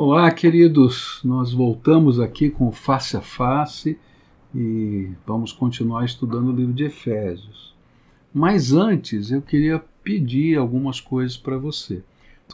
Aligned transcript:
Olá, 0.00 0.30
queridos. 0.30 1.20
Nós 1.24 1.52
voltamos 1.52 2.20
aqui 2.20 2.50
com 2.50 2.70
Face 2.70 3.16
a 3.16 3.20
Face 3.20 3.98
e 4.54 5.10
vamos 5.26 5.50
continuar 5.50 6.04
estudando 6.04 6.50
o 6.50 6.56
livro 6.56 6.72
de 6.72 6.84
Efésios. 6.84 7.74
Mas 8.32 8.72
antes, 8.72 9.32
eu 9.32 9.42
queria 9.42 9.82
pedir 10.04 10.56
algumas 10.56 11.00
coisas 11.00 11.36
para 11.36 11.58
você. 11.58 12.00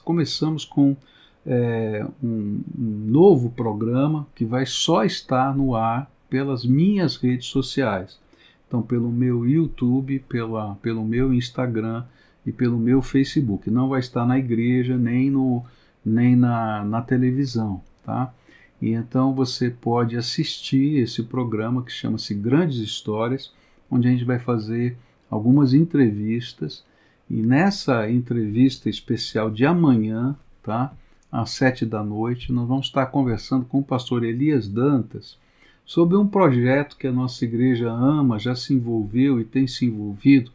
Começamos 0.02 0.64
com 0.64 0.96
é, 1.44 2.06
um, 2.22 2.62
um 2.78 3.04
novo 3.08 3.50
programa 3.50 4.26
que 4.34 4.46
vai 4.46 4.64
só 4.64 5.04
estar 5.04 5.54
no 5.54 5.76
ar 5.76 6.10
pelas 6.30 6.64
minhas 6.64 7.16
redes 7.16 7.48
sociais. 7.48 8.18
Então, 8.66 8.80
pelo 8.80 9.12
meu 9.12 9.46
YouTube, 9.46 10.18
pela, 10.20 10.76
pelo 10.76 11.04
meu 11.04 11.30
Instagram 11.34 12.04
e 12.46 12.50
pelo 12.50 12.78
meu 12.78 13.02
Facebook. 13.02 13.70
Não 13.70 13.90
vai 13.90 14.00
estar 14.00 14.24
na 14.24 14.38
igreja 14.38 14.96
nem 14.96 15.30
no 15.30 15.62
nem 16.04 16.36
na, 16.36 16.84
na 16.84 17.00
televisão, 17.02 17.80
tá? 18.04 18.32
E 18.80 18.90
então 18.90 19.34
você 19.34 19.70
pode 19.70 20.16
assistir 20.16 20.98
esse 20.98 21.22
programa 21.22 21.82
que 21.82 21.92
chama-se 21.92 22.34
Grandes 22.34 22.78
Histórias, 22.78 23.52
onde 23.90 24.08
a 24.08 24.10
gente 24.10 24.24
vai 24.24 24.38
fazer 24.38 24.96
algumas 25.30 25.72
entrevistas 25.72 26.84
e 27.28 27.36
nessa 27.36 28.10
entrevista 28.10 28.88
especial 28.90 29.50
de 29.50 29.64
amanhã, 29.64 30.36
tá? 30.62 30.92
Às 31.32 31.50
sete 31.50 31.84
da 31.84 32.02
noite, 32.02 32.52
nós 32.52 32.68
vamos 32.68 32.86
estar 32.86 33.06
conversando 33.06 33.64
com 33.64 33.78
o 33.80 33.84
pastor 33.84 34.22
Elias 34.22 34.68
Dantas 34.68 35.38
sobre 35.84 36.16
um 36.16 36.26
projeto 36.26 36.96
que 36.96 37.06
a 37.06 37.12
nossa 37.12 37.44
igreja 37.44 37.90
ama, 37.90 38.38
já 38.38 38.54
se 38.54 38.72
envolveu 38.72 39.40
e 39.40 39.44
tem 39.44 39.66
se 39.66 39.84
envolvido, 39.84 40.50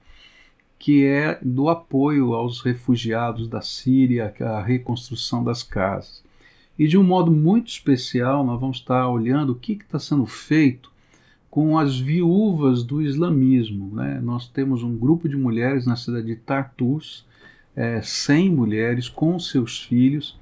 que 0.79 1.05
é 1.05 1.37
do 1.43 1.67
apoio 1.67 2.33
aos 2.33 2.61
refugiados 2.61 3.49
da 3.49 3.61
Síria, 3.61 4.33
a 4.39 4.63
reconstrução 4.63 5.43
das 5.43 5.61
casas. 5.61 6.23
E 6.77 6.87
de 6.87 6.97
um 6.97 7.03
modo 7.03 7.29
muito 7.29 7.67
especial, 7.67 8.45
nós 8.45 8.57
vamos 8.61 8.77
estar 8.77 9.05
olhando 9.09 9.51
o 9.51 9.55
que 9.55 9.73
está 9.73 9.99
sendo 9.99 10.25
feito 10.25 10.89
com 11.49 11.77
as 11.77 11.99
viúvas 11.99 12.83
do 12.85 13.01
islamismo. 13.01 13.93
Né? 13.93 14.21
Nós 14.23 14.47
temos 14.47 14.81
um 14.81 14.97
grupo 14.97 15.27
de 15.27 15.35
mulheres 15.35 15.85
na 15.85 15.97
cidade 15.97 16.27
de 16.27 16.37
Tartus, 16.37 17.25
é, 17.75 18.01
100 18.01 18.49
mulheres 18.49 19.09
com 19.09 19.37
seus 19.37 19.83
filhos, 19.83 20.39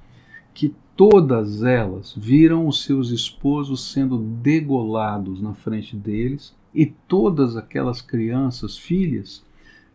que 0.53 0.75
todas 0.95 1.63
elas 1.63 2.13
viram 2.15 2.67
os 2.67 2.83
seus 2.83 3.09
esposos 3.09 3.91
sendo 3.91 4.19
degolados 4.19 5.41
na 5.41 5.55
frente 5.55 5.95
deles, 5.95 6.55
e 6.73 6.85
todas 6.85 7.58
aquelas 7.58 8.02
crianças, 8.02 8.77
filhas, 8.77 9.43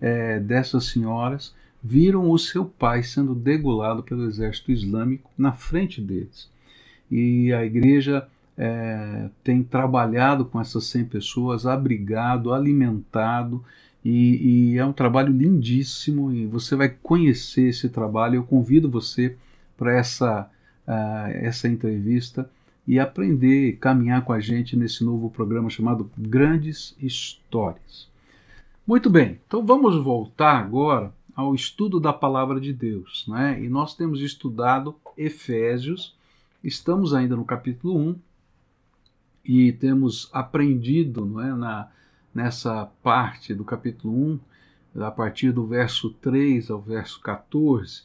é, 0.02 0.40
dessas 0.40 0.86
senhoras 0.86 1.54
viram 1.82 2.30
o 2.30 2.38
seu 2.38 2.64
pai 2.64 3.02
sendo 3.02 3.34
degolado 3.34 4.02
pelo 4.02 4.24
exército 4.24 4.72
islâmico 4.72 5.30
na 5.38 5.52
frente 5.52 6.00
deles. 6.00 6.50
E 7.10 7.52
a 7.52 7.64
igreja 7.64 8.26
é, 8.58 9.28
tem 9.44 9.62
trabalhado 9.62 10.44
com 10.44 10.60
essas 10.60 10.84
100 10.84 11.04
pessoas, 11.06 11.66
abrigado, 11.66 12.52
alimentado, 12.52 13.64
e, 14.04 14.72
e, 14.72 14.78
é 14.78 14.84
um 14.84 14.92
trabalho 14.92 15.32
lindíssimo 15.32 16.32
e 16.32 16.44
você 16.44 16.74
vai 16.74 16.88
conhecer 16.88 17.68
esse 17.68 17.88
trabalho. 17.88 18.34
Eu 18.34 18.42
convido 18.42 18.90
você 18.90 19.36
para 19.76 19.96
essa, 19.96 20.50
uh, 20.88 21.30
essa 21.34 21.68
entrevista 21.68 22.50
e 22.84 22.98
aprender, 22.98 23.76
caminhar 23.76 24.24
com 24.24 24.32
a 24.32 24.40
gente 24.40 24.76
nesse 24.76 25.04
novo 25.04 25.30
programa 25.30 25.70
chamado 25.70 26.10
Grandes 26.18 26.96
Histórias. 27.00 28.11
Muito 28.84 29.08
bem, 29.08 29.40
então 29.46 29.64
vamos 29.64 30.02
voltar 30.02 30.56
agora 30.56 31.14
ao 31.36 31.54
estudo 31.54 32.00
da 32.00 32.12
palavra 32.12 32.60
de 32.60 32.72
Deus. 32.72 33.24
Né? 33.28 33.62
E 33.62 33.68
nós 33.68 33.94
temos 33.94 34.20
estudado 34.20 34.96
Efésios, 35.16 36.16
estamos 36.64 37.14
ainda 37.14 37.36
no 37.36 37.44
capítulo 37.44 37.96
1 37.96 38.16
e 39.44 39.72
temos 39.72 40.28
aprendido 40.32 41.24
não 41.24 41.40
é, 41.40 41.54
na, 41.54 41.92
nessa 42.34 42.86
parte 43.04 43.54
do 43.54 43.64
capítulo 43.64 44.40
1, 44.96 45.00
a 45.04 45.12
partir 45.12 45.52
do 45.52 45.64
verso 45.64 46.10
3 46.14 46.68
ao 46.68 46.80
verso 46.80 47.20
14, 47.20 48.02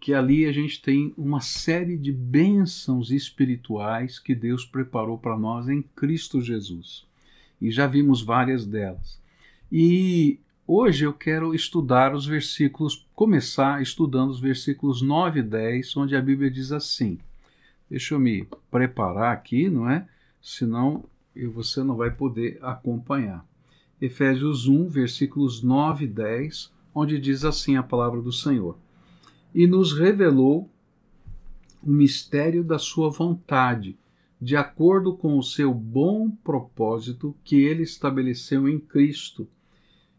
que 0.00 0.14
ali 0.14 0.46
a 0.46 0.52
gente 0.52 0.80
tem 0.80 1.12
uma 1.18 1.42
série 1.42 1.98
de 1.98 2.10
bênçãos 2.10 3.10
espirituais 3.10 4.18
que 4.18 4.34
Deus 4.34 4.64
preparou 4.64 5.18
para 5.18 5.38
nós 5.38 5.68
em 5.68 5.82
Cristo 5.94 6.40
Jesus. 6.40 7.04
E 7.60 7.70
já 7.70 7.86
vimos 7.86 8.22
várias 8.22 8.64
delas. 8.64 9.22
E 9.76 10.38
hoje 10.68 11.04
eu 11.04 11.12
quero 11.12 11.52
estudar 11.52 12.14
os 12.14 12.24
versículos, 12.24 13.04
começar 13.12 13.82
estudando 13.82 14.30
os 14.30 14.38
versículos 14.38 15.02
9 15.02 15.40
e 15.40 15.42
10, 15.42 15.96
onde 15.96 16.14
a 16.14 16.22
Bíblia 16.22 16.48
diz 16.48 16.70
assim. 16.70 17.18
Deixa 17.90 18.14
eu 18.14 18.20
me 18.20 18.46
preparar 18.70 19.32
aqui, 19.32 19.68
não 19.68 19.90
é? 19.90 20.06
Senão 20.40 21.02
você 21.52 21.82
não 21.82 21.96
vai 21.96 22.12
poder 22.12 22.56
acompanhar. 22.62 23.44
Efésios 24.00 24.68
1, 24.68 24.86
versículos 24.86 25.60
9 25.60 26.04
e 26.04 26.08
10, 26.08 26.72
onde 26.94 27.18
diz 27.18 27.44
assim 27.44 27.74
a 27.76 27.82
palavra 27.82 28.22
do 28.22 28.30
Senhor: 28.30 28.78
E 29.52 29.66
nos 29.66 29.92
revelou 29.92 30.70
o 31.82 31.90
mistério 31.90 32.62
da 32.62 32.78
sua 32.78 33.10
vontade, 33.10 33.98
de 34.40 34.54
acordo 34.54 35.16
com 35.16 35.36
o 35.36 35.42
seu 35.42 35.74
bom 35.74 36.30
propósito 36.30 37.34
que 37.42 37.56
ele 37.56 37.82
estabeleceu 37.82 38.68
em 38.68 38.78
Cristo 38.78 39.48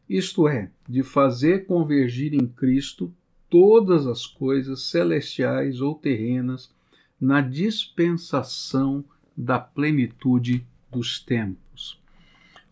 isto 0.10 0.48
é, 0.48 0.70
de 0.88 1.04
fazer 1.04 1.66
convergir 1.66 2.34
em 2.34 2.48
Cristo 2.48 3.14
todas 3.50 4.06
as 4.06 4.26
coisas 4.26 4.84
celestiais 4.84 5.82
ou 5.82 5.96
terrenas 5.96 6.72
na 7.20 7.42
dispensação 7.42 9.04
da 9.36 9.60
plenitude 9.60 10.66
dos 10.92 11.20
tempos. 11.20 12.00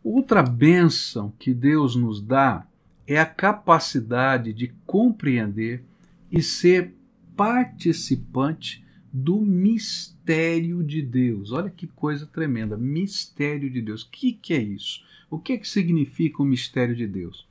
Outra 0.03 0.43
bênção 0.43 1.33
que 1.39 1.53
Deus 1.53 1.95
nos 1.95 2.21
dá 2.21 2.67
é 3.07 3.19
a 3.19 3.25
capacidade 3.25 4.53
de 4.53 4.73
compreender 4.85 5.83
e 6.31 6.41
ser 6.41 6.93
participante 7.35 8.83
do 9.11 9.39
mistério 9.39 10.83
de 10.83 11.01
Deus. 11.01 11.51
Olha 11.51 11.69
que 11.69 11.87
coisa 11.87 12.25
tremenda, 12.25 12.75
mistério 12.75 13.69
de 13.69 13.81
Deus. 13.81 14.03
O 14.03 14.09
que, 14.09 14.33
que 14.33 14.53
é 14.53 14.61
isso? 14.61 15.03
O 15.33 15.39
que, 15.39 15.57
que 15.57 15.67
significa 15.67 16.43
o 16.43 16.45
mistério 16.45 16.95
de 16.95 17.07
Deus? 17.07 17.47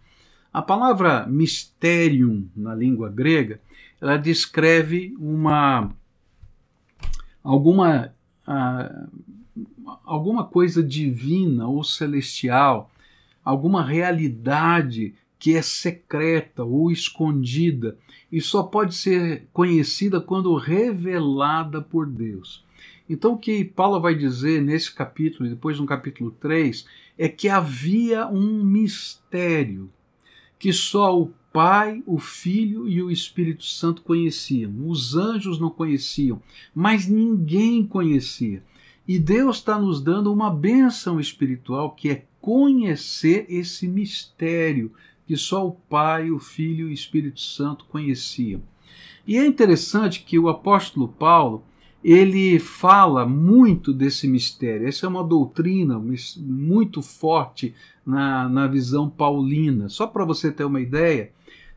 A 0.52 0.62
palavra 0.62 1.26
mysterium 1.26 2.46
na 2.54 2.76
língua 2.76 3.10
grega, 3.10 3.60
ela 4.00 4.16
descreve 4.16 5.16
uma 5.18 5.90
alguma 7.42 8.14
uh, 8.46 9.10
alguma 10.04 10.44
coisa 10.44 10.80
divina 10.80 11.66
ou 11.66 11.82
celestial, 11.82 12.88
alguma 13.44 13.84
realidade 13.84 15.14
que 15.36 15.56
é 15.56 15.62
secreta 15.62 16.62
ou 16.62 16.88
escondida 16.88 17.98
e 18.30 18.40
só 18.40 18.62
pode 18.62 18.94
ser 18.94 19.48
conhecida 19.52 20.20
quando 20.20 20.54
revelada 20.54 21.82
por 21.82 22.06
Deus. 22.06 22.64
Então, 23.10 23.32
o 23.32 23.38
que 23.38 23.64
Paulo 23.64 24.00
vai 24.00 24.14
dizer 24.14 24.62
nesse 24.62 24.94
capítulo 24.94 25.46
e 25.46 25.50
depois 25.50 25.80
no 25.80 25.86
capítulo 25.86 26.30
3 26.30 26.86
é 27.18 27.28
que 27.28 27.48
havia 27.48 28.26
um 28.26 28.62
mistério 28.64 29.90
que 30.58 30.72
só 30.72 31.20
o 31.20 31.32
Pai, 31.52 32.02
o 32.06 32.18
Filho 32.18 32.88
e 32.88 33.02
o 33.02 33.10
Espírito 33.10 33.64
Santo 33.64 34.00
conheciam. 34.02 34.72
Os 34.88 35.14
anjos 35.14 35.58
não 35.60 35.68
conheciam, 35.68 36.40
mas 36.74 37.06
ninguém 37.06 37.84
conhecia. 37.84 38.62
E 39.06 39.18
Deus 39.18 39.56
está 39.56 39.78
nos 39.78 40.00
dando 40.00 40.32
uma 40.32 40.50
bênção 40.50 41.20
espiritual 41.20 41.90
que 41.90 42.08
é 42.08 42.24
conhecer 42.40 43.44
esse 43.48 43.86
mistério 43.86 44.92
que 45.26 45.36
só 45.36 45.66
o 45.66 45.72
Pai, 45.72 46.30
o 46.30 46.38
Filho 46.38 46.88
e 46.88 46.90
o 46.90 46.92
Espírito 46.92 47.40
Santo 47.40 47.84
conheciam. 47.86 48.62
E 49.26 49.36
é 49.36 49.46
interessante 49.46 50.22
que 50.22 50.38
o 50.38 50.48
apóstolo 50.48 51.08
Paulo 51.08 51.64
ele 52.04 52.58
fala 52.58 53.26
muito 53.26 53.92
desse 53.92 54.26
mistério. 54.26 54.88
Essa 54.88 55.06
é 55.06 55.08
uma 55.08 55.22
doutrina 55.22 56.02
muito 56.36 57.00
forte 57.00 57.74
na, 58.04 58.48
na 58.48 58.66
visão 58.66 59.08
paulina. 59.08 59.88
Só 59.88 60.06
para 60.06 60.24
você 60.24 60.50
ter 60.50 60.64
uma 60.64 60.80
ideia, 60.80 61.30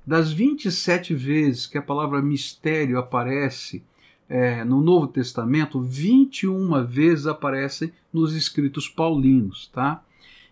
das 0.06 0.32
27 0.32 1.14
vezes 1.14 1.66
que 1.66 1.78
a 1.78 1.82
palavra 1.82 2.22
mistério 2.22 2.98
aparece 2.98 3.84
é, 4.30 4.64
no 4.64 4.82
Novo 4.82 5.08
Testamento, 5.08 5.82
21 5.82 6.86
vezes 6.86 7.28
aparecem 7.28 7.92
nos 8.12 8.36
escritos 8.36 8.88
paulinos, 8.88 9.70
tá? 9.74 10.04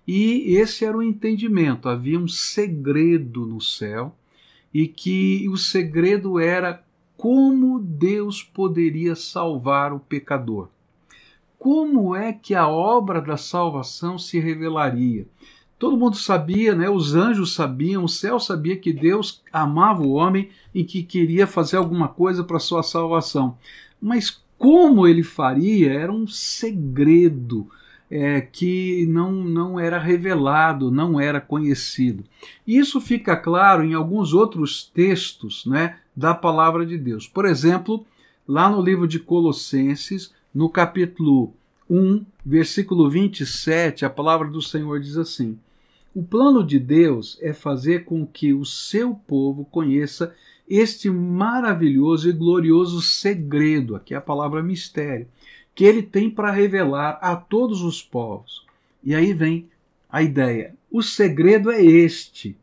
E 0.08 0.56
esse 0.56 0.84
era 0.84 0.98
o 0.98 1.04
entendimento, 1.04 1.88
havia 1.88 2.20
um 2.20 2.28
segredo 2.28 3.46
no 3.46 3.62
céu 3.62 4.16
e 4.74 4.88
que 4.88 5.48
o 5.50 5.56
segredo 5.56 6.40
era 6.40 6.83
como 7.24 7.80
Deus 7.80 8.44
poderia 8.44 9.16
salvar 9.16 9.94
o 9.94 10.00
pecador. 10.02 10.68
Como 11.58 12.14
é 12.14 12.34
que 12.34 12.54
a 12.54 12.68
obra 12.68 13.22
da 13.22 13.38
salvação 13.38 14.20
se 14.20 14.42
revelaria? 14.42 15.26
Todo 15.80 15.96
mundo 15.96 16.18
sabia, 16.18 16.76
né? 16.76 16.90
os 16.90 17.16
anjos 17.16 17.56
sabiam, 17.56 18.04
o 18.04 18.10
céu 18.10 18.42
sabia 18.42 18.76
que 18.76 18.92
Deus 18.92 19.42
amava 19.54 20.04
o 20.04 20.12
homem 20.12 20.50
e 20.76 20.84
que 20.84 21.02
queria 21.02 21.48
fazer 21.48 21.78
alguma 21.78 22.10
coisa 22.10 22.44
para 22.44 22.60
sua 22.60 22.84
salvação. 22.84 23.58
Mas 24.02 24.44
como 24.58 25.08
ele 25.08 25.24
faria 25.24 25.94
era 25.94 26.12
um 26.12 26.28
segredo 26.28 27.70
é, 28.12 28.42
que 28.42 29.06
não, 29.08 29.32
não 29.32 29.80
era 29.80 29.98
revelado, 29.98 30.92
não 30.92 31.22
era 31.22 31.40
conhecido. 31.40 32.26
Isso 32.68 33.00
fica 33.00 33.38
claro 33.38 33.82
em 33.82 33.94
alguns 33.94 34.34
outros 34.34 34.92
textos 34.94 35.66
né, 35.66 36.00
da 36.16 36.34
palavra 36.34 36.86
de 36.86 36.98
Deus. 36.98 37.28
Por 37.28 37.46
exemplo, 37.46 38.06
lá 38.48 38.70
no 38.70 38.82
livro 38.82 39.08
de 39.08 39.20
Colossenses, 39.20 40.34
no 40.54 40.70
capítulo 40.70 41.54
1, 41.90 42.26
versículo 42.46 43.10
27, 43.10 44.06
a 44.06 44.10
palavra 44.10 44.48
do 44.48 44.62
Senhor 44.62 45.00
diz 45.00 45.18
assim: 45.18 45.58
O 46.14 46.24
plano 46.24 46.64
de 46.64 46.80
Deus 46.80 47.38
é 47.42 47.54
fazer 47.54 48.06
com 48.06 48.26
que 48.26 48.54
o 48.54 48.66
seu 48.66 49.16
povo 49.16 49.66
conheça 49.66 50.34
este 50.68 51.10
maravilhoso 51.10 52.30
e 52.30 52.34
glorioso 52.34 53.02
segredo, 53.02 53.96
aqui 53.96 54.14
é 54.14 54.18
a 54.18 54.22
palavra 54.22 54.64
mistério, 54.64 55.28
que 55.76 55.84
ele 55.84 56.02
tem 56.02 56.30
para 56.30 56.52
revelar 56.52 57.20
a 57.22 57.36
todos 57.36 57.82
os 57.82 58.02
povos. 58.02 58.66
E 59.04 59.14
aí 59.14 59.34
vem 59.34 59.70
a 60.10 60.24
ideia: 60.24 60.76
o 60.90 61.02
segredo 61.02 61.72
é 61.72 61.84
este: 61.84 62.58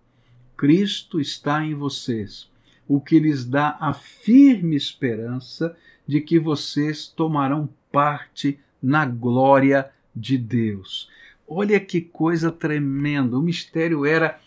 Cristo 0.56 1.20
está 1.20 1.64
em 1.64 1.74
vocês, 1.74 2.49
o 2.90 3.00
que 3.00 3.20
lhes 3.20 3.44
dá 3.44 3.76
a 3.78 3.94
firme 3.94 4.74
esperança 4.74 5.76
de 6.04 6.20
que 6.20 6.40
vocês 6.40 7.06
tomarão 7.06 7.68
parte 7.92 8.58
na 8.82 9.06
glória 9.06 9.88
de 10.14 10.36
Deus. 10.36 11.08
Olha 11.46 11.78
que 11.78 12.00
coisa 12.00 12.50
tremenda! 12.50 13.38
O 13.38 13.42
mistério 13.42 14.04
era 14.04 14.40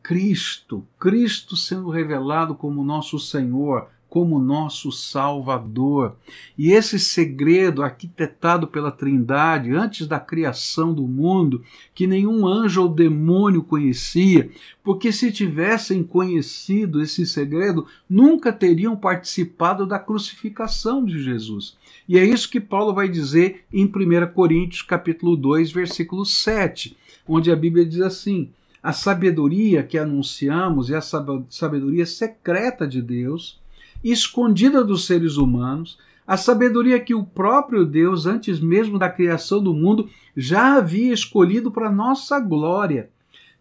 Cristo, 0.00 0.86
Cristo 0.96 1.56
sendo 1.56 1.90
revelado 1.90 2.54
como 2.54 2.84
nosso 2.84 3.18
Senhor, 3.18 3.90
como 4.08 4.38
nosso 4.38 4.90
Salvador. 4.90 6.16
E 6.56 6.72
esse 6.72 6.98
segredo 6.98 7.82
arquitetado 7.82 8.66
pela 8.66 8.90
Trindade 8.90 9.72
antes 9.72 10.06
da 10.06 10.18
criação 10.18 10.94
do 10.94 11.06
mundo, 11.06 11.62
que 11.94 12.06
nenhum 12.06 12.46
anjo 12.46 12.82
ou 12.82 12.88
demônio 12.88 13.62
conhecia, 13.62 14.50
porque 14.82 15.12
se 15.12 15.30
tivessem 15.30 16.02
conhecido 16.02 17.02
esse 17.02 17.26
segredo, 17.26 17.86
nunca 18.08 18.52
teriam 18.52 18.96
participado 18.96 19.86
da 19.86 19.98
crucificação 19.98 21.04
de 21.04 21.22
Jesus. 21.22 21.76
E 22.08 22.18
é 22.18 22.24
isso 22.24 22.50
que 22.50 22.60
Paulo 22.60 22.94
vai 22.94 23.08
dizer 23.08 23.64
em 23.72 23.84
1 23.84 24.32
Coríntios 24.32 24.82
capítulo 24.82 25.36
2, 25.36 25.70
versículo 25.70 26.24
7, 26.24 26.96
onde 27.26 27.50
a 27.50 27.56
Bíblia 27.56 27.84
diz 27.84 28.00
assim: 28.00 28.48
a 28.82 28.92
sabedoria 28.92 29.82
que 29.82 29.98
anunciamos 29.98 30.90
é 30.90 30.96
a 30.96 31.02
sabedoria 31.02 32.06
secreta 32.06 32.86
de 32.86 33.02
Deus, 33.02 33.60
escondida 34.02 34.84
dos 34.84 35.06
seres 35.06 35.36
humanos, 35.36 35.98
a 36.26 36.36
sabedoria 36.36 37.00
que 37.00 37.14
o 37.14 37.24
próprio 37.24 37.86
Deus, 37.86 38.26
antes 38.26 38.60
mesmo 38.60 38.98
da 38.98 39.08
criação 39.08 39.62
do 39.62 39.72
mundo, 39.72 40.08
já 40.36 40.76
havia 40.76 41.12
escolhido 41.12 41.70
para 41.70 41.90
nossa 41.90 42.38
glória. 42.38 43.10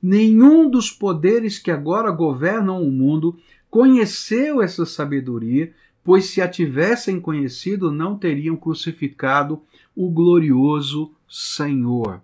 Nenhum 0.03 0.69
dos 0.69 0.91
poderes 0.91 1.57
que 1.57 1.71
agora 1.71 2.11
governam 2.11 2.83
o 2.83 2.91
mundo 2.91 3.37
conheceu 3.69 4.61
essa 4.61 4.85
sabedoria, 4.85 5.71
pois 6.03 6.25
se 6.25 6.41
a 6.41 6.47
tivessem 6.47 7.19
conhecido, 7.19 7.91
não 7.91 8.17
teriam 8.17 8.55
crucificado 8.55 9.61
o 9.95 10.09
glorioso 10.09 11.11
Senhor. 11.27 12.21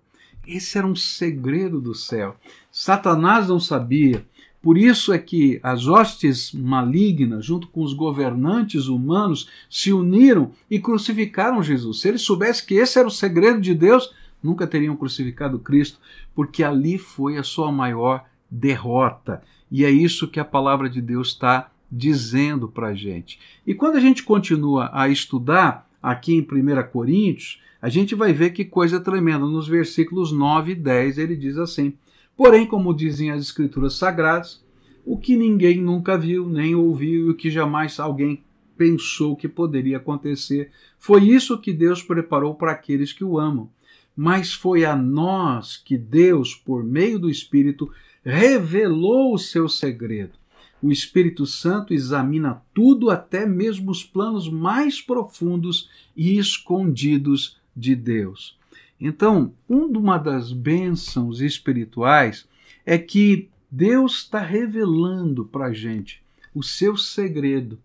Esse 0.48 0.78
era 0.78 0.86
um 0.86 0.96
segredo 0.96 1.80
do 1.80 1.96
céu. 1.96 2.36
Satanás 2.72 3.48
não 3.48 3.60
sabia. 3.60 4.26
Por 4.64 4.78
isso 4.78 5.12
é 5.12 5.20
que 5.20 5.60
as 5.62 5.88
hostes 5.88 6.54
malignas, 6.54 7.46
junto 7.46 7.68
com 7.68 7.84
os 7.84 7.94
governantes 7.94 8.88
humanos, 8.88 9.50
se 9.70 9.92
uniram 9.92 10.54
e 10.72 10.80
crucificaram 10.80 11.62
Jesus. 11.62 12.00
Se 12.00 12.08
eles 12.08 12.22
soubessem 12.22 12.66
que 12.66 12.76
esse 12.76 12.98
era 12.98 13.06
o 13.06 13.12
segredo 13.12 13.60
de 13.60 13.76
Deus, 13.76 14.16
nunca 14.42 14.66
teriam 14.66 14.96
crucificado 14.96 15.60
Cristo, 15.60 16.00
porque 16.34 16.64
ali 16.64 16.98
foi 16.98 17.38
a 17.38 17.44
sua 17.44 17.74
maior 17.74 18.24
derrota. 18.50 19.44
E 19.70 19.84
é 19.84 19.92
isso 19.92 20.30
que 20.30 20.40
a 20.40 20.46
palavra 20.46 20.90
de 20.90 21.02
Deus 21.02 21.30
está 21.30 21.70
dizendo 21.92 22.70
para 22.70 22.88
a 22.88 22.94
gente. 22.94 23.42
E 23.68 23.74
quando 23.74 23.98
a 23.98 24.00
gente 24.00 24.24
continua 24.24 24.90
a 24.94 25.10
estudar 25.10 25.90
aqui 26.02 26.36
em 26.36 26.40
1 26.40 26.90
Coríntios, 26.90 27.62
a 27.82 27.90
gente 27.90 28.16
vai 28.16 28.32
ver 28.32 28.52
que 28.52 28.64
coisa 28.64 28.98
tremenda. 28.98 29.46
Nos 29.46 29.68
versículos 29.68 30.32
9 30.32 30.72
e 30.72 30.76
10 30.76 31.18
ele 31.18 31.36
diz 31.36 31.58
assim: 31.58 31.94
Porém, 32.36 32.66
como 32.66 32.94
dizem 32.94 33.32
as 33.32 33.42
Escrituras 33.42 33.94
Sagradas, 33.94 34.64
o 35.06 35.18
que 35.18 35.36
ninguém 35.36 35.82
nunca 35.82 36.18
viu, 36.18 36.50
nem 36.50 36.74
ouviu 36.76 37.28
e 37.28 37.30
o 37.32 37.36
que 37.36 37.50
jamais 37.52 38.00
alguém 38.00 38.44
pensou 38.78 39.36
que 39.36 39.48
poderia 39.48 39.98
acontecer, 39.98 40.72
foi 40.98 41.26
isso 41.26 41.60
que 41.60 41.72
Deus 41.72 42.02
preparou 42.02 42.56
para 42.56 42.72
aqueles 42.72 43.14
que 43.14 43.24
o 43.24 43.40
amam. 43.40 43.70
Mas 44.16 44.54
foi 44.54 44.86
a 44.86 44.96
nós 44.96 45.78
que 45.78 45.98
Deus, 45.98 46.56
por 46.56 46.84
meio 46.84 47.20
do 47.20 47.30
Espírito, 47.30 47.92
revelou 48.24 49.34
o 49.34 49.40
seu 49.40 49.68
segredo. 49.68 50.34
O 50.82 50.92
Espírito 50.92 51.46
Santo 51.46 51.94
examina 51.94 52.62
tudo, 52.74 53.10
até 53.10 53.46
mesmo 53.46 53.92
os 53.92 54.04
planos 54.04 54.50
mais 54.50 55.02
profundos 55.02 55.90
e 56.16 56.38
escondidos 56.38 57.58
de 57.76 57.96
Deus. 57.96 58.58
Então, 59.00 59.54
uma 59.68 60.18
das 60.18 60.52
bênçãos 60.52 61.42
espirituais 61.42 62.48
é 62.86 62.98
que 62.98 63.50
Deus 63.70 64.20
está 64.20 64.40
revelando 64.40 65.46
para 65.46 65.66
a 65.66 65.74
gente 65.74 66.22
o 66.54 66.62
seu 66.62 66.96
segredo. 66.96 67.80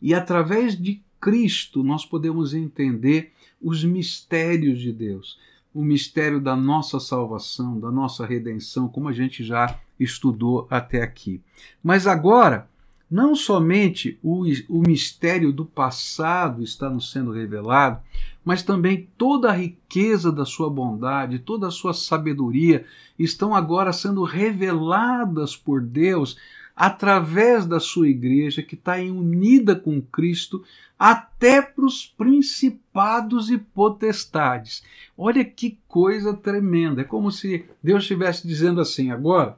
E 0.00 0.14
através 0.14 0.78
de 0.80 1.02
Cristo 1.20 1.82
nós 1.82 2.04
podemos 2.04 2.54
entender 2.54 3.32
os 3.60 3.84
mistérios 3.84 4.80
de 4.80 4.92
Deus. 4.92 5.38
O 5.72 5.82
mistério 5.82 6.40
da 6.40 6.54
nossa 6.54 7.00
salvação, 7.00 7.80
da 7.80 7.90
nossa 7.90 8.24
redenção, 8.24 8.88
como 8.88 9.08
a 9.08 9.12
gente 9.12 9.42
já 9.42 9.80
estudou 9.98 10.66
até 10.70 11.02
aqui. 11.02 11.40
Mas 11.82 12.06
agora, 12.06 12.68
não 13.10 13.34
somente 13.34 14.18
o, 14.22 14.44
o 14.68 14.80
mistério 14.80 15.52
do 15.52 15.64
passado 15.64 16.62
está 16.62 16.88
nos 16.88 17.10
sendo 17.10 17.32
revelado, 17.32 18.00
mas 18.44 18.62
também 18.62 19.08
toda 19.16 19.50
a 19.50 19.54
riqueza 19.54 20.30
da 20.30 20.44
sua 20.44 20.68
bondade, 20.68 21.38
toda 21.38 21.68
a 21.68 21.70
sua 21.70 21.94
sabedoria 21.94 22.84
estão 23.18 23.54
agora 23.54 23.92
sendo 23.92 24.22
reveladas 24.22 25.56
por 25.56 25.80
Deus 25.80 26.36
através 26.76 27.64
da 27.66 27.78
sua 27.78 28.08
igreja 28.08 28.62
que 28.62 28.74
está 28.74 28.96
unida 28.96 29.76
com 29.76 30.02
Cristo 30.02 30.62
até 30.98 31.62
para 31.62 31.84
os 31.84 32.06
principados 32.06 33.50
e 33.50 33.58
potestades. 33.58 34.82
Olha 35.16 35.44
que 35.44 35.78
coisa 35.88 36.34
tremenda! 36.34 37.02
É 37.02 37.04
como 37.04 37.30
se 37.30 37.64
Deus 37.82 38.02
estivesse 38.02 38.46
dizendo 38.46 38.80
assim: 38.80 39.10
agora 39.10 39.56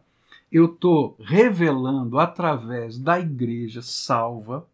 eu 0.50 0.66
estou 0.66 1.16
revelando 1.20 2.18
através 2.18 2.98
da 2.98 3.18
igreja 3.18 3.82
salva 3.82 4.66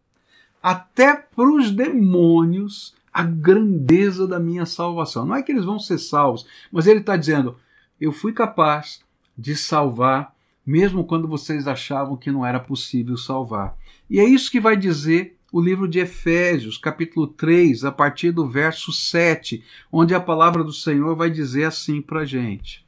até 0.61 1.13
para 1.13 1.51
os 1.51 1.71
demônios 1.71 2.93
a 3.13 3.23
grandeza 3.23 4.27
da 4.27 4.39
minha 4.39 4.65
salvação. 4.65 5.25
Não 5.25 5.35
é 5.35 5.43
que 5.43 5.51
eles 5.51 5.65
vão 5.65 5.77
ser 5.77 5.99
salvos, 5.99 6.45
mas 6.71 6.87
ele 6.87 7.01
está 7.01 7.15
dizendo: 7.15 7.55
eu 8.01 8.11
fui 8.11 8.33
capaz 8.33 9.01
de 9.37 9.55
salvar, 9.55 10.35
mesmo 10.65 11.03
quando 11.03 11.27
vocês 11.27 11.67
achavam 11.67 12.17
que 12.17 12.31
não 12.31 12.45
era 12.45 12.59
possível 12.59 13.15
salvar. 13.15 13.77
E 14.09 14.19
é 14.19 14.23
isso 14.23 14.51
que 14.51 14.59
vai 14.59 14.75
dizer 14.75 15.37
o 15.51 15.61
livro 15.61 15.87
de 15.87 15.99
Efésios, 15.99 16.79
capítulo 16.79 17.27
3, 17.27 17.85
a 17.85 17.91
partir 17.91 18.31
do 18.31 18.47
verso 18.47 18.91
7, 18.91 19.63
onde 19.91 20.15
a 20.15 20.19
palavra 20.19 20.63
do 20.63 20.73
Senhor 20.73 21.15
vai 21.15 21.29
dizer 21.29 21.65
assim 21.65 22.01
para 22.01 22.21
a 22.21 22.25
gente: 22.25 22.83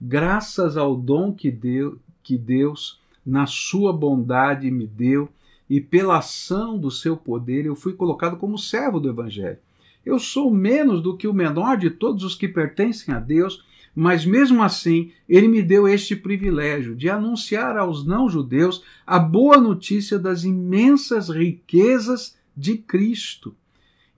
Graças 0.00 0.78
ao 0.78 0.96
dom 0.96 1.34
que, 1.34 1.50
deu, 1.50 1.98
que 2.22 2.38
Deus, 2.38 2.98
na 3.24 3.44
sua 3.44 3.92
bondade, 3.92 4.70
me 4.70 4.86
deu 4.86 5.28
e 5.70 5.80
pela 5.80 6.18
ação 6.18 6.76
do 6.76 6.90
seu 6.90 7.16
poder 7.16 7.64
eu 7.64 7.76
fui 7.76 7.92
colocado 7.92 8.36
como 8.36 8.58
servo 8.58 8.98
do 8.98 9.08
Evangelho. 9.08 9.58
Eu 10.04 10.18
sou 10.18 10.50
menos 10.50 11.00
do 11.00 11.16
que 11.16 11.28
o 11.28 11.32
menor 11.32 11.76
de 11.76 11.90
todos 11.90 12.24
os 12.24 12.34
que 12.34 12.48
pertencem 12.48 13.14
a 13.14 13.20
Deus, 13.20 13.64
mas 13.94 14.26
mesmo 14.26 14.64
assim 14.64 15.12
ele 15.28 15.46
me 15.46 15.62
deu 15.62 15.86
este 15.86 16.16
privilégio 16.16 16.96
de 16.96 17.08
anunciar 17.08 17.76
aos 17.76 18.04
não-judeus 18.04 18.82
a 19.06 19.20
boa 19.20 19.58
notícia 19.58 20.18
das 20.18 20.42
imensas 20.42 21.28
riquezas 21.28 22.36
de 22.56 22.76
Cristo. 22.76 23.54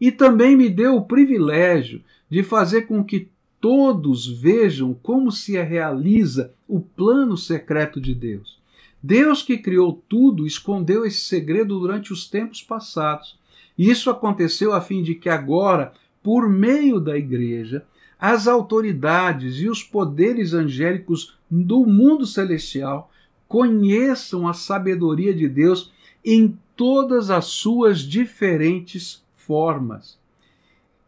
E 0.01 0.11
também 0.11 0.57
me 0.57 0.71
deu 0.71 0.97
o 0.97 1.05
privilégio 1.05 2.03
de 2.31 2.43
fazer 2.43 2.83
com 2.83 3.05
que 3.05 3.29
todos 3.61 4.27
vejam 4.27 4.95
como 4.95 5.31
se 5.31 5.61
realiza 5.61 6.55
o 6.67 6.81
plano 6.81 7.37
secreto 7.37 8.01
de 8.01 8.15
Deus. 8.15 8.62
Deus 9.03 9.43
que 9.43 9.59
criou 9.59 10.01
tudo 10.09 10.47
escondeu 10.47 11.05
esse 11.05 11.23
segredo 11.23 11.81
durante 11.81 12.13
os 12.13 12.29
tempos 12.29 12.63
passados. 12.63 13.37
Isso 13.77 14.11
aconteceu 14.11 14.73
a 14.73 14.81
fim 14.81 15.03
de 15.03 15.15
que 15.15 15.29
agora, 15.29 15.93
por 16.23 16.49
meio 16.49 17.01
da 17.01 17.17
igreja, 17.17 17.85
as 18.19 18.47
autoridades 18.47 19.57
e 19.57 19.69
os 19.69 19.83
poderes 19.83 20.55
angélicos 20.55 21.37
do 21.51 21.85
mundo 21.85 22.25
celestial 22.25 23.11
conheçam 23.49 24.47
a 24.47 24.55
sabedoria 24.55 25.35
de 25.35 25.49
Deus 25.49 25.93
em 26.25 26.57
todas 26.77 27.31
as 27.31 27.47
suas 27.47 28.01
diferentes 28.01 29.25
formas. 29.35 30.17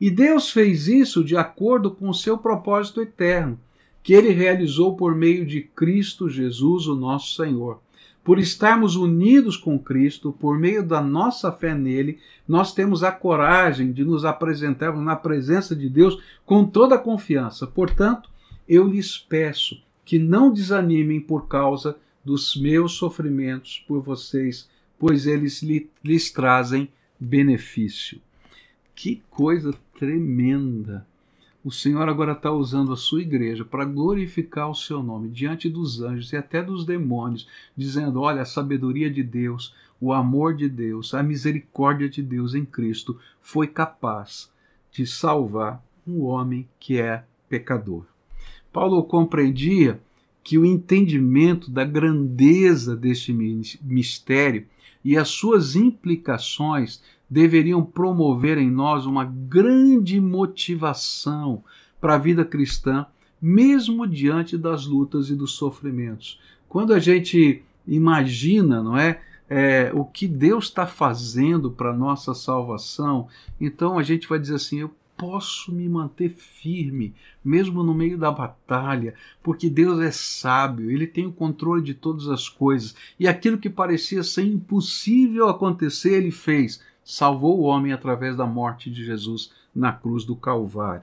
E 0.00 0.10
Deus 0.10 0.50
fez 0.50 0.88
isso 0.88 1.22
de 1.22 1.36
acordo 1.36 1.90
com 1.90 2.08
o 2.08 2.14
seu 2.14 2.36
propósito 2.36 3.00
eterno, 3.00 3.58
que 4.02 4.12
ele 4.12 4.30
realizou 4.30 4.96
por 4.96 5.14
meio 5.14 5.46
de 5.46 5.62
Cristo 5.62 6.28
Jesus, 6.28 6.86
o 6.88 6.94
nosso 6.94 7.36
Senhor. 7.36 7.80
Por 8.24 8.38
estarmos 8.38 8.96
unidos 8.96 9.54
com 9.54 9.78
Cristo, 9.78 10.32
por 10.32 10.58
meio 10.58 10.82
da 10.82 11.02
nossa 11.02 11.52
fé 11.52 11.74
nele, 11.74 12.18
nós 12.48 12.72
temos 12.72 13.04
a 13.04 13.12
coragem 13.12 13.92
de 13.92 14.02
nos 14.02 14.24
apresentarmos 14.24 15.04
na 15.04 15.14
presença 15.14 15.76
de 15.76 15.90
Deus 15.90 16.18
com 16.46 16.64
toda 16.64 16.94
a 16.94 16.98
confiança. 16.98 17.66
Portanto, 17.66 18.30
eu 18.66 18.88
lhes 18.88 19.18
peço 19.18 19.78
que 20.06 20.18
não 20.18 20.50
desanimem 20.50 21.20
por 21.20 21.46
causa 21.48 21.98
dos 22.24 22.56
meus 22.56 22.92
sofrimentos 22.92 23.84
por 23.86 24.00
vocês, 24.00 24.70
pois 24.98 25.26
eles 25.26 25.62
lhes 26.02 26.30
trazem 26.30 26.88
benefício. 27.20 28.18
Que 28.94 29.22
coisa 29.28 29.74
tremenda! 29.98 31.06
O 31.64 31.70
Senhor 31.70 32.06
agora 32.10 32.32
está 32.32 32.52
usando 32.52 32.92
a 32.92 32.96
sua 32.96 33.22
igreja 33.22 33.64
para 33.64 33.86
glorificar 33.86 34.68
o 34.68 34.74
seu 34.74 35.02
nome 35.02 35.30
diante 35.30 35.66
dos 35.66 36.02
anjos 36.02 36.30
e 36.30 36.36
até 36.36 36.62
dos 36.62 36.84
demônios, 36.84 37.48
dizendo: 37.74 38.20
olha, 38.20 38.42
a 38.42 38.44
sabedoria 38.44 39.10
de 39.10 39.22
Deus, 39.22 39.74
o 39.98 40.12
amor 40.12 40.54
de 40.54 40.68
Deus, 40.68 41.14
a 41.14 41.22
misericórdia 41.22 42.06
de 42.06 42.22
Deus 42.22 42.54
em 42.54 42.66
Cristo 42.66 43.18
foi 43.40 43.66
capaz 43.66 44.52
de 44.92 45.06
salvar 45.06 45.82
um 46.06 46.24
homem 46.24 46.68
que 46.78 47.00
é 47.00 47.24
pecador. 47.48 48.04
Paulo 48.70 49.02
compreendia 49.02 49.98
que 50.42 50.58
o 50.58 50.66
entendimento 50.66 51.70
da 51.70 51.84
grandeza 51.84 52.94
deste 52.94 53.32
mistério 53.32 54.66
e 55.02 55.16
as 55.16 55.28
suas 55.28 55.76
implicações 55.76 57.02
deveriam 57.28 57.84
promover 57.84 58.58
em 58.58 58.70
nós 58.70 59.06
uma 59.06 59.24
grande 59.24 60.20
motivação 60.20 61.64
para 62.00 62.14
a 62.14 62.18
vida 62.18 62.44
cristã, 62.44 63.06
mesmo 63.40 64.06
diante 64.06 64.56
das 64.56 64.86
lutas 64.86 65.30
e 65.30 65.34
dos 65.34 65.52
sofrimentos. 65.52 66.40
Quando 66.68 66.92
a 66.92 66.98
gente 66.98 67.62
imagina, 67.86 68.82
não 68.82 68.96
é, 68.96 69.20
é 69.48 69.90
o 69.94 70.04
que 70.04 70.26
Deus 70.26 70.64
está 70.64 70.86
fazendo 70.86 71.70
para 71.70 71.92
nossa 71.92 72.34
salvação, 72.34 73.28
então 73.60 73.98
a 73.98 74.02
gente 74.02 74.28
vai 74.28 74.38
dizer 74.38 74.56
assim: 74.56 74.80
eu 74.80 74.90
posso 75.16 75.72
me 75.72 75.88
manter 75.88 76.30
firme, 76.30 77.14
mesmo 77.44 77.82
no 77.82 77.94
meio 77.94 78.18
da 78.18 78.30
batalha, 78.30 79.14
porque 79.42 79.70
Deus 79.70 80.00
é 80.00 80.10
sábio, 80.10 80.90
Ele 80.90 81.06
tem 81.06 81.26
o 81.26 81.32
controle 81.32 81.82
de 81.82 81.94
todas 81.94 82.28
as 82.28 82.48
coisas, 82.48 82.94
e 83.18 83.28
aquilo 83.28 83.58
que 83.58 83.70
parecia 83.70 84.22
ser 84.22 84.44
impossível 84.44 85.48
acontecer, 85.48 86.14
Ele 86.14 86.30
fez, 86.30 86.82
salvou 87.04 87.60
o 87.60 87.64
homem 87.64 87.92
através 87.92 88.36
da 88.36 88.46
morte 88.46 88.90
de 88.90 89.04
Jesus 89.04 89.52
na 89.74 89.92
cruz 89.92 90.24
do 90.24 90.34
Calvário. 90.34 91.02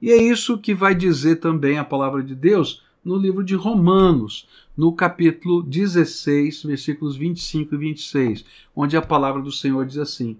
E 0.00 0.10
é 0.10 0.16
isso 0.16 0.58
que 0.58 0.74
vai 0.74 0.94
dizer 0.94 1.36
também 1.36 1.78
a 1.78 1.84
palavra 1.84 2.22
de 2.22 2.34
Deus 2.34 2.82
no 3.04 3.16
livro 3.16 3.42
de 3.42 3.54
Romanos, 3.54 4.48
no 4.76 4.92
capítulo 4.92 5.62
16, 5.62 6.64
versículos 6.64 7.16
25 7.16 7.74
e 7.74 7.78
26, 7.78 8.44
onde 8.76 8.96
a 8.96 9.02
palavra 9.02 9.40
do 9.40 9.50
Senhor 9.50 9.86
diz 9.86 9.98
assim: 9.98 10.36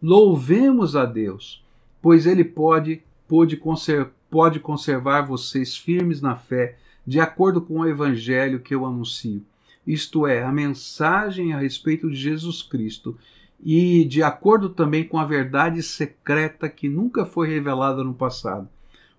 Louvemos 0.00 0.94
a 0.96 1.04
Deus 1.04 1.62
pois 2.02 2.26
ele 2.26 2.44
pode, 2.44 3.00
pode, 3.28 3.56
conser, 3.56 4.10
pode 4.28 4.58
conservar 4.58 5.22
vocês 5.22 5.76
firmes 5.76 6.20
na 6.20 6.34
fé, 6.34 6.76
de 7.06 7.20
acordo 7.20 7.62
com 7.62 7.78
o 7.78 7.86
evangelho 7.86 8.60
que 8.60 8.74
eu 8.74 8.84
anuncio. 8.84 9.42
Isto 9.86 10.26
é, 10.26 10.42
a 10.42 10.52
mensagem 10.52 11.52
a 11.52 11.58
respeito 11.58 12.10
de 12.10 12.16
Jesus 12.16 12.62
Cristo, 12.62 13.16
e 13.62 14.04
de 14.04 14.22
acordo 14.22 14.68
também 14.68 15.06
com 15.06 15.18
a 15.18 15.24
verdade 15.24 15.82
secreta 15.82 16.68
que 16.68 16.88
nunca 16.88 17.24
foi 17.24 17.48
revelada 17.48 18.02
no 18.02 18.12
passado. 18.12 18.68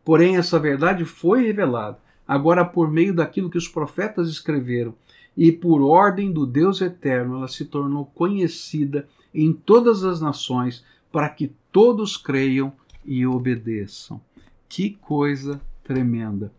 Porém, 0.04 0.36
essa 0.36 0.60
verdade 0.60 1.06
foi 1.06 1.46
revelada, 1.46 1.98
agora 2.28 2.66
por 2.66 2.92
meio 2.92 3.14
daquilo 3.14 3.50
que 3.50 3.58
os 3.58 3.68
profetas 3.68 4.28
escreveram, 4.28 4.94
e 5.36 5.52
por 5.52 5.82
ordem 5.82 6.32
do 6.32 6.46
Deus 6.46 6.82
eterno 6.82 7.38
ela 7.38 7.48
se 7.48 7.66
tornou 7.66 8.06
conhecida 8.06 9.08
em 9.34 9.54
todas 9.54 10.04
as 10.04 10.20
nações, 10.20 10.86
para 11.12 11.30
que 11.30 11.54
todos 11.72 12.18
creiam 12.18 12.74
e 13.06 13.26
obedeçam. 13.26 14.20
Que 14.68 14.92
coisa 14.92 15.62
tremenda! 15.84 16.52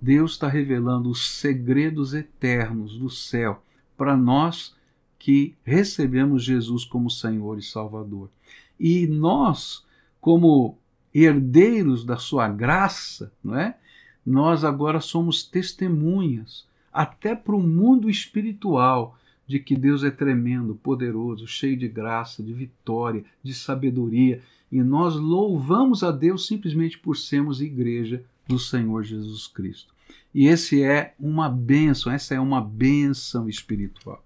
Deus 0.00 0.32
está 0.32 0.48
revelando 0.48 1.10
os 1.10 1.30
segredos 1.38 2.14
eternos 2.14 2.98
do 2.98 3.10
céu 3.10 3.62
para 3.96 4.16
nós 4.16 4.76
que 5.18 5.54
recebemos 5.64 6.44
Jesus 6.44 6.84
como 6.84 7.10
Senhor 7.10 7.58
e 7.58 7.62
Salvador. 7.62 8.30
E 8.78 9.06
nós, 9.06 9.84
como 10.20 10.78
herdeiros 11.12 12.04
da 12.04 12.16
sua 12.16 12.48
graça, 12.48 13.32
não 13.42 13.58
é? 13.58 13.76
Nós 14.24 14.62
agora 14.62 15.00
somos 15.00 15.42
testemunhas 15.42 16.66
até 16.92 17.34
para 17.34 17.56
o 17.56 17.62
mundo 17.62 18.10
espiritual 18.10 19.18
de 19.46 19.58
que 19.58 19.74
Deus 19.74 20.04
é 20.04 20.10
tremendo, 20.10 20.74
poderoso, 20.74 21.46
cheio 21.46 21.76
de 21.76 21.88
graça, 21.88 22.42
de 22.42 22.52
vitória, 22.52 23.24
de 23.42 23.54
sabedoria 23.54 24.42
e 24.70 24.82
nós 24.82 25.16
louvamos 25.16 26.02
a 26.02 26.10
Deus 26.10 26.46
simplesmente 26.46 26.98
por 26.98 27.16
sermos 27.16 27.60
igreja 27.60 28.22
do 28.46 28.58
Senhor 28.58 29.02
Jesus 29.02 29.46
Cristo. 29.46 29.94
E 30.34 30.46
esse 30.46 30.82
é 30.82 31.14
uma 31.18 31.48
bênção, 31.48 32.12
essa 32.12 32.34
é 32.34 32.40
uma 32.40 32.60
bênção 32.60 33.48
espiritual. 33.48 34.22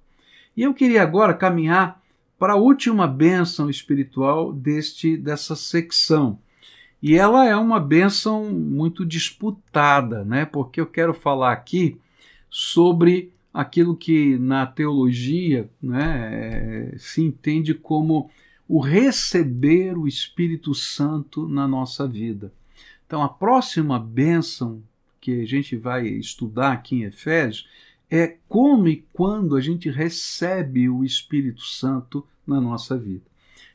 E 0.57 0.63
eu 0.63 0.75
queria 0.75 1.03
agora 1.03 1.35
caminhar 1.35 2.01
para 2.39 2.55
a 2.55 2.57
última 2.57 3.07
bênção 3.07 3.71
espiritual 3.71 4.53
deste 4.53 5.17
dessa 5.17 5.55
secção. 5.55 6.39
E 7.03 7.17
ela 7.17 7.47
é 7.47 7.57
uma 7.57 7.81
bênção 7.81 8.51
muito 8.53 9.05
disputada, 9.05 10.25
né? 10.25 10.45
Porque 10.45 10.81
eu 10.81 10.87
quero 10.87 11.15
falar 11.15 11.53
aqui 11.53 11.99
sobre 12.49 13.33
aquilo 13.53 13.97
que 13.97 14.39
na 14.39 14.67
teologia 14.67 15.69
né, 15.83 16.93
se 16.97 17.23
entende 17.23 17.75
como 17.75 18.31
o 18.69 18.81
receber 18.81 19.99
o 19.99 20.09
Espírito 20.09 20.75
Santo 20.75 21.47
na 21.49 21.69
nossa 21.69 22.07
vida. 22.07 22.53
Então, 23.07 23.23
a 23.23 23.29
próxima 23.29 23.99
bênção 23.99 24.83
que 25.21 25.43
a 25.43 25.47
gente 25.47 25.77
vai 25.77 26.07
estudar 26.07 26.73
aqui 26.73 26.97
em 26.97 27.03
Efésios 27.05 27.69
é 28.15 28.37
como 28.47 28.89
e 28.89 29.07
quando 29.11 29.57
a 29.57 29.61
gente 29.63 29.89
recebe 29.89 30.87
o 30.87 31.03
Espírito 31.03 31.63
Santo 31.63 32.23
na 32.47 32.61
nossa 32.61 32.95
vida. 32.95 33.23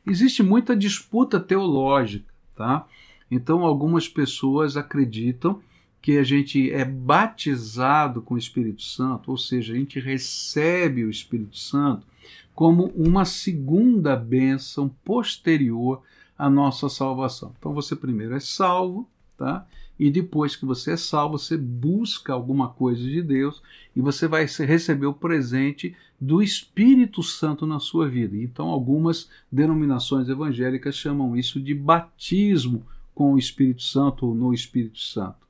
Existe 0.06 0.44
muita 0.44 0.76
disputa 0.76 1.40
teológica, 1.40 2.32
tá? 2.54 2.86
Então, 3.28 3.64
algumas 3.64 4.06
pessoas 4.06 4.76
acreditam 4.76 5.60
que 6.00 6.18
a 6.18 6.22
gente 6.22 6.70
é 6.70 6.84
batizado 6.84 8.22
com 8.22 8.34
o 8.34 8.38
Espírito 8.38 8.80
Santo, 8.80 9.32
ou 9.32 9.36
seja, 9.36 9.72
a 9.72 9.76
gente 9.76 9.98
recebe 9.98 11.04
o 11.04 11.10
Espírito 11.10 11.58
Santo 11.58 12.06
como 12.54 12.92
uma 12.94 13.24
segunda 13.24 14.14
bênção 14.14 14.88
posterior 15.04 16.00
à 16.38 16.48
nossa 16.48 16.88
salvação. 16.88 17.52
Então 17.58 17.74
você 17.74 17.96
primeiro 17.96 18.36
é 18.36 18.40
salvo, 18.40 19.08
tá? 19.36 19.66
E 19.98 20.10
depois 20.10 20.54
que 20.54 20.64
você 20.64 20.92
é 20.92 20.96
salvo, 20.96 21.38
você 21.38 21.56
busca 21.56 22.32
alguma 22.32 22.68
coisa 22.68 23.02
de 23.02 23.20
Deus 23.20 23.60
e 23.96 24.00
você 24.00 24.28
vai 24.28 24.46
receber 24.46 25.06
o 25.06 25.12
presente 25.12 25.94
do 26.20 26.40
Espírito 26.40 27.22
Santo 27.22 27.66
na 27.66 27.80
sua 27.80 28.08
vida. 28.08 28.36
Então, 28.36 28.68
algumas 28.68 29.28
denominações 29.50 30.28
evangélicas 30.28 30.94
chamam 30.94 31.36
isso 31.36 31.60
de 31.60 31.74
batismo 31.74 32.86
com 33.14 33.34
o 33.34 33.38
Espírito 33.38 33.82
Santo 33.82 34.26
ou 34.26 34.34
no 34.34 34.54
Espírito 34.54 35.00
Santo. 35.00 35.48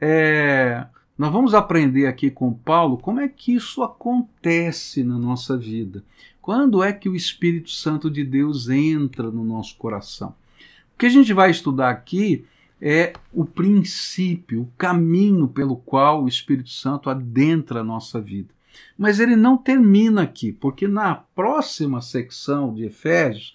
É, 0.00 0.86
nós 1.18 1.32
vamos 1.32 1.54
aprender 1.54 2.06
aqui 2.06 2.30
com 2.30 2.52
Paulo 2.52 2.96
como 2.96 3.20
é 3.20 3.28
que 3.28 3.52
isso 3.52 3.82
acontece 3.82 5.02
na 5.02 5.18
nossa 5.18 5.56
vida. 5.56 6.04
Quando 6.40 6.82
é 6.82 6.92
que 6.92 7.08
o 7.08 7.14
Espírito 7.14 7.70
Santo 7.70 8.10
de 8.10 8.24
Deus 8.24 8.68
entra 8.68 9.30
no 9.30 9.44
nosso 9.44 9.76
coração? 9.76 10.34
O 10.94 10.98
que 10.98 11.06
a 11.06 11.10
gente 11.10 11.32
vai 11.32 11.50
estudar 11.50 11.90
aqui 11.90 12.44
é 12.84 13.12
o 13.32 13.44
princípio, 13.44 14.62
o 14.62 14.72
caminho 14.76 15.46
pelo 15.46 15.76
qual 15.76 16.24
o 16.24 16.28
Espírito 16.28 16.70
Santo 16.70 17.08
adentra 17.08 17.78
a 17.78 17.84
nossa 17.84 18.20
vida. 18.20 18.48
Mas 18.98 19.20
ele 19.20 19.36
não 19.36 19.56
termina 19.56 20.22
aqui, 20.22 20.50
porque 20.50 20.88
na 20.88 21.14
próxima 21.14 22.00
secção 22.00 22.74
de 22.74 22.84
Efésios, 22.84 23.54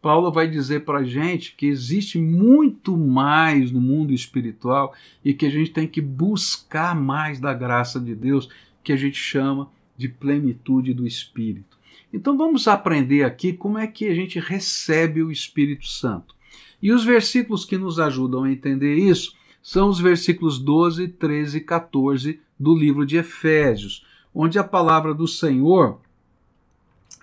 Paulo 0.00 0.30
vai 0.30 0.48
dizer 0.48 0.84
para 0.84 1.00
a 1.00 1.04
gente 1.04 1.56
que 1.56 1.66
existe 1.66 2.20
muito 2.20 2.96
mais 2.96 3.72
no 3.72 3.80
mundo 3.80 4.12
espiritual 4.12 4.94
e 5.24 5.34
que 5.34 5.46
a 5.46 5.50
gente 5.50 5.72
tem 5.72 5.88
que 5.88 6.00
buscar 6.00 6.94
mais 6.94 7.40
da 7.40 7.52
graça 7.52 7.98
de 7.98 8.14
Deus, 8.14 8.48
que 8.84 8.92
a 8.92 8.96
gente 8.96 9.18
chama 9.18 9.68
de 9.96 10.08
plenitude 10.08 10.94
do 10.94 11.04
Espírito. 11.04 11.76
Então 12.12 12.38
vamos 12.38 12.68
aprender 12.68 13.24
aqui 13.24 13.52
como 13.52 13.76
é 13.76 13.88
que 13.88 14.06
a 14.06 14.14
gente 14.14 14.38
recebe 14.38 15.20
o 15.20 15.32
Espírito 15.32 15.88
Santo. 15.88 16.37
E 16.82 16.92
os 16.92 17.04
versículos 17.04 17.64
que 17.64 17.76
nos 17.76 17.98
ajudam 17.98 18.44
a 18.44 18.52
entender 18.52 18.94
isso 18.94 19.34
são 19.62 19.88
os 19.88 20.00
versículos 20.00 20.58
12, 20.58 21.08
13 21.08 21.58
e 21.58 21.60
14 21.60 22.40
do 22.58 22.74
livro 22.74 23.04
de 23.04 23.16
Efésios, 23.16 24.06
onde 24.34 24.58
a 24.58 24.64
palavra 24.64 25.12
do 25.12 25.26
Senhor 25.26 26.00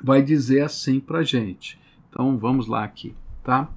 vai 0.01 0.21
dizer 0.21 0.61
assim 0.61 0.99
para 0.99 1.19
a 1.19 1.23
gente. 1.23 1.79
Então 2.09 2.37
vamos 2.37 2.67
lá 2.67 2.83
aqui, 2.83 3.13
tá? 3.43 3.71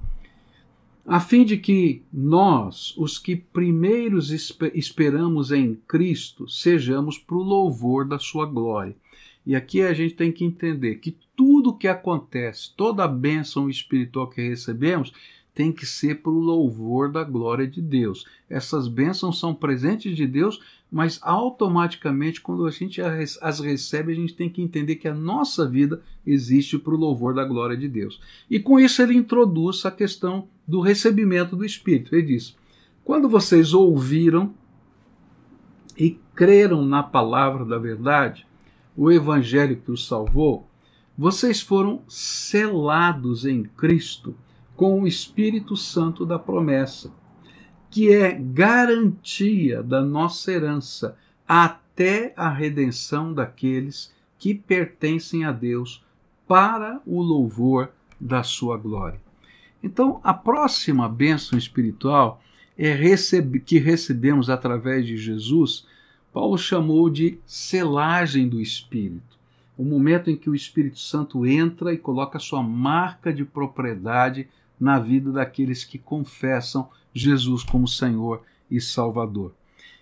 a 1.09 1.19
fim 1.19 1.43
de 1.43 1.57
que 1.57 2.03
nós, 2.13 2.95
os 2.95 3.17
que 3.17 3.35
primeiros 3.35 4.29
esperamos 4.75 5.51
em 5.51 5.73
Cristo, 5.87 6.47
sejamos 6.47 7.17
para 7.17 7.35
o 7.35 7.41
louvor 7.41 8.07
da 8.07 8.19
sua 8.19 8.45
glória. 8.45 8.95
E 9.43 9.55
aqui 9.55 9.81
a 9.81 9.91
gente 9.91 10.13
tem 10.13 10.31
que 10.31 10.45
entender 10.45 10.97
que 10.97 11.17
tudo 11.35 11.75
que 11.75 11.87
acontece, 11.87 12.75
toda 12.77 13.03
a 13.03 13.07
bênção 13.07 13.67
espiritual 13.67 14.29
que 14.29 14.39
recebemos, 14.39 15.11
tem 15.59 15.73
que 15.73 15.85
ser 15.85 16.21
para 16.21 16.31
o 16.31 16.39
louvor 16.39 17.11
da 17.11 17.21
glória 17.21 17.67
de 17.67 17.81
Deus. 17.81 18.25
Essas 18.49 18.87
bênçãos 18.87 19.37
são 19.37 19.53
presentes 19.53 20.15
de 20.15 20.25
Deus, 20.25 20.61
mas 20.89 21.19
automaticamente, 21.21 22.39
quando 22.39 22.65
a 22.65 22.71
gente 22.71 23.01
as 23.01 23.59
recebe, 23.59 24.13
a 24.13 24.15
gente 24.15 24.33
tem 24.35 24.49
que 24.49 24.61
entender 24.61 24.95
que 24.95 25.07
a 25.09 25.13
nossa 25.13 25.67
vida 25.67 26.01
existe 26.25 26.79
para 26.79 26.93
o 26.93 26.97
louvor 26.97 27.33
da 27.33 27.43
glória 27.43 27.75
de 27.75 27.89
Deus. 27.89 28.21
E 28.49 28.57
com 28.57 28.79
isso 28.79 29.01
ele 29.01 29.17
introduz 29.17 29.85
a 29.85 29.91
questão 29.91 30.47
do 30.65 30.79
recebimento 30.79 31.57
do 31.57 31.65
Espírito. 31.65 32.15
Ele 32.15 32.27
diz: 32.27 32.55
quando 33.03 33.27
vocês 33.27 33.73
ouviram 33.73 34.53
e 35.97 36.17
creram 36.33 36.85
na 36.85 37.03
palavra 37.03 37.65
da 37.65 37.77
verdade, 37.77 38.47
o 38.95 39.11
evangelho 39.11 39.75
que 39.75 39.91
os 39.91 40.07
salvou, 40.07 40.69
vocês 41.17 41.59
foram 41.59 42.01
selados 42.07 43.45
em 43.45 43.63
Cristo 43.63 44.33
com 44.79 45.01
o 45.01 45.05
Espírito 45.05 45.75
Santo 45.75 46.25
da 46.25 46.39
promessa, 46.39 47.11
que 47.89 48.13
é 48.13 48.31
garantia 48.31 49.83
da 49.83 50.01
nossa 50.01 50.53
herança 50.53 51.17
até 51.45 52.33
a 52.37 52.49
redenção 52.49 53.33
daqueles 53.33 54.15
que 54.37 54.55
pertencem 54.55 55.43
a 55.43 55.51
Deus 55.51 56.01
para 56.47 57.01
o 57.05 57.21
louvor 57.21 57.91
da 58.17 58.41
sua 58.41 58.77
glória. 58.77 59.19
Então, 59.83 60.21
a 60.23 60.33
próxima 60.33 61.09
bênção 61.09 61.59
espiritual 61.59 62.41
é 62.77 62.93
recebe, 62.93 63.59
que 63.59 63.79
recebemos 63.79 64.49
através 64.49 65.05
de 65.05 65.17
Jesus, 65.17 65.85
Paulo 66.31 66.57
chamou 66.57 67.09
de 67.09 67.37
selagem 67.45 68.47
do 68.47 68.61
Espírito. 68.61 69.37
O 69.77 69.83
momento 69.83 70.29
em 70.29 70.37
que 70.37 70.49
o 70.49 70.55
Espírito 70.55 70.99
Santo 70.99 71.45
entra 71.45 71.93
e 71.93 71.97
coloca 71.97 72.39
sua 72.39 72.63
marca 72.63 73.33
de 73.33 73.43
propriedade 73.43 74.47
na 74.79 74.99
vida 74.99 75.31
daqueles 75.31 75.83
que 75.83 75.97
confessam 75.97 76.89
Jesus 77.13 77.63
como 77.63 77.87
Senhor 77.87 78.41
e 78.69 78.79
Salvador. 78.79 79.53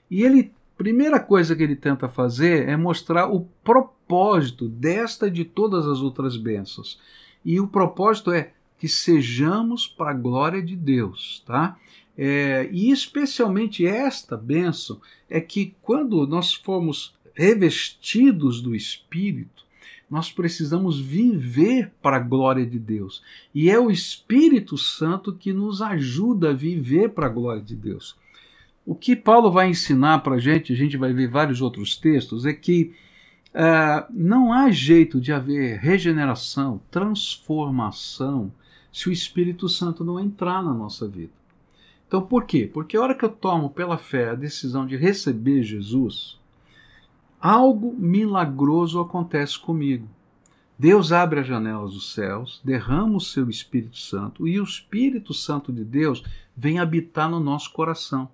E 0.10 0.24
ele, 0.24 0.54
primeira 0.78 1.20
coisa 1.20 1.56
que 1.56 1.64
ele 1.64 1.76
tenta 1.76 2.08
fazer 2.08 2.68
é 2.68 2.78
mostrar 2.78 3.28
o 3.28 3.42
propósito 3.64 4.68
desta 4.68 5.28
e 5.28 5.32
de 5.32 5.44
todas 5.44 5.88
as 5.88 6.00
outras 6.00 6.38
bênçãos. 6.38 7.00
E 7.44 7.60
o 7.60 7.68
propósito 7.68 8.32
é 8.32 8.52
que 8.78 8.88
sejamos 8.88 9.88
para 9.88 10.12
a 10.12 10.14
glória 10.14 10.62
de 10.62 10.76
Deus, 10.76 11.44
tá? 11.46 11.78
É, 12.18 12.68
e 12.72 12.92
especialmente 12.92 13.86
esta 13.86 14.36
bênção 14.36 15.00
é 15.30 15.40
que 15.40 15.76
quando 15.82 16.26
nós 16.26 16.54
formos 16.54 17.16
revestidos 17.34 18.62
do 18.62 18.76
Espírito, 18.76 19.67
nós 20.10 20.32
precisamos 20.32 21.00
viver 21.00 21.92
para 22.02 22.18
a 22.18 22.22
glória 22.22 22.66
de 22.66 22.80
Deus. 22.80 23.22
E 23.54 23.70
é 23.70 23.78
o 23.78 23.92
Espírito 23.92 24.78
Santo 24.78 25.34
que 25.34 25.52
nos 25.52 25.82
ajuda 25.82 26.52
a 26.52 26.54
viver 26.54 27.10
para 27.10 27.26
a 27.26 27.30
glória 27.30 27.62
de 27.62 27.76
Deus. 27.76 28.16
O 28.86 28.96
que 28.96 29.16
Paulo 29.18 29.52
vai 29.52 29.70
ensinar 29.70 30.20
para 30.20 30.36
a 30.36 30.40
gente, 30.40 30.72
a 30.72 30.76
gente 30.76 30.96
vai 30.96 31.12
ver 31.12 31.28
vários 31.28 31.62
outros 31.62 31.98
textos, 31.98 32.46
é 32.46 32.54
que 32.54 32.94
uh, 33.50 34.06
não 34.10 34.54
há 34.54 34.72
jeito 34.72 35.20
de 35.20 35.34
haver 35.34 35.78
regeneração, 35.80 36.80
transformação, 36.90 38.52
se 38.92 39.10
o 39.10 39.12
Espírito 39.12 39.68
Santo 39.68 40.06
não 40.06 40.18
entrar 40.18 40.64
na 40.64 40.74
nossa 40.74 41.06
vida. 41.06 41.34
Então, 42.08 42.22
por 42.22 42.46
quê? 42.46 42.70
Porque 42.74 42.96
a 42.96 43.02
hora 43.02 43.14
que 43.14 43.26
eu 43.26 43.30
tomo 43.30 43.70
pela 43.70 43.98
fé 43.98 44.30
a 44.30 44.36
decisão 44.36 44.88
de 44.88 44.96
receber 44.96 45.62
Jesus, 45.64 46.40
algo 47.40 47.94
milagroso 47.98 49.00
acontece 49.00 49.58
comigo. 49.60 50.08
Deus 50.80 51.12
abre 51.12 51.40
as 51.40 51.48
janelas 51.48 51.94
dos 51.94 52.14
céus, 52.14 52.62
derrama 52.64 53.18
o 53.18 53.22
seu 53.22 53.50
Espírito 53.50 53.98
Santo 53.98 54.48
e 54.48 54.60
o 54.60 54.64
Espírito 54.64 55.34
Santo 55.34 55.74
de 55.74 55.84
Deus 55.84 56.24
vem 56.56 56.78
habitar 56.78 57.30
no 57.30 57.40
nosso 57.40 57.72
coração. 57.72 58.30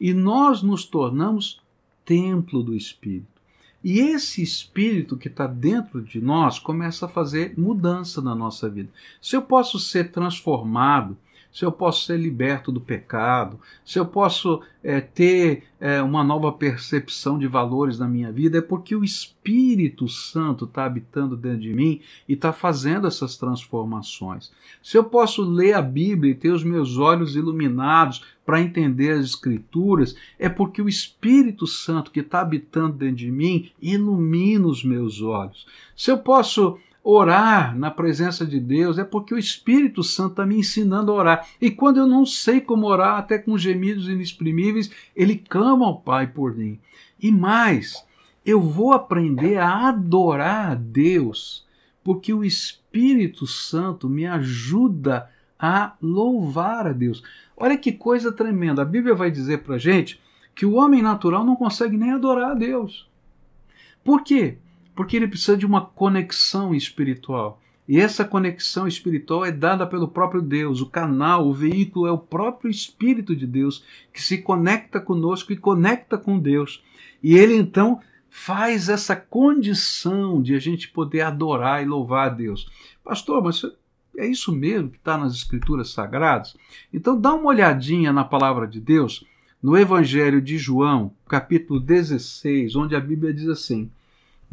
E 0.00 0.12
nós 0.12 0.60
nos 0.60 0.84
tornamos 0.84 1.62
templo 2.04 2.62
do 2.62 2.74
Espírito. 2.74 3.34
E 3.82 4.00
esse 4.00 4.42
Espírito 4.42 5.16
que 5.16 5.28
está 5.28 5.46
dentro 5.46 6.02
de 6.02 6.20
nós 6.20 6.58
começa 6.58 7.06
a 7.06 7.08
fazer 7.08 7.54
mudança 7.56 8.20
na 8.20 8.34
nossa 8.34 8.68
vida. 8.68 8.90
Se 9.20 9.36
eu 9.36 9.42
posso 9.42 9.78
ser 9.78 10.10
transformado 10.10 11.16
se 11.54 11.64
eu 11.64 11.70
posso 11.70 12.04
ser 12.04 12.18
liberto 12.18 12.72
do 12.72 12.80
pecado, 12.80 13.60
se 13.84 13.96
eu 13.96 14.04
posso 14.04 14.60
é, 14.82 15.00
ter 15.00 15.62
é, 15.78 16.02
uma 16.02 16.24
nova 16.24 16.50
percepção 16.50 17.38
de 17.38 17.46
valores 17.46 17.96
na 17.96 18.08
minha 18.08 18.32
vida, 18.32 18.58
é 18.58 18.60
porque 18.60 18.96
o 18.96 19.04
Espírito 19.04 20.08
Santo 20.08 20.64
está 20.64 20.84
habitando 20.84 21.36
dentro 21.36 21.60
de 21.60 21.72
mim 21.72 22.00
e 22.28 22.32
está 22.32 22.52
fazendo 22.52 23.06
essas 23.06 23.36
transformações. 23.36 24.50
Se 24.82 24.98
eu 24.98 25.04
posso 25.04 25.42
ler 25.42 25.74
a 25.74 25.80
Bíblia 25.80 26.32
e 26.32 26.34
ter 26.34 26.50
os 26.50 26.64
meus 26.64 26.98
olhos 26.98 27.36
iluminados 27.36 28.24
para 28.44 28.60
entender 28.60 29.12
as 29.12 29.24
Escrituras, 29.24 30.16
é 30.36 30.48
porque 30.48 30.82
o 30.82 30.88
Espírito 30.88 31.68
Santo 31.68 32.10
que 32.10 32.18
está 32.18 32.40
habitando 32.40 32.96
dentro 32.96 33.16
de 33.16 33.30
mim 33.30 33.70
ilumina 33.80 34.66
os 34.66 34.82
meus 34.82 35.22
olhos. 35.22 35.68
Se 35.94 36.10
eu 36.10 36.18
posso 36.18 36.78
orar 37.04 37.76
na 37.76 37.90
presença 37.90 38.46
de 38.46 38.58
Deus 38.58 38.96
é 38.96 39.04
porque 39.04 39.34
o 39.34 39.38
Espírito 39.38 40.02
Santo 40.02 40.30
está 40.30 40.46
me 40.46 40.56
ensinando 40.56 41.12
a 41.12 41.14
orar. 41.14 41.48
E 41.60 41.70
quando 41.70 41.98
eu 41.98 42.06
não 42.06 42.24
sei 42.24 42.62
como 42.62 42.86
orar, 42.86 43.18
até 43.18 43.36
com 43.38 43.58
gemidos 43.58 44.08
inexprimíveis, 44.08 44.90
ele 45.14 45.36
clama 45.36 45.84
ao 45.84 46.00
Pai 46.00 46.26
por 46.26 46.56
mim. 46.56 46.80
E 47.20 47.30
mais, 47.30 48.02
eu 48.44 48.58
vou 48.58 48.92
aprender 48.92 49.58
a 49.58 49.88
adorar 49.88 50.72
a 50.72 50.74
Deus, 50.74 51.66
porque 52.02 52.32
o 52.32 52.42
Espírito 52.42 53.46
Santo 53.46 54.08
me 54.08 54.26
ajuda 54.26 55.30
a 55.58 55.92
louvar 56.00 56.86
a 56.86 56.92
Deus. 56.92 57.22
Olha 57.54 57.76
que 57.76 57.92
coisa 57.92 58.32
tremenda. 58.32 58.80
A 58.80 58.86
Bíblia 58.86 59.14
vai 59.14 59.30
dizer 59.30 59.58
para 59.58 59.76
gente 59.76 60.20
que 60.54 60.64
o 60.64 60.74
homem 60.74 61.02
natural 61.02 61.44
não 61.44 61.54
consegue 61.54 61.96
nem 61.98 62.12
adorar 62.12 62.52
a 62.52 62.54
Deus. 62.54 63.08
Por 64.02 64.22
quê? 64.22 64.58
Porque 64.94 65.16
ele 65.16 65.28
precisa 65.28 65.56
de 65.56 65.66
uma 65.66 65.80
conexão 65.80 66.74
espiritual. 66.74 67.60
E 67.86 68.00
essa 68.00 68.24
conexão 68.24 68.88
espiritual 68.88 69.44
é 69.44 69.52
dada 69.52 69.86
pelo 69.86 70.08
próprio 70.08 70.40
Deus. 70.40 70.80
O 70.80 70.86
canal, 70.86 71.46
o 71.46 71.52
veículo 71.52 72.06
é 72.06 72.12
o 72.12 72.18
próprio 72.18 72.70
Espírito 72.70 73.36
de 73.36 73.46
Deus 73.46 73.84
que 74.12 74.22
se 74.22 74.38
conecta 74.38 74.98
conosco 74.98 75.52
e 75.52 75.56
conecta 75.56 76.16
com 76.16 76.38
Deus. 76.38 76.82
E 77.22 77.36
ele 77.36 77.54
então 77.54 78.00
faz 78.30 78.88
essa 78.88 79.14
condição 79.14 80.42
de 80.42 80.54
a 80.54 80.58
gente 80.58 80.88
poder 80.88 81.20
adorar 81.20 81.82
e 81.82 81.86
louvar 81.86 82.26
a 82.26 82.30
Deus. 82.30 82.68
Pastor, 83.04 83.42
mas 83.42 83.62
é 84.16 84.26
isso 84.26 84.50
mesmo 84.50 84.90
que 84.90 84.96
está 84.96 85.18
nas 85.18 85.34
Escrituras 85.34 85.90
Sagradas? 85.90 86.56
Então 86.92 87.20
dá 87.20 87.34
uma 87.34 87.46
olhadinha 87.46 88.12
na 88.12 88.24
palavra 88.24 88.66
de 88.66 88.80
Deus 88.80 89.24
no 89.62 89.76
Evangelho 89.78 90.42
de 90.42 90.58
João, 90.58 91.12
capítulo 91.26 91.80
16, 91.80 92.76
onde 92.76 92.94
a 92.96 93.00
Bíblia 93.00 93.32
diz 93.32 93.48
assim. 93.48 93.90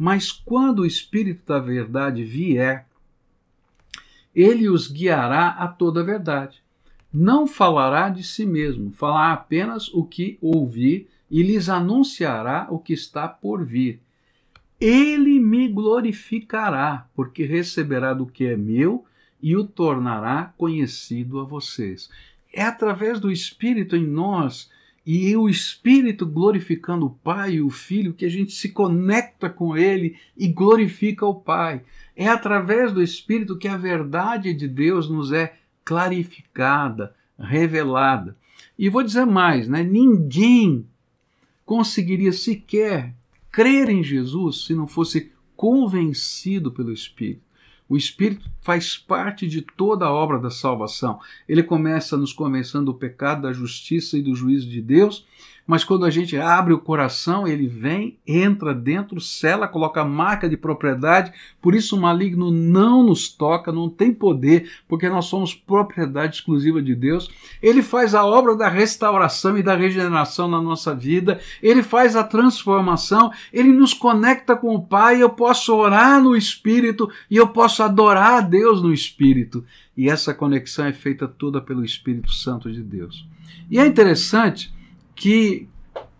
Mas 0.02 0.32
quando 0.32 0.80
o 0.80 0.84
Espírito 0.84 1.46
da 1.46 1.60
Verdade 1.60 2.24
vier, 2.24 2.88
ele 4.34 4.68
os 4.68 4.90
guiará 4.90 5.50
a 5.50 5.68
toda 5.68 6.00
a 6.00 6.02
verdade. 6.02 6.60
Não 7.14 7.46
falará 7.46 8.08
de 8.08 8.24
si 8.24 8.44
mesmo, 8.44 8.90
falará 8.90 9.32
apenas 9.32 9.94
o 9.94 10.02
que 10.02 10.38
ouvir 10.42 11.08
e 11.30 11.40
lhes 11.44 11.68
anunciará 11.68 12.66
o 12.68 12.80
que 12.80 12.92
está 12.92 13.28
por 13.28 13.64
vir. 13.64 14.00
Ele 14.80 15.38
me 15.38 15.68
glorificará, 15.68 17.06
porque 17.14 17.44
receberá 17.44 18.12
do 18.12 18.26
que 18.26 18.44
é 18.46 18.56
meu 18.56 19.04
e 19.40 19.54
o 19.54 19.62
tornará 19.62 20.52
conhecido 20.58 21.38
a 21.38 21.44
vocês. 21.44 22.10
É 22.52 22.64
através 22.64 23.20
do 23.20 23.30
Espírito 23.30 23.94
em 23.94 24.04
nós 24.04 24.68
e 25.04 25.36
o 25.36 25.48
Espírito 25.48 26.24
glorificando 26.24 27.06
o 27.06 27.10
Pai 27.10 27.54
e 27.54 27.62
o 27.62 27.70
Filho, 27.70 28.14
que 28.14 28.24
a 28.24 28.28
gente 28.28 28.52
se 28.52 28.68
conecta 28.68 29.50
com 29.50 29.76
Ele 29.76 30.16
e 30.36 30.46
glorifica 30.48 31.26
o 31.26 31.34
Pai. 31.34 31.82
É 32.16 32.28
através 32.28 32.92
do 32.92 33.02
Espírito 33.02 33.58
que 33.58 33.66
a 33.66 33.76
verdade 33.76 34.54
de 34.54 34.68
Deus 34.68 35.10
nos 35.10 35.32
é 35.32 35.56
clarificada, 35.84 37.14
revelada. 37.38 38.36
E 38.78 38.88
vou 38.88 39.02
dizer 39.02 39.26
mais, 39.26 39.68
né? 39.68 39.82
ninguém 39.82 40.86
conseguiria 41.64 42.32
sequer 42.32 43.14
crer 43.50 43.88
em 43.88 44.02
Jesus 44.02 44.64
se 44.64 44.74
não 44.74 44.86
fosse 44.86 45.32
convencido 45.56 46.70
pelo 46.70 46.92
Espírito. 46.92 47.42
O 47.92 47.96
Espírito 47.98 48.50
faz 48.62 48.96
parte 48.96 49.46
de 49.46 49.60
toda 49.60 50.06
a 50.06 50.10
obra 50.10 50.38
da 50.38 50.48
salvação. 50.48 51.20
Ele 51.46 51.62
começa 51.62 52.16
nos 52.16 52.32
convencendo 52.32 52.86
do 52.86 52.94
pecado, 52.94 53.42
da 53.42 53.52
justiça 53.52 54.16
e 54.16 54.22
do 54.22 54.34
juízo 54.34 54.66
de 54.66 54.80
Deus, 54.80 55.26
mas 55.66 55.84
quando 55.84 56.04
a 56.04 56.10
gente 56.10 56.36
abre 56.36 56.72
o 56.72 56.78
coração, 56.78 57.46
ele 57.46 57.68
vem, 57.68 58.18
entra 58.26 58.74
dentro, 58.74 59.20
sela, 59.20 59.68
coloca 59.68 60.04
marca 60.04 60.48
de 60.48 60.56
propriedade. 60.56 61.32
Por 61.60 61.74
isso 61.74 61.96
o 61.96 62.00
maligno 62.00 62.50
não 62.50 63.02
nos 63.02 63.28
toca, 63.28 63.70
não 63.70 63.88
tem 63.88 64.12
poder, 64.12 64.70
porque 64.88 65.08
nós 65.08 65.26
somos 65.26 65.54
propriedade 65.54 66.36
exclusiva 66.36 66.82
de 66.82 66.94
Deus. 66.94 67.30
Ele 67.62 67.80
faz 67.80 68.14
a 68.14 68.24
obra 68.24 68.56
da 68.56 68.68
restauração 68.68 69.56
e 69.56 69.62
da 69.62 69.76
regeneração 69.76 70.48
na 70.48 70.60
nossa 70.60 70.94
vida. 70.94 71.40
Ele 71.62 71.82
faz 71.82 72.16
a 72.16 72.24
transformação, 72.24 73.30
ele 73.52 73.72
nos 73.72 73.94
conecta 73.94 74.56
com 74.56 74.74
o 74.74 74.82
Pai. 74.82 75.22
Eu 75.22 75.30
posso 75.30 75.74
orar 75.74 76.20
no 76.20 76.34
espírito 76.34 77.08
e 77.30 77.36
eu 77.36 77.46
posso 77.48 77.82
adorar 77.84 78.38
a 78.38 78.40
Deus 78.40 78.82
no 78.82 78.92
espírito. 78.92 79.64
E 79.96 80.08
essa 80.08 80.34
conexão 80.34 80.86
é 80.86 80.92
feita 80.92 81.28
toda 81.28 81.60
pelo 81.60 81.84
Espírito 81.84 82.32
Santo 82.32 82.72
de 82.72 82.82
Deus. 82.82 83.26
E 83.70 83.78
é 83.78 83.86
interessante 83.86 84.72
que 85.14 85.68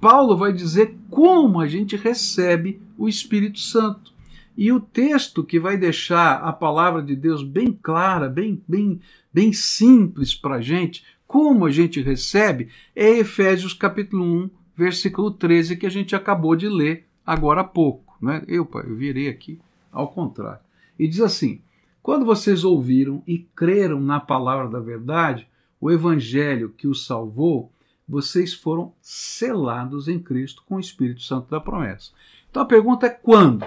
Paulo 0.00 0.36
vai 0.36 0.52
dizer 0.52 0.96
como 1.10 1.60
a 1.60 1.66
gente 1.66 1.96
recebe 1.96 2.80
o 2.98 3.08
Espírito 3.08 3.58
Santo. 3.58 4.12
E 4.56 4.70
o 4.70 4.80
texto 4.80 5.42
que 5.42 5.58
vai 5.58 5.76
deixar 5.76 6.34
a 6.42 6.52
palavra 6.52 7.02
de 7.02 7.16
Deus 7.16 7.42
bem 7.42 7.72
clara, 7.72 8.28
bem, 8.28 8.62
bem, 8.68 9.00
bem 9.32 9.52
simples 9.52 10.34
para 10.34 10.56
a 10.56 10.60
gente, 10.60 11.04
como 11.26 11.64
a 11.64 11.70
gente 11.70 12.02
recebe, 12.02 12.68
é 12.94 13.18
Efésios 13.18 13.72
capítulo 13.72 14.24
1, 14.24 14.50
versículo 14.76 15.30
13, 15.30 15.76
que 15.76 15.86
a 15.86 15.90
gente 15.90 16.14
acabou 16.14 16.54
de 16.54 16.68
ler 16.68 17.06
agora 17.24 17.62
há 17.62 17.64
pouco. 17.64 18.18
Né? 18.20 18.44
Eu, 18.46 18.68
eu 18.74 18.94
virei 18.94 19.28
aqui 19.28 19.58
ao 19.90 20.08
contrário. 20.08 20.60
E 20.98 21.08
diz 21.08 21.20
assim: 21.20 21.62
Quando 22.02 22.26
vocês 22.26 22.64
ouviram 22.64 23.22
e 23.26 23.38
creram 23.56 23.98
na 23.98 24.20
palavra 24.20 24.68
da 24.68 24.78
verdade, 24.78 25.48
o 25.80 25.90
evangelho 25.90 26.74
que 26.76 26.86
os 26.86 27.06
salvou, 27.06 27.71
vocês 28.12 28.52
foram 28.52 28.92
selados 29.00 30.06
em 30.06 30.18
Cristo 30.18 30.62
com 30.66 30.74
o 30.74 30.80
Espírito 30.80 31.22
Santo 31.22 31.50
da 31.50 31.58
promessa. 31.58 32.12
Então 32.50 32.62
a 32.62 32.66
pergunta 32.66 33.06
é 33.06 33.08
quando? 33.08 33.64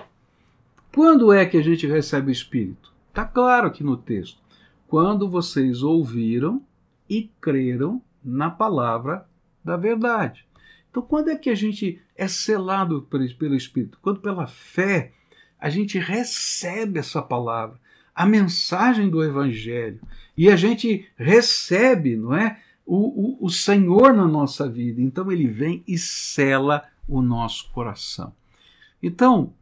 Quando 0.94 1.34
é 1.34 1.48
que 1.48 1.58
a 1.58 1.64
gente 1.64 1.88
recebe 1.88 2.30
o 2.30 2.32
Espírito? 2.32 2.94
Está 3.10 3.26
claro 3.26 3.66
aqui 3.66 3.84
no 3.84 3.98
texto. 3.98 4.38
Quando 4.88 5.28
vocês 5.28 5.82
ouviram 5.82 6.62
e 7.10 7.28
creram 7.42 8.00
na 8.24 8.52
palavra 8.52 9.26
da 9.64 9.76
verdade. 9.76 10.46
Então, 10.92 11.02
quando 11.02 11.30
é 11.30 11.36
que 11.36 11.50
a 11.50 11.56
gente 11.56 12.00
é 12.16 12.28
selado 12.28 13.02
pelo 13.02 13.56
Espírito? 13.56 13.98
Quando, 14.00 14.20
pela 14.20 14.46
fé, 14.46 15.12
a 15.60 15.72
gente 15.72 15.98
recebe 15.98 17.00
essa 17.00 17.20
palavra, 17.20 17.80
a 18.14 18.28
mensagem 18.28 19.10
do 19.10 19.24
Evangelho, 19.24 20.00
e 20.38 20.50
a 20.50 20.56
gente 20.56 21.10
recebe, 21.18 22.16
não 22.16 22.36
é? 22.36 22.62
O, 22.86 23.44
o, 23.44 23.46
o 23.46 23.50
Senhor 23.50 24.14
na 24.14 24.28
nossa 24.28 24.70
vida. 24.70 25.02
Então 25.02 25.32
ele 25.32 25.48
vem 25.48 25.84
e 25.88 25.98
sela 25.98 26.84
o 27.08 27.22
nosso 27.22 27.70
coração. 27.72 28.34
Então, 29.02 29.54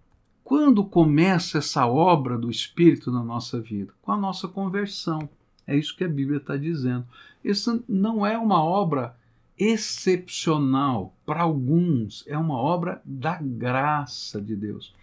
quando 0.43 0.83
começa 0.83 1.57
essa 1.57 1.88
obra 1.88 2.38
do 2.38 2.49
Espírito 2.49 3.12
na 3.12 3.23
nossa 3.23 3.59
vida? 3.59 3.93
Com 4.01 4.12
a 4.12 4.17
nossa 4.17 4.47
conversão. 4.47 5.29
É 5.65 5.75
isso 5.75 5.95
que 5.95 6.03
a 6.03 6.09
Bíblia 6.09 6.38
está 6.38 6.57
dizendo. 6.57 7.05
Isso 7.43 7.83
não 7.88 8.25
é 8.25 8.38
uma 8.38 8.63
obra 8.63 9.15
excepcional 9.57 11.13
para 11.25 11.41
alguns, 11.41 12.23
é 12.27 12.38
uma 12.38 12.57
obra 12.57 13.01
da 13.05 13.38
graça 13.41 14.41
de 14.41 14.55
Deus. 14.55 14.93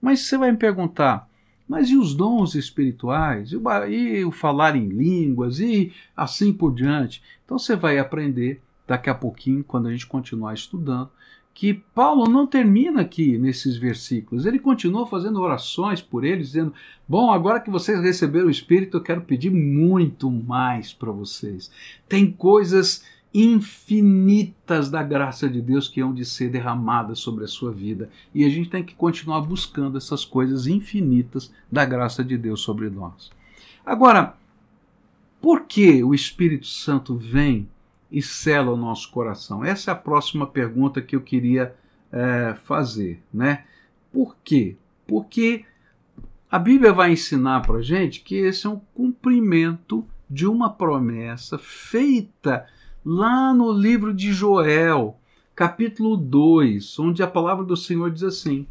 Mas 0.00 0.20
você 0.20 0.38
vai 0.38 0.50
me 0.50 0.58
perguntar, 0.58 1.28
mas 1.68 1.90
e 1.90 1.96
os 1.96 2.14
dons 2.14 2.54
espirituais? 2.54 3.52
E 3.52 4.24
o, 4.24 4.32
falar 4.32 4.74
em 4.74 4.88
línguas? 4.88 5.60
E 5.60 5.92
assim 6.16 6.52
por 6.52 6.74
diante? 6.74 7.22
Então 7.44 7.58
você 7.58 7.76
vai 7.76 7.98
aprender 7.98 8.60
daqui 8.86 9.10
a 9.10 9.14
pouquinho, 9.14 9.62
quando 9.62 9.86
a 9.86 9.92
gente 9.92 10.06
continuar 10.06 10.54
estudando, 10.54 11.10
que 11.52 11.74
Paulo 11.74 12.28
não 12.28 12.46
termina 12.46 13.00
aqui 13.00 13.36
nesses 13.36 13.76
versículos. 13.76 14.46
Ele 14.46 14.60
continua 14.60 15.06
fazendo 15.06 15.40
orações 15.40 16.00
por 16.00 16.24
eles, 16.24 16.48
dizendo: 16.48 16.72
Bom, 17.06 17.32
agora 17.32 17.60
que 17.60 17.68
vocês 17.68 18.00
receberam 18.00 18.46
o 18.46 18.50
Espírito, 18.50 18.96
eu 18.96 19.02
quero 19.02 19.22
pedir 19.22 19.50
muito 19.50 20.30
mais 20.30 20.92
para 20.92 21.10
vocês. 21.10 21.70
Tem 22.08 22.30
coisas 22.30 23.04
infinitas 23.40 24.90
da 24.90 25.00
graça 25.00 25.48
de 25.48 25.62
Deus 25.62 25.86
que 25.86 26.00
hão 26.00 26.12
de 26.12 26.24
ser 26.24 26.50
derramadas 26.50 27.20
sobre 27.20 27.44
a 27.44 27.48
sua 27.48 27.70
vida. 27.70 28.10
E 28.34 28.44
a 28.44 28.48
gente 28.48 28.68
tem 28.68 28.82
que 28.82 28.96
continuar 28.96 29.40
buscando 29.42 29.96
essas 29.96 30.24
coisas 30.24 30.66
infinitas 30.66 31.52
da 31.70 31.84
graça 31.84 32.24
de 32.24 32.36
Deus 32.36 32.60
sobre 32.60 32.90
nós. 32.90 33.30
Agora, 33.86 34.34
por 35.40 35.66
que 35.66 36.02
o 36.02 36.12
Espírito 36.12 36.66
Santo 36.66 37.16
vem 37.16 37.68
e 38.10 38.20
sela 38.20 38.72
o 38.72 38.76
nosso 38.76 39.08
coração? 39.12 39.64
Essa 39.64 39.90
é 39.90 39.92
a 39.92 39.96
próxima 39.96 40.44
pergunta 40.44 41.00
que 41.00 41.14
eu 41.14 41.20
queria 41.20 41.74
é, 42.10 42.56
fazer. 42.64 43.22
Né? 43.32 43.64
Por 44.12 44.36
quê? 44.42 44.76
Porque 45.06 45.64
a 46.50 46.58
Bíblia 46.58 46.92
vai 46.92 47.12
ensinar 47.12 47.60
para 47.60 47.80
gente 47.82 48.20
que 48.20 48.34
esse 48.34 48.66
é 48.66 48.70
um 48.70 48.80
cumprimento 48.94 50.04
de 50.28 50.46
uma 50.46 50.70
promessa 50.70 51.56
feita 51.56 52.66
lá 53.04 53.54
no 53.54 53.72
livro 53.72 54.12
de 54.12 54.32
Joel, 54.32 55.16
capítulo 55.54 56.16
2, 56.16 56.98
onde 56.98 57.22
a 57.22 57.26
palavra 57.26 57.64
do 57.64 57.76
Senhor 57.76 58.10
diz 58.10 58.22
assim: 58.22 58.66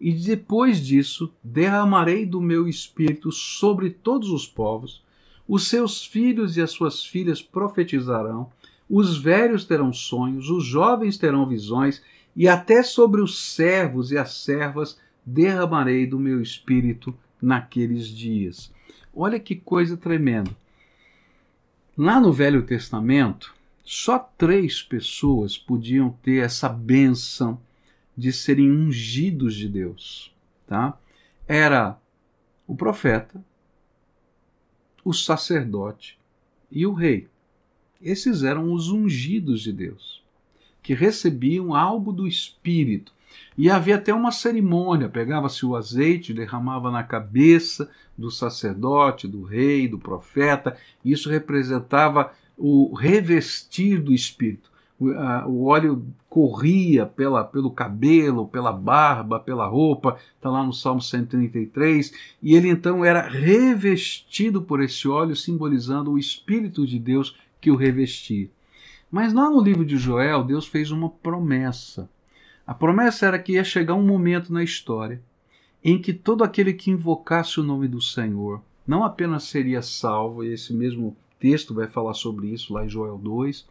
E 0.00 0.12
depois 0.12 0.84
disso 0.84 1.32
derramarei 1.42 2.24
do 2.26 2.40
meu 2.40 2.68
espírito 2.68 3.32
sobre 3.32 3.90
todos 3.90 4.30
os 4.30 4.46
povos, 4.46 5.02
os 5.48 5.68
seus 5.68 6.04
filhos 6.04 6.56
e 6.56 6.62
as 6.62 6.70
suas 6.70 7.04
filhas 7.04 7.42
profetizarão, 7.42 8.50
os 8.88 9.16
velhos 9.16 9.64
terão 9.64 9.92
sonhos, 9.92 10.50
os 10.50 10.64
jovens 10.64 11.16
terão 11.16 11.46
visões, 11.46 12.02
e 12.34 12.48
até 12.48 12.82
sobre 12.82 13.20
os 13.20 13.38
servos 13.38 14.12
e 14.12 14.18
as 14.18 14.34
servas 14.34 14.98
derramarei 15.24 16.06
do 16.06 16.18
meu 16.18 16.40
espírito 16.40 17.14
naqueles 17.40 18.06
dias. 18.08 18.72
Olha 19.14 19.40
que 19.40 19.56
coisa 19.56 19.96
tremenda. 19.96 20.50
Lá 21.96 22.20
no 22.20 22.32
Velho 22.32 22.62
Testamento, 22.62 23.54
só 23.92 24.20
três 24.20 24.80
pessoas 24.80 25.58
podiam 25.58 26.10
ter 26.22 26.44
essa 26.44 26.68
benção 26.68 27.60
de 28.16 28.32
serem 28.32 28.70
ungidos 28.70 29.56
de 29.56 29.68
Deus, 29.68 30.32
tá? 30.64 30.96
Era 31.44 31.98
o 32.68 32.76
profeta, 32.76 33.44
o 35.04 35.12
sacerdote 35.12 36.16
e 36.70 36.86
o 36.86 36.92
rei. 36.92 37.26
Esses 38.00 38.44
eram 38.44 38.72
os 38.72 38.92
ungidos 38.92 39.60
de 39.60 39.72
Deus, 39.72 40.22
que 40.80 40.94
recebiam 40.94 41.74
algo 41.74 42.12
do 42.12 42.28
Espírito. 42.28 43.12
E 43.58 43.68
havia 43.68 43.96
até 43.96 44.14
uma 44.14 44.30
cerimônia: 44.30 45.08
pegava-se 45.08 45.66
o 45.66 45.74
azeite, 45.74 46.32
derramava 46.32 46.92
na 46.92 47.02
cabeça 47.02 47.90
do 48.16 48.30
sacerdote, 48.30 49.26
do 49.26 49.42
rei, 49.42 49.88
do 49.88 49.98
profeta. 49.98 50.76
Isso 51.04 51.28
representava 51.28 52.32
o 52.60 52.94
revestir 52.94 54.00
do 54.00 54.12
espírito. 54.12 54.70
O, 54.98 55.10
a, 55.10 55.46
o 55.46 55.64
óleo 55.64 56.06
corria 56.28 57.06
pela, 57.06 57.42
pelo 57.42 57.70
cabelo, 57.70 58.46
pela 58.46 58.70
barba, 58.70 59.40
pela 59.40 59.66
roupa, 59.66 60.18
está 60.36 60.50
lá 60.50 60.62
no 60.62 60.72
Salmo 60.72 61.00
133, 61.00 62.12
e 62.42 62.54
ele 62.54 62.68
então 62.68 63.04
era 63.04 63.22
revestido 63.22 64.60
por 64.60 64.82
esse 64.82 65.08
óleo, 65.08 65.34
simbolizando 65.34 66.12
o 66.12 66.18
Espírito 66.18 66.86
de 66.86 66.98
Deus 66.98 67.34
que 67.60 67.70
o 67.70 67.76
revestia. 67.76 68.50
Mas 69.10 69.32
lá 69.32 69.48
no 69.48 69.60
livro 69.60 69.84
de 69.84 69.96
Joel, 69.96 70.44
Deus 70.44 70.66
fez 70.66 70.90
uma 70.90 71.08
promessa. 71.08 72.08
A 72.66 72.74
promessa 72.74 73.26
era 73.26 73.38
que 73.38 73.54
ia 73.54 73.64
chegar 73.64 73.94
um 73.94 74.06
momento 74.06 74.52
na 74.52 74.62
história 74.62 75.20
em 75.82 76.00
que 76.00 76.12
todo 76.12 76.44
aquele 76.44 76.74
que 76.74 76.90
invocasse 76.90 77.58
o 77.58 77.62
nome 77.62 77.88
do 77.88 78.00
Senhor 78.00 78.62
não 78.86 79.04
apenas 79.04 79.44
seria 79.44 79.82
salvo, 79.82 80.44
e 80.44 80.52
esse 80.52 80.72
mesmo 80.74 81.16
texto 81.40 81.74
vai 81.74 81.88
falar 81.88 82.14
sobre 82.14 82.48
isso 82.48 82.72
lá 82.72 82.84
em 82.84 82.88
Joel 82.88 83.18
2. 83.18 83.66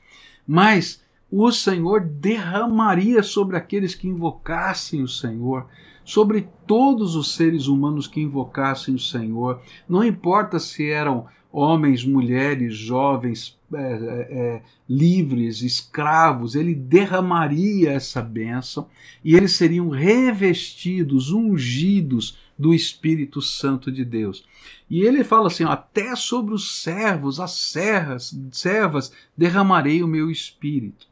Mas 0.45 1.01
o 1.31 1.51
Senhor 1.51 2.01
derramaria 2.01 3.21
sobre 3.21 3.55
aqueles 3.55 3.93
que 3.93 4.07
invocassem 4.07 5.03
o 5.03 5.07
Senhor, 5.07 5.67
sobre 6.03 6.49
todos 6.65 7.15
os 7.15 7.35
seres 7.35 7.67
humanos 7.67 8.07
que 8.07 8.19
invocassem 8.19 8.95
o 8.95 8.99
Senhor, 8.99 9.61
não 9.87 10.03
importa 10.03 10.57
se 10.57 10.89
eram 10.89 11.27
homens, 11.51 12.03
mulheres, 12.03 12.75
jovens, 12.75 13.57
é, 13.71 13.77
é, 13.77 14.27
é 14.31 14.61
livres, 14.87 15.61
escravos, 15.61 16.55
ele 16.55 16.73
derramaria 16.73 17.91
essa 17.91 18.21
bênção 18.21 18.87
e 19.23 19.35
eles 19.35 19.53
seriam 19.53 19.89
revestidos, 19.89 21.31
ungidos 21.31 22.37
do 22.59 22.73
Espírito 22.73 23.41
Santo 23.41 23.89
de 23.89 24.03
Deus. 24.03 24.45
E 24.89 25.01
ele 25.03 25.23
fala 25.23 25.47
assim: 25.47 25.63
até 25.63 26.13
sobre 26.13 26.53
os 26.53 26.81
servos, 26.81 27.39
as 27.39 27.51
serras, 27.51 28.37
servas, 28.51 29.13
derramarei 29.37 30.03
o 30.03 30.07
meu 30.07 30.29
espírito. 30.29 31.07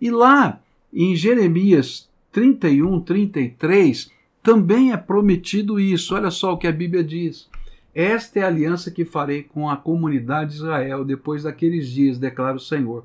E 0.00 0.12
lá 0.12 0.60
em 0.94 1.16
Jeremias 1.16 2.08
31, 2.30 3.00
33, 3.00 4.12
também 4.40 4.92
é 4.92 4.96
prometido 4.96 5.80
isso. 5.80 6.14
Olha 6.14 6.30
só 6.30 6.52
o 6.52 6.58
que 6.58 6.68
a 6.68 6.72
Bíblia 6.72 7.02
diz. 7.02 7.48
Esta 7.92 8.38
é 8.38 8.42
a 8.44 8.46
aliança 8.46 8.90
que 8.90 9.04
farei 9.04 9.42
com 9.42 9.68
a 9.68 9.76
comunidade 9.76 10.50
de 10.50 10.56
Israel 10.56 11.04
depois 11.04 11.42
daqueles 11.42 11.88
dias, 11.88 12.18
declara 12.18 12.56
o 12.56 12.60
Senhor. 12.60 13.04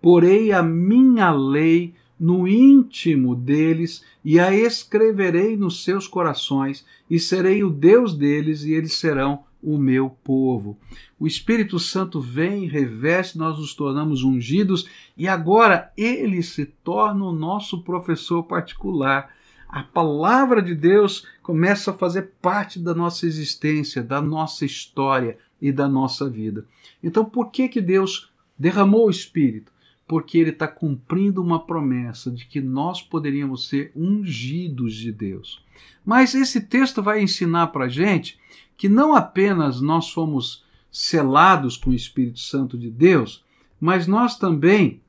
Porei 0.00 0.52
a 0.52 0.62
minha 0.62 1.32
lei 1.32 1.94
no 2.18 2.48
íntimo 2.48 3.34
deles 3.34 4.04
e 4.24 4.40
a 4.40 4.54
escreverei 4.54 5.56
nos 5.56 5.84
seus 5.84 6.06
corações, 6.06 6.84
e 7.08 7.18
serei 7.18 7.62
o 7.62 7.70
Deus 7.70 8.14
deles, 8.14 8.64
e 8.64 8.72
eles 8.72 8.94
serão 8.94 9.44
o 9.62 9.76
meu 9.76 10.10
povo. 10.10 10.78
O 11.18 11.26
Espírito 11.26 11.78
Santo 11.78 12.20
vem, 12.20 12.66
reveste, 12.66 13.38
nós 13.38 13.58
nos 13.58 13.74
tornamos 13.74 14.22
ungidos 14.22 14.88
e 15.16 15.26
agora 15.26 15.92
ele 15.96 16.42
se 16.42 16.64
torna 16.64 17.24
o 17.24 17.32
nosso 17.32 17.82
professor 17.82 18.44
particular. 18.44 19.34
A 19.68 19.82
palavra 19.82 20.62
de 20.62 20.74
Deus 20.74 21.26
começa 21.42 21.90
a 21.90 21.94
fazer 21.94 22.32
parte 22.40 22.78
da 22.78 22.94
nossa 22.94 23.26
existência, 23.26 24.02
da 24.02 24.22
nossa 24.22 24.64
história 24.64 25.36
e 25.60 25.72
da 25.72 25.88
nossa 25.88 26.28
vida. 26.28 26.64
Então, 27.02 27.24
por 27.24 27.50
que 27.50 27.68
que 27.68 27.80
Deus 27.80 28.30
derramou 28.56 29.06
o 29.06 29.10
Espírito? 29.10 29.72
Porque 30.08 30.38
ele 30.38 30.50
está 30.50 30.66
cumprindo 30.66 31.42
uma 31.42 31.64
promessa 31.64 32.30
de 32.30 32.46
que 32.46 32.62
nós 32.62 33.02
poderíamos 33.02 33.68
ser 33.68 33.92
ungidos 33.94 34.94
de 34.94 35.12
Deus. 35.12 35.62
Mas 36.04 36.34
esse 36.34 36.62
texto 36.62 37.02
vai 37.02 37.22
ensinar 37.22 37.66
para 37.66 37.84
a 37.84 37.88
gente 37.88 38.38
que 38.74 38.88
não 38.88 39.14
apenas 39.14 39.82
nós 39.82 40.10
fomos 40.10 40.64
selados 40.90 41.76
com 41.76 41.90
o 41.90 41.94
Espírito 41.94 42.40
Santo 42.40 42.78
de 42.78 42.90
Deus, 42.90 43.44
mas 43.78 44.06
nós 44.06 44.38
também, 44.38 45.02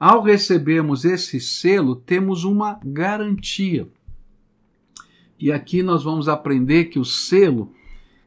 ao 0.00 0.22
recebermos 0.22 1.04
esse 1.04 1.38
selo, 1.38 1.94
temos 1.94 2.44
uma 2.44 2.80
garantia. 2.82 3.86
E 5.38 5.52
aqui 5.52 5.82
nós 5.82 6.02
vamos 6.02 6.28
aprender 6.28 6.86
que 6.86 6.98
o 6.98 7.04
selo 7.04 7.74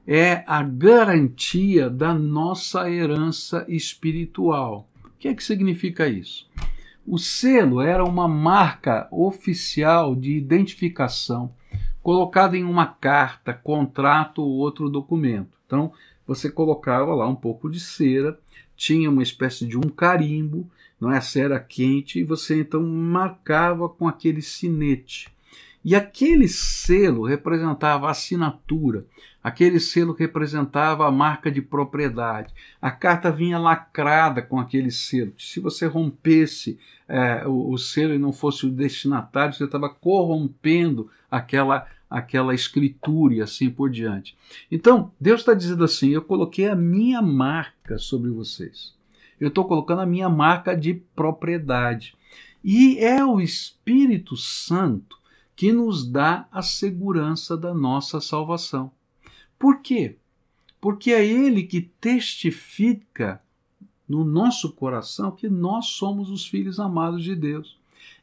é 0.05 0.43
a 0.45 0.61
garantia 0.61 1.89
da 1.89 2.13
nossa 2.13 2.87
herança 2.87 3.65
espiritual 3.67 4.87
que 5.19 5.27
é 5.27 5.33
que 5.33 5.43
significa 5.43 6.07
isso? 6.07 6.49
O 7.05 7.17
selo 7.17 7.81
era 7.81 8.03
uma 8.03 8.27
marca 8.27 9.07
oficial 9.11 10.15
de 10.15 10.35
identificação 10.35 11.53
colocada 12.01 12.57
em 12.57 12.63
uma 12.63 12.85
carta, 12.85 13.53
contrato 13.53 14.41
ou 14.41 14.51
outro 14.57 14.89
documento. 14.89 15.57
Então, 15.65 15.91
você 16.25 16.51
colocava 16.51 17.13
lá 17.13 17.27
um 17.27 17.35
pouco 17.35 17.69
de 17.69 17.79
cera, 17.79 18.39
tinha 18.75 19.09
uma 19.09 19.23
espécie 19.23 19.65
de 19.65 19.77
um 19.77 19.89
carimbo, 19.89 20.69
não 20.99 21.11
é 21.11 21.19
cera 21.21 21.59
quente, 21.59 22.19
e 22.19 22.23
você 22.23 22.61
então 22.61 22.81
marcava 22.81 23.89
com 23.89 24.07
aquele 24.07 24.41
sinete. 24.41 25.29
E 25.83 25.95
aquele 25.95 26.47
selo 26.47 27.25
representava 27.25 28.07
a 28.07 28.11
assinatura, 28.11 29.05
aquele 29.45 29.79
selo 29.79 30.11
representava 30.11 31.07
a 31.07 31.11
marca 31.11 31.51
de 31.51 31.61
propriedade. 31.61 32.51
A 32.81 32.89
carta 32.89 33.31
vinha 33.31 33.59
lacrada 33.59 34.41
com 34.41 34.59
aquele 34.59 34.89
selo. 34.89 35.35
Se 35.37 35.59
você 35.59 35.85
rompesse 35.85 36.79
é, 37.07 37.45
o, 37.45 37.69
o, 37.69 37.77
selo 37.77 38.15
e 38.15 38.17
não 38.17 38.33
fosse 38.33 38.65
o 38.65 38.71
destinatário, 38.71 39.53
você 39.53 39.65
estava 39.65 39.87
corrompendo 39.87 41.11
aquela, 41.29 41.85
aquela 42.09 42.55
escritura 42.55 43.35
e 43.35 43.41
assim 43.41 43.69
por 43.69 43.91
diante. 43.91 44.35
Então, 44.71 45.11
Deus 45.21 45.41
está 45.41 45.53
dizendo 45.53 45.83
assim: 45.83 46.09
eu 46.09 46.23
coloquei 46.23 46.67
a 46.67 46.75
minha 46.75 47.21
marca 47.21 47.99
sobre 47.99 48.31
vocês. 48.31 48.95
Eu 49.39 49.49
estou 49.49 49.65
colocando 49.65 50.01
a 50.01 50.07
minha 50.07 50.27
marca 50.27 50.75
de 50.75 50.95
propriedade. 51.15 52.15
E 52.63 52.97
é 52.97 53.23
o 53.23 53.39
Espírito 53.39 54.35
Santo 54.35 55.19
que 55.55 55.71
nos 55.71 56.03
dá 56.03 56.47
a 56.51 56.63
segurança 56.63 57.55
da 57.55 57.75
nossa 57.75 58.19
salvação. 58.19 58.91
Por 59.57 59.81
quê? 59.81 60.17
Porque 60.79 61.11
é 61.11 61.25
Ele 61.25 61.63
que 61.63 61.81
testifica 61.81 63.41
no 64.07 64.23
nosso 64.23 64.71
coração 64.73 65.31
que 65.31 65.49
nós 65.49 65.87
somos 65.87 66.29
os 66.29 66.45
filhos 66.45 66.79
amados 66.79 67.23
de 67.23 67.35
Deus. 67.35 67.77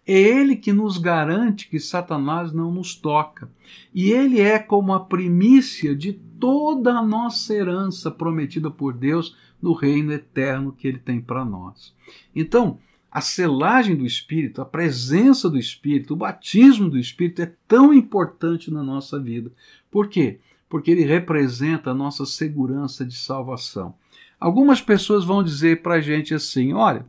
É 0.06 0.18
Ele 0.18 0.56
que 0.56 0.72
nos 0.72 0.98
garante 0.98 1.68
que 1.68 1.78
Satanás 1.78 2.52
não 2.52 2.72
nos 2.72 2.94
toca. 2.94 3.50
E 3.94 4.10
Ele 4.10 4.40
é 4.40 4.58
como 4.58 4.92
a 4.92 5.00
primícia 5.00 5.94
de 5.94 6.12
toda 6.12 6.98
a 6.98 7.02
nossa 7.02 7.54
herança 7.54 8.10
prometida 8.10 8.70
por 8.70 8.92
Deus 8.92 9.36
no 9.60 9.72
reino 9.72 10.12
eterno 10.12 10.72
que 10.72 10.88
Ele 10.88 10.98
tem 10.98 11.20
para 11.20 11.44
nós. 11.44 11.94
Então, 12.34 12.78
a 13.10 13.20
selagem 13.20 13.94
do 13.94 14.06
Espírito, 14.06 14.62
a 14.62 14.64
presença 14.64 15.48
do 15.48 15.58
Espírito, 15.58 16.14
o 16.14 16.16
batismo 16.16 16.88
do 16.88 16.98
Espírito 16.98 17.42
é 17.42 17.52
tão 17.68 17.92
importante 17.92 18.70
na 18.70 18.82
nossa 18.82 19.20
vida. 19.20 19.52
Por 19.90 20.08
quê? 20.08 20.40
Porque 20.72 20.90
ele 20.90 21.04
representa 21.04 21.90
a 21.90 21.94
nossa 21.94 22.24
segurança 22.24 23.04
de 23.04 23.14
salvação. 23.14 23.94
Algumas 24.40 24.80
pessoas 24.80 25.22
vão 25.22 25.44
dizer 25.44 25.82
para 25.82 25.96
a 25.96 26.00
gente 26.00 26.32
assim: 26.32 26.72
olha, 26.72 27.04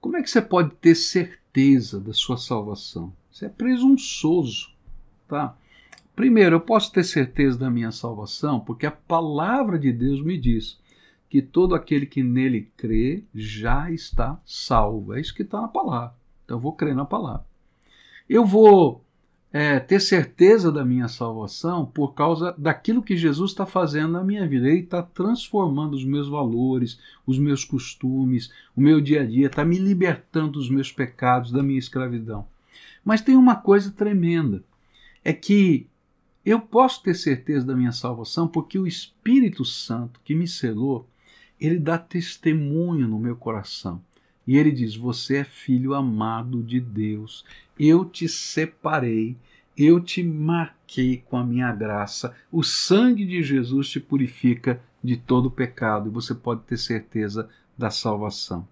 como 0.00 0.16
é 0.16 0.22
que 0.22 0.30
você 0.30 0.40
pode 0.40 0.74
ter 0.76 0.94
certeza 0.94 2.00
da 2.00 2.14
sua 2.14 2.38
salvação? 2.38 3.12
Você 3.30 3.44
é 3.44 3.50
presunçoso, 3.50 4.70
tá? 5.28 5.54
Primeiro, 6.16 6.56
eu 6.56 6.60
posso 6.62 6.90
ter 6.92 7.04
certeza 7.04 7.58
da 7.58 7.70
minha 7.70 7.92
salvação 7.92 8.60
porque 8.60 8.86
a 8.86 8.90
palavra 8.90 9.78
de 9.78 9.92
Deus 9.92 10.24
me 10.24 10.38
diz 10.38 10.80
que 11.28 11.42
todo 11.42 11.74
aquele 11.74 12.06
que 12.06 12.22
nele 12.22 12.72
crê 12.74 13.22
já 13.34 13.90
está 13.90 14.40
salvo. 14.46 15.12
É 15.12 15.20
isso 15.20 15.34
que 15.34 15.42
está 15.42 15.60
na 15.60 15.68
palavra. 15.68 16.14
Então 16.42 16.56
eu 16.56 16.62
vou 16.62 16.72
crer 16.72 16.94
na 16.94 17.04
palavra. 17.04 17.44
Eu 18.26 18.46
vou 18.46 19.04
é, 19.52 19.80
ter 19.80 20.00
certeza 20.00 20.70
da 20.70 20.84
minha 20.84 21.08
salvação 21.08 21.84
por 21.84 22.14
causa 22.14 22.54
daquilo 22.56 23.02
que 23.02 23.16
Jesus 23.16 23.50
está 23.50 23.66
fazendo 23.66 24.12
na 24.12 24.22
minha 24.22 24.46
vida. 24.46 24.68
Ele 24.68 24.80
está 24.80 25.02
transformando 25.02 25.94
os 25.94 26.04
meus 26.04 26.28
valores, 26.28 26.98
os 27.26 27.38
meus 27.38 27.64
costumes, 27.64 28.52
o 28.76 28.80
meu 28.80 29.00
dia 29.00 29.22
a 29.22 29.26
dia, 29.26 29.46
está 29.46 29.64
me 29.64 29.78
libertando 29.78 30.52
dos 30.52 30.70
meus 30.70 30.92
pecados, 30.92 31.50
da 31.50 31.62
minha 31.62 31.78
escravidão. 31.78 32.46
Mas 33.04 33.20
tem 33.20 33.36
uma 33.36 33.56
coisa 33.56 33.90
tremenda: 33.90 34.62
é 35.24 35.32
que 35.32 35.86
eu 36.44 36.60
posso 36.60 37.02
ter 37.02 37.14
certeza 37.14 37.66
da 37.66 37.76
minha 37.76 37.92
salvação 37.92 38.46
porque 38.46 38.78
o 38.78 38.86
Espírito 38.86 39.64
Santo 39.64 40.20
que 40.24 40.34
me 40.34 40.46
selou 40.46 41.08
ele 41.60 41.78
dá 41.78 41.98
testemunho 41.98 43.06
no 43.06 43.18
meu 43.18 43.36
coração. 43.36 44.02
E 44.46 44.56
ele 44.56 44.72
diz: 44.72 44.96
Você 44.96 45.38
é 45.38 45.44
filho 45.44 45.94
amado 45.94 46.62
de 46.62 46.80
Deus. 46.80 47.44
Eu 47.82 48.04
te 48.04 48.28
separei, 48.28 49.38
eu 49.74 49.98
te 50.00 50.22
marquei 50.22 51.24
com 51.24 51.38
a 51.38 51.42
minha 51.42 51.72
graça. 51.72 52.36
O 52.52 52.62
sangue 52.62 53.24
de 53.24 53.42
Jesus 53.42 53.88
te 53.88 53.98
purifica 53.98 54.82
de 55.02 55.16
todo 55.16 55.50
pecado 55.50 56.10
e 56.10 56.12
você 56.12 56.34
pode 56.34 56.60
ter 56.64 56.76
certeza 56.76 57.48
da 57.78 57.90
salvação. 57.90 58.68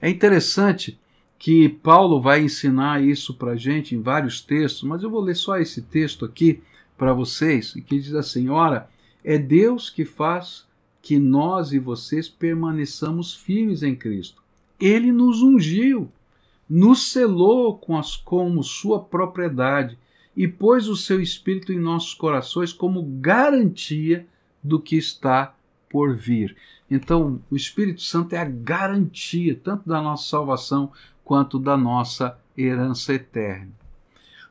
É 0.00 0.08
interessante 0.08 0.96
que 1.36 1.68
Paulo 1.68 2.20
vai 2.20 2.40
ensinar 2.40 3.02
isso 3.02 3.34
para 3.34 3.52
a 3.52 3.56
gente 3.56 3.96
em 3.96 4.00
vários 4.00 4.40
textos, 4.40 4.84
mas 4.84 5.02
eu 5.02 5.10
vou 5.10 5.20
ler 5.20 5.34
só 5.34 5.58
esse 5.58 5.82
texto 5.82 6.24
aqui 6.24 6.62
para 6.96 7.12
vocês, 7.12 7.72
que 7.72 7.98
diz 7.98 8.14
assim: 8.14 8.48
Ora, 8.48 8.88
é 9.24 9.36
Deus 9.36 9.90
que 9.90 10.04
faz 10.04 10.64
que 11.02 11.18
nós 11.18 11.72
e 11.72 11.80
vocês 11.80 12.28
permaneçamos 12.28 13.34
firmes 13.34 13.82
em 13.82 13.96
Cristo. 13.96 14.40
Ele 14.78 15.10
nos 15.10 15.42
ungiu, 15.42 16.08
nos 16.68 17.12
selou 17.12 17.76
com 17.76 17.96
as, 17.96 18.16
como 18.16 18.62
sua 18.62 19.00
propriedade 19.00 19.98
e 20.36 20.46
pôs 20.46 20.88
o 20.88 20.96
seu 20.96 21.20
Espírito 21.20 21.72
em 21.72 21.78
nossos 21.78 22.14
corações 22.14 22.72
como 22.72 23.02
garantia 23.02 24.26
do 24.62 24.78
que 24.78 24.96
está 24.96 25.54
por 25.88 26.14
vir. 26.14 26.56
Então, 26.90 27.40
o 27.50 27.56
Espírito 27.56 28.02
Santo 28.02 28.34
é 28.34 28.38
a 28.38 28.44
garantia 28.44 29.58
tanto 29.62 29.88
da 29.88 30.00
nossa 30.00 30.28
salvação 30.28 30.92
quanto 31.24 31.58
da 31.58 31.76
nossa 31.76 32.38
herança 32.56 33.14
eterna. 33.14 33.70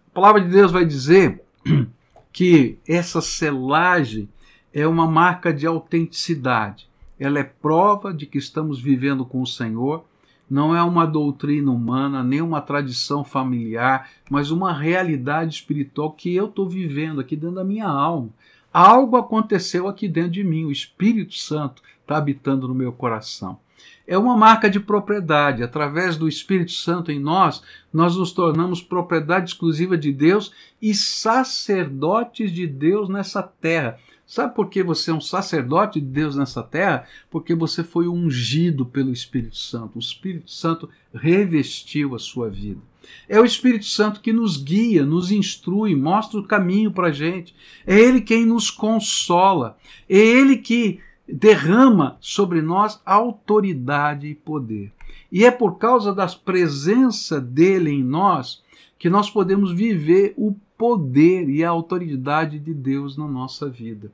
A 0.07 0.13
palavra 0.13 0.41
de 0.41 0.49
Deus 0.49 0.71
vai 0.71 0.85
dizer 0.85 1.41
que 2.31 2.77
essa 2.87 3.21
selagem 3.21 4.29
é 4.73 4.87
uma 4.87 5.07
marca 5.07 5.53
de 5.53 5.65
autenticidade. 5.65 6.87
Ela 7.19 7.39
é 7.39 7.43
prova 7.43 8.13
de 8.13 8.25
que 8.25 8.37
estamos 8.37 8.79
vivendo 8.79 9.25
com 9.25 9.41
o 9.41 9.47
Senhor. 9.47 10.05
Não 10.49 10.75
é 10.75 10.81
uma 10.81 11.05
doutrina 11.05 11.71
humana, 11.71 12.23
nem 12.23 12.41
uma 12.41 12.61
tradição 12.61 13.23
familiar, 13.23 14.09
mas 14.29 14.49
uma 14.49 14.73
realidade 14.73 15.55
espiritual 15.55 16.11
que 16.11 16.33
eu 16.33 16.45
estou 16.45 16.69
vivendo 16.69 17.19
aqui 17.19 17.35
dentro 17.35 17.55
da 17.55 17.63
minha 17.63 17.87
alma. 17.87 18.29
Algo 18.71 19.17
aconteceu 19.17 19.87
aqui 19.87 20.07
dentro 20.07 20.31
de 20.31 20.43
mim, 20.43 20.65
o 20.65 20.71
Espírito 20.71 21.35
Santo 21.35 21.81
está 22.01 22.17
habitando 22.17 22.67
no 22.67 22.75
meu 22.75 22.93
coração. 22.93 23.59
É 24.07 24.17
uma 24.17 24.37
marca 24.37 24.69
de 24.69 24.79
propriedade. 24.79 25.61
Através 25.61 26.15
do 26.15 26.29
Espírito 26.29 26.71
Santo 26.71 27.11
em 27.11 27.19
nós, 27.19 27.61
nós 27.91 28.15
nos 28.15 28.31
tornamos 28.31 28.81
propriedade 28.81 29.51
exclusiva 29.51 29.97
de 29.97 30.13
Deus 30.13 30.53
e 30.81 30.93
sacerdotes 30.93 32.51
de 32.51 32.65
Deus 32.65 33.09
nessa 33.09 33.43
terra. 33.43 33.99
Sabe 34.27 34.53
por 34.53 34.69
que 34.69 34.83
você 34.83 35.09
é 35.09 35.13
um 35.13 35.21
sacerdote 35.21 36.01
de 36.01 36.05
Deus 36.05 36.35
nessa 36.35 36.61
terra? 36.61 37.05
Porque 37.31 37.55
você 37.55 37.81
foi 37.81 38.09
ungido 38.09 38.85
pelo 38.85 39.13
Espírito 39.13 39.55
Santo. 39.55 39.95
O 39.95 39.99
Espírito 39.99 40.51
Santo 40.51 40.89
revestiu 41.13 42.13
a 42.13 42.19
sua 42.19 42.49
vida. 42.49 42.81
É 43.29 43.39
o 43.39 43.45
Espírito 43.45 43.85
Santo 43.85 44.19
que 44.19 44.33
nos 44.33 44.57
guia, 44.57 45.05
nos 45.05 45.31
instrui, 45.31 45.95
mostra 45.95 46.41
o 46.41 46.43
caminho 46.43 46.91
para 46.91 47.07
a 47.07 47.11
gente. 47.11 47.55
É 47.85 47.97
Ele 47.97 48.19
quem 48.19 48.45
nos 48.45 48.69
consola. 48.69 49.77
É 50.09 50.17
Ele 50.17 50.57
que 50.57 50.99
derrama 51.25 52.17
sobre 52.19 52.61
nós 52.61 53.01
autoridade 53.05 54.27
e 54.27 54.35
poder. 54.35 54.91
E 55.31 55.45
é 55.45 55.51
por 55.51 55.77
causa 55.77 56.13
da 56.13 56.27
presença 56.27 57.39
dele 57.39 57.91
em 57.91 58.03
nós 58.03 58.61
que 58.99 59.09
nós 59.09 59.29
podemos 59.29 59.71
viver 59.71 60.33
o 60.35 60.53
poder 60.77 61.49
e 61.49 61.63
a 61.63 61.69
autoridade 61.69 62.59
de 62.59 62.73
Deus 62.73 63.17
na 63.17 63.27
nossa 63.27 63.69
vida. 63.69 64.11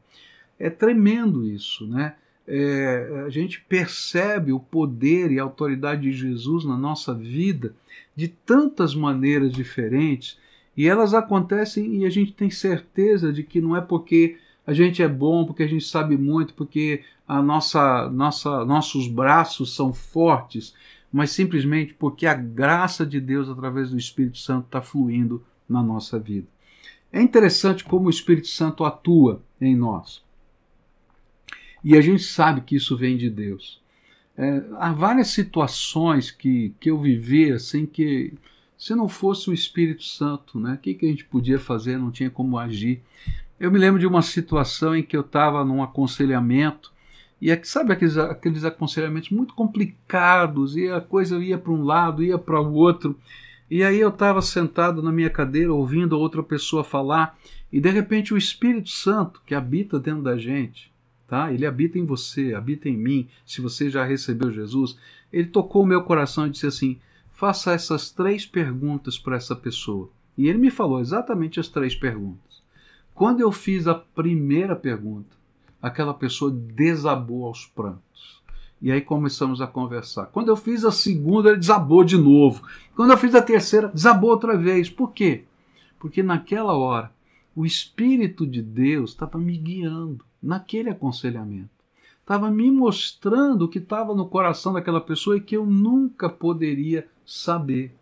É 0.58 0.70
tremendo 0.70 1.46
isso, 1.46 1.88
né? 1.88 2.16
É, 2.46 3.24
a 3.26 3.30
gente 3.30 3.62
percebe 3.62 4.52
o 4.52 4.60
poder 4.60 5.32
e 5.32 5.40
a 5.40 5.44
autoridade 5.44 6.02
de 6.02 6.12
Jesus 6.12 6.66
na 6.66 6.78
nossa 6.78 7.14
vida 7.14 7.74
de 8.16 8.28
tantas 8.28 8.94
maneiras 8.94 9.54
diferentes 9.54 10.38
e 10.76 10.88
elas 10.88 11.14
acontecem 11.14 11.98
e 11.98 12.06
a 12.06 12.10
gente 12.10 12.34
tem 12.34 12.50
certeza 12.50 13.32
de 13.32 13.44
que 13.44 13.62
não 13.62 13.78
é 13.78 13.82
porque 13.82 14.38
a 14.66 14.74
gente 14.74 15.02
é 15.02 15.08
bom, 15.08 15.46
porque 15.46 15.64
a 15.64 15.68
gente 15.68 15.86
sabe 15.86 16.18
muito, 16.18 16.54
porque 16.54 17.04
a 17.28 17.42
nossa, 17.42 18.10
nossa, 18.10 18.66
nossos 18.66 19.08
braços 19.08 19.76
são 19.76 19.94
fortes, 19.94 20.74
mas 21.12 21.32
simplesmente 21.32 21.94
porque 21.94 22.26
a 22.26 22.34
graça 22.34 23.06
de 23.06 23.20
Deus 23.20 23.50
através 23.50 23.92
do 23.92 23.98
Espírito 23.98 24.38
Santo 24.38 24.66
está 24.66 24.82
fluindo 24.82 25.44
na 25.68 25.82
nossa 25.82 26.20
vida. 26.20 26.48
É 27.14 27.22
interessante 27.22 27.84
como 27.84 28.08
o 28.08 28.10
Espírito 28.10 28.48
Santo 28.48 28.84
atua 28.84 29.42
em 29.62 29.76
nós. 29.76 30.24
E 31.84 31.96
a 31.96 32.02
gente 32.02 32.24
sabe 32.24 32.62
que 32.62 32.76
isso 32.76 32.98
vem 32.98 33.16
de 33.16 33.30
Deus. 33.30 33.80
É, 34.36 34.64
há 34.80 34.92
várias 34.92 35.28
situações 35.28 36.32
que, 36.32 36.74
que 36.80 36.90
eu 36.90 37.00
vivi 37.00 37.52
assim 37.52 37.86
que 37.86 38.34
se 38.76 38.96
não 38.96 39.08
fosse 39.08 39.50
o 39.50 39.54
Espírito 39.54 40.04
Santo, 40.04 40.60
né, 40.60 40.74
o 40.74 40.78
que, 40.78 40.96
que 40.96 41.06
a 41.06 41.10
gente 41.10 41.24
podia 41.24 41.60
fazer? 41.60 41.98
Não 42.00 42.10
tinha 42.10 42.32
como 42.32 42.58
agir. 42.58 43.02
Eu 43.60 43.72
me 43.72 43.78
lembro 43.78 44.00
de 44.00 44.08
uma 44.08 44.24
situação 44.24 44.96
em 44.96 45.04
que 45.04 45.16
eu 45.16 45.22
estava 45.22 45.64
num 45.64 45.84
aconselhamento 45.84 46.92
e 47.40 47.52
é, 47.52 47.62
sabe 47.64 47.94
aqueles, 47.94 48.18
aqueles 48.18 48.64
aconselhamentos 48.64 49.30
muito 49.30 49.54
complicados 49.54 50.76
e 50.76 50.90
a 50.90 51.00
coisa 51.00 51.38
ia 51.44 51.58
para 51.58 51.72
um 51.72 51.84
lado, 51.84 52.24
ia 52.24 52.38
para 52.38 52.60
o 52.60 52.74
outro. 52.74 53.20
E 53.70 53.84
aí 53.84 54.00
eu 54.00 54.10
estava 54.10 54.42
sentado 54.42 55.02
na 55.02 55.12
minha 55.12 55.30
cadeira 55.30 55.74
ouvindo 55.74 56.20
outra 56.20 56.44
pessoa 56.44 56.84
falar 56.84 57.38
e 57.72 57.80
de 57.80 57.90
repente 57.90 58.34
o 58.34 58.38
Espírito 58.38 58.90
Santo 58.90 59.42
que 59.46 59.56
habita 59.56 60.00
dentro 60.00 60.22
da 60.22 60.38
gente, 60.38 60.92
tá? 61.28 61.52
Ele 61.52 61.66
habita 61.66 61.98
em 61.98 62.06
você, 62.06 62.54
habita 62.54 62.88
em 62.88 62.98
mim. 62.98 63.28
Se 63.46 63.62
você 63.62 63.90
já 63.90 64.04
recebeu 64.04 64.52
Jesus, 64.52 64.98
ele 65.32 65.48
tocou 65.48 65.84
o 65.84 65.88
meu 65.88 66.04
coração 66.04 66.46
e 66.46 66.52
disse 66.52 66.68
assim: 66.68 67.00
faça 67.32 67.72
essas 67.74 68.12
três 68.12 68.46
perguntas 68.46 69.18
para 69.18 69.36
essa 69.36 69.56
pessoa. 69.56 70.10
E 70.38 70.48
ele 70.48 70.60
me 70.60 70.70
falou 70.70 71.00
exatamente 71.00 71.60
as 71.60 71.68
três 71.68 71.96
perguntas. 71.96 72.62
Quando 73.14 73.42
eu 73.42 73.52
fiz 73.52 73.88
a 73.88 73.96
primeira 73.96 74.76
pergunta, 74.76 75.36
aquela 75.82 76.14
pessoa 76.14 76.52
desabou 76.52 77.46
aos 77.46 77.66
prantos. 77.66 78.42
E 78.84 78.92
aí 78.92 79.00
começamos 79.00 79.62
a 79.62 79.66
conversar. 79.66 80.26
Quando 80.26 80.50
eu 80.50 80.58
fiz 80.58 80.84
a 80.84 80.92
segunda, 80.92 81.48
ele 81.48 81.58
desabou 81.58 82.04
de 82.04 82.18
novo. 82.18 82.68
Quando 82.94 83.12
eu 83.12 83.18
fiz 83.18 83.34
a 83.34 83.42
terceira, 83.42 83.88
desabou 83.88 84.32
outra 84.32 84.58
vez. 84.58 84.90
Por 84.90 85.14
quê? 85.14 85.46
Porque 85.98 86.22
naquela 86.22 86.74
hora, 86.74 87.10
o 87.56 87.66
Espírito 87.66 88.46
de 88.46 88.62
Deus 88.62 89.12
estava 89.12 89.38
me 89.38 89.58
guiando 89.58 90.26
naquele 90.42 90.90
aconselhamento. 90.90 91.70
Estava 92.20 92.52
me 92.52 92.70
mostrando 92.70 93.64
o 93.64 93.68
que 93.70 93.80
estava 93.80 94.14
no 94.14 94.28
coração 94.28 94.74
daquela 94.74 95.00
pessoa 95.00 95.38
e 95.38 95.42
que 95.42 95.56
eu 95.56 95.66
nunca 95.66 96.28
poderia 96.28 97.08
saber. 97.26 97.96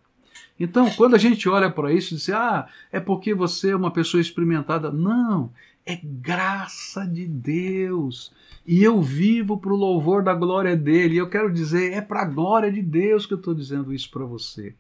Então, 0.60 0.90
quando 0.92 1.14
a 1.14 1.20
gente 1.20 1.48
olha 1.48 1.70
para 1.70 1.94
isso 1.94 2.16
e 2.16 2.18
diz, 2.18 2.30
ah, 2.30 2.68
é 2.92 3.00
porque 3.00 3.36
você 3.36 3.70
é 3.70 3.76
uma 3.76 3.92
pessoa 3.92 4.20
experimentada. 4.20 4.92
Não, 4.92 5.52
é 5.86 5.96
graça 5.96 7.06
de 7.06 7.26
Deus. 7.26 8.32
E 8.66 8.84
eu 8.84 9.02
vivo 9.02 9.58
para 9.58 9.74
o 9.74 9.78
louvor 9.78 10.24
da 10.24 10.34
glória 10.34 10.76
dele. 10.76 11.16
E 11.16 11.18
eu 11.18 11.30
quero 11.30 11.52
dizer, 11.52 11.94
é 11.94 12.02
para 12.02 12.22
a 12.22 12.26
glória 12.26 12.72
de 12.72 12.82
Deus 12.82 13.26
que 13.26 13.34
eu 13.34 13.38
estou 13.38 13.54
dizendo 13.54 13.94
isso 13.94 14.10
para 14.10 14.26
você. 14.26 14.76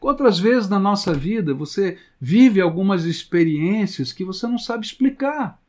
Outras 0.00 0.38
vezes 0.38 0.68
na 0.68 0.78
nossa 0.78 1.12
vida 1.12 1.54
você 1.54 1.98
vive 2.20 2.60
algumas 2.60 3.04
experiências 3.04 4.12
que 4.12 4.24
você 4.24 4.46
não 4.46 4.58
sabe 4.58 4.84
explicar, 4.84 5.60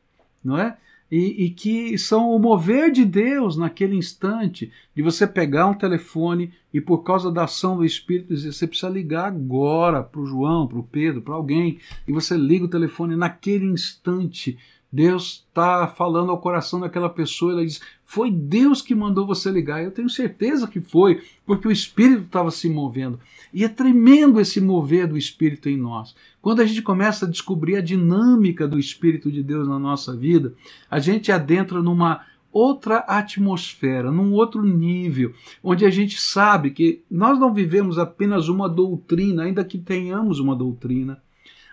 não 0.42 0.58
é? 0.58 0.76
E, 1.12 1.44
e, 1.44 1.50
que 1.50 1.98
são 1.98 2.30
o 2.30 2.38
mover 2.38 2.90
de 2.90 3.04
Deus 3.04 3.54
naquele 3.54 3.94
instante, 3.94 4.72
de 4.96 5.02
você 5.02 5.26
pegar 5.26 5.66
um 5.66 5.74
telefone 5.74 6.50
e 6.72 6.80
por 6.80 7.02
causa 7.02 7.30
da 7.30 7.44
ação 7.44 7.76
do 7.76 7.84
Espírito 7.84 8.32
dizer, 8.32 8.50
você 8.50 8.66
precisa 8.66 8.90
ligar 8.90 9.26
agora 9.26 10.02
para 10.02 10.22
o 10.22 10.24
João, 10.24 10.66
para 10.66 10.78
o 10.78 10.82
Pedro, 10.82 11.20
para 11.20 11.34
alguém, 11.34 11.78
e 12.08 12.12
você 12.12 12.34
liga 12.34 12.64
o 12.64 12.68
telefone 12.68 13.14
naquele 13.14 13.66
instante. 13.66 14.56
Deus 14.90 15.44
está 15.46 15.86
falando 15.86 16.30
ao 16.30 16.40
coração 16.40 16.80
daquela 16.80 17.10
pessoa, 17.10 17.52
ela 17.52 17.64
diz: 17.66 17.82
Foi 18.12 18.30
Deus 18.30 18.82
que 18.82 18.94
mandou 18.94 19.26
você 19.26 19.50
ligar. 19.50 19.82
Eu 19.82 19.90
tenho 19.90 20.10
certeza 20.10 20.68
que 20.68 20.82
foi, 20.82 21.22
porque 21.46 21.66
o 21.66 21.72
Espírito 21.72 22.24
estava 22.24 22.50
se 22.50 22.68
movendo. 22.68 23.18
E 23.54 23.64
é 23.64 23.68
tremendo 23.68 24.38
esse 24.38 24.60
mover 24.60 25.06
do 25.06 25.16
Espírito 25.16 25.66
em 25.66 25.78
nós. 25.78 26.14
Quando 26.42 26.60
a 26.60 26.66
gente 26.66 26.82
começa 26.82 27.24
a 27.24 27.28
descobrir 27.30 27.76
a 27.76 27.80
dinâmica 27.80 28.68
do 28.68 28.78
Espírito 28.78 29.32
de 29.32 29.42
Deus 29.42 29.66
na 29.66 29.78
nossa 29.78 30.14
vida, 30.14 30.52
a 30.90 30.98
gente 30.98 31.32
adentra 31.32 31.80
numa 31.80 32.20
outra 32.52 32.98
atmosfera, 32.98 34.12
num 34.12 34.34
outro 34.34 34.62
nível, 34.62 35.32
onde 35.64 35.86
a 35.86 35.90
gente 35.90 36.20
sabe 36.20 36.70
que 36.70 37.02
nós 37.10 37.40
não 37.40 37.54
vivemos 37.54 37.98
apenas 37.98 38.46
uma 38.46 38.68
doutrina, 38.68 39.44
ainda 39.44 39.64
que 39.64 39.78
tenhamos 39.78 40.38
uma 40.38 40.54
doutrina 40.54 41.18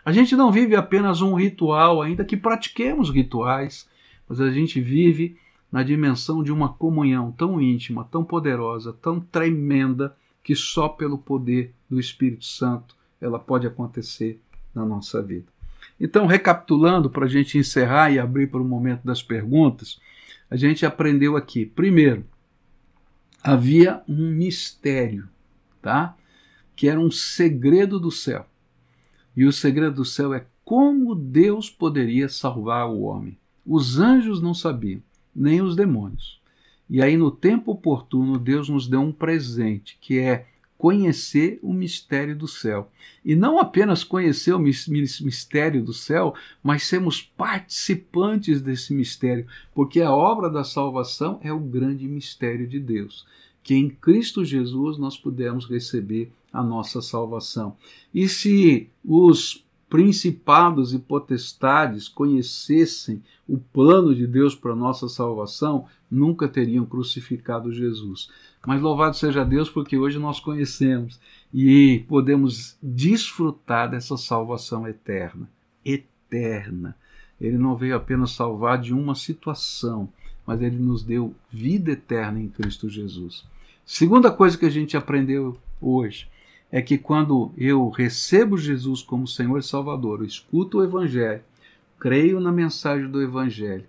a 0.05 0.13
gente 0.13 0.35
não 0.35 0.49
vive 0.49 0.75
apenas 0.75 1.21
um 1.21 1.35
ritual, 1.35 2.01
ainda 2.01 2.23
que 2.23 2.37
pratiquemos 2.37 3.09
rituais, 3.09 3.87
mas 4.27 4.39
a 4.39 4.49
gente 4.49 4.79
vive 4.79 5.35
na 5.71 5.83
dimensão 5.83 6.41
de 6.41 6.51
uma 6.51 6.69
comunhão 6.69 7.31
tão 7.31 7.61
íntima, 7.61 8.03
tão 8.03 8.23
poderosa, 8.23 8.93
tão 8.93 9.19
tremenda, 9.19 10.15
que 10.43 10.55
só 10.55 10.89
pelo 10.89 11.17
poder 11.17 11.73
do 11.89 11.99
Espírito 11.99 12.45
Santo 12.45 12.95
ela 13.21 13.37
pode 13.37 13.67
acontecer 13.67 14.41
na 14.73 14.85
nossa 14.85 15.21
vida. 15.21 15.47
Então, 15.99 16.25
recapitulando, 16.25 17.09
para 17.09 17.25
a 17.25 17.29
gente 17.29 17.57
encerrar 17.57 18.09
e 18.11 18.19
abrir 18.19 18.47
para 18.47 18.61
o 18.61 18.65
momento 18.65 19.03
das 19.03 19.21
perguntas, 19.21 19.99
a 20.49 20.55
gente 20.55 20.85
aprendeu 20.85 21.35
aqui. 21.35 21.65
Primeiro, 21.65 22.25
havia 23.43 24.01
um 24.07 24.31
mistério, 24.31 25.27
tá? 25.81 26.15
Que 26.75 26.87
era 26.87 26.99
um 26.99 27.11
segredo 27.11 27.99
do 27.99 28.09
céu. 28.09 28.45
E 29.35 29.45
o 29.45 29.53
segredo 29.53 29.97
do 29.97 30.05
céu 30.05 30.33
é 30.33 30.45
como 30.63 31.15
Deus 31.15 31.69
poderia 31.69 32.29
salvar 32.29 32.87
o 32.89 33.01
homem. 33.01 33.37
Os 33.65 33.99
anjos 33.99 34.41
não 34.41 34.53
sabiam, 34.53 35.01
nem 35.35 35.61
os 35.61 35.75
demônios. 35.75 36.39
E 36.89 37.01
aí, 37.01 37.15
no 37.15 37.29
tempo 37.29 37.71
oportuno, 37.71 38.39
Deus 38.39 38.67
nos 38.67 38.87
deu 38.87 39.01
um 39.01 39.11
presente, 39.11 39.97
que 40.01 40.17
é 40.17 40.47
conhecer 40.77 41.59
o 41.61 41.73
mistério 41.73 42.35
do 42.35 42.47
céu. 42.47 42.89
E 43.23 43.35
não 43.35 43.59
apenas 43.59 44.03
conhecer 44.03 44.53
o 44.53 44.59
mistério 44.59 45.83
do 45.83 45.93
céu, 45.93 46.33
mas 46.63 46.83
sermos 46.83 47.21
participantes 47.21 48.61
desse 48.61 48.93
mistério, 48.93 49.45
porque 49.75 50.01
a 50.01 50.11
obra 50.11 50.49
da 50.49 50.63
salvação 50.63 51.39
é 51.43 51.51
o 51.51 51.59
grande 51.59 52.07
mistério 52.07 52.67
de 52.67 52.79
Deus 52.79 53.25
que 53.69 53.75
em 53.75 53.89
Cristo 53.89 54.43
Jesus 54.43 54.97
nós 54.97 55.17
pudemos 55.17 55.69
receber 55.69 56.31
a 56.51 56.63
nossa 56.63 57.03
salvação. 57.03 57.77
E 58.11 58.27
se 58.27 58.89
os 59.05 59.63
principados 59.89 60.93
e 60.93 60.99
potestades 60.99 62.07
conhecessem 62.07 63.23
o 63.47 63.57
plano 63.57 64.13
de 64.13 64.27
Deus 64.27 64.53
para 64.53 64.75
nossa 64.75 65.09
salvação, 65.09 65.87
nunca 66.09 66.47
teriam 66.47 66.85
crucificado 66.85 67.73
Jesus. 67.73 68.29
Mas 68.65 68.81
louvado 68.81 69.15
seja 69.15 69.43
Deus, 69.43 69.69
porque 69.69 69.97
hoje 69.97 70.19
nós 70.19 70.39
conhecemos 70.39 71.19
e 71.53 72.05
podemos 72.07 72.77
desfrutar 72.83 73.89
dessa 73.89 74.15
salvação 74.17 74.87
eterna. 74.87 75.49
Eterna. 75.83 76.95
Ele 77.41 77.57
não 77.57 77.75
veio 77.75 77.95
apenas 77.95 78.31
salvar 78.31 78.79
de 78.79 78.93
uma 78.93 79.15
situação, 79.15 80.09
mas 80.45 80.61
ele 80.61 80.77
nos 80.77 81.03
deu 81.03 81.33
vida 81.49 81.91
eterna 81.91 82.39
em 82.39 82.49
Cristo 82.49 82.89
Jesus. 82.89 83.45
Segunda 83.85 84.29
coisa 84.29 84.57
que 84.57 84.65
a 84.65 84.69
gente 84.69 84.95
aprendeu 84.95 85.57
hoje 85.81 86.27
é 86.71 86.81
que 86.81 86.97
quando 86.97 87.51
eu 87.57 87.89
recebo 87.89 88.57
Jesus 88.57 89.01
como 89.01 89.27
Senhor 89.27 89.57
e 89.57 89.63
Salvador, 89.63 90.19
eu 90.19 90.25
escuto 90.25 90.77
o 90.77 90.83
Evangelho, 90.83 91.41
creio 91.99 92.39
na 92.39 92.51
mensagem 92.51 93.09
do 93.09 93.21
Evangelho 93.21 93.85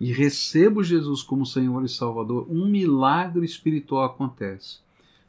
e 0.00 0.12
recebo 0.12 0.82
Jesus 0.82 1.22
como 1.22 1.46
Senhor 1.46 1.84
e 1.84 1.88
Salvador, 1.88 2.46
um 2.50 2.66
milagre 2.66 3.44
espiritual 3.44 4.04
acontece. 4.04 4.78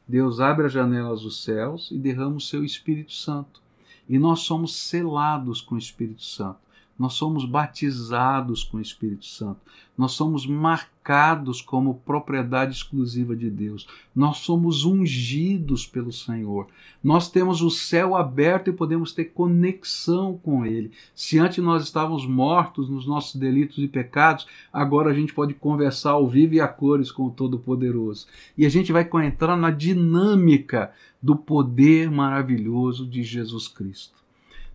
Deus 0.06 0.40
abre 0.40 0.66
as 0.66 0.72
janelas 0.72 1.20
dos 1.22 1.44
céus 1.44 1.90
e 1.90 1.96
derrama 1.96 2.36
o 2.36 2.40
seu 2.40 2.64
Espírito 2.64 3.12
Santo. 3.12 3.62
E 4.08 4.18
nós 4.18 4.40
somos 4.40 4.76
selados 4.76 5.60
com 5.60 5.76
o 5.76 5.78
Espírito 5.78 6.24
Santo. 6.24 6.63
Nós 6.98 7.14
somos 7.14 7.44
batizados 7.44 8.62
com 8.62 8.76
o 8.76 8.80
Espírito 8.80 9.26
Santo, 9.26 9.60
nós 9.96 10.12
somos 10.12 10.46
marcados 10.46 11.60
como 11.60 11.94
propriedade 11.94 12.72
exclusiva 12.72 13.34
de 13.34 13.50
Deus, 13.50 13.86
nós 14.14 14.38
somos 14.38 14.84
ungidos 14.84 15.86
pelo 15.86 16.12
Senhor, 16.12 16.66
nós 17.02 17.30
temos 17.30 17.62
o 17.62 17.70
céu 17.70 18.16
aberto 18.16 18.70
e 18.70 18.72
podemos 18.72 19.12
ter 19.12 19.26
conexão 19.26 20.38
com 20.42 20.64
Ele. 20.64 20.90
Se 21.14 21.38
antes 21.38 21.62
nós 21.62 21.84
estávamos 21.84 22.26
mortos 22.26 22.88
nos 22.88 23.06
nossos 23.06 23.36
delitos 23.36 23.78
e 23.78 23.88
pecados, 23.88 24.46
agora 24.72 25.10
a 25.10 25.14
gente 25.14 25.34
pode 25.34 25.54
conversar 25.54 26.12
ao 26.12 26.28
vivo 26.28 26.54
e 26.54 26.60
a 26.60 26.68
cores 26.68 27.12
com 27.12 27.26
o 27.26 27.30
Todo-Poderoso. 27.30 28.26
E 28.56 28.64
a 28.64 28.68
gente 28.68 28.92
vai 28.92 29.08
entrar 29.24 29.56
na 29.56 29.70
dinâmica 29.70 30.92
do 31.22 31.36
poder 31.36 32.10
maravilhoso 32.10 33.06
de 33.06 33.22
Jesus 33.22 33.68
Cristo. 33.68 34.23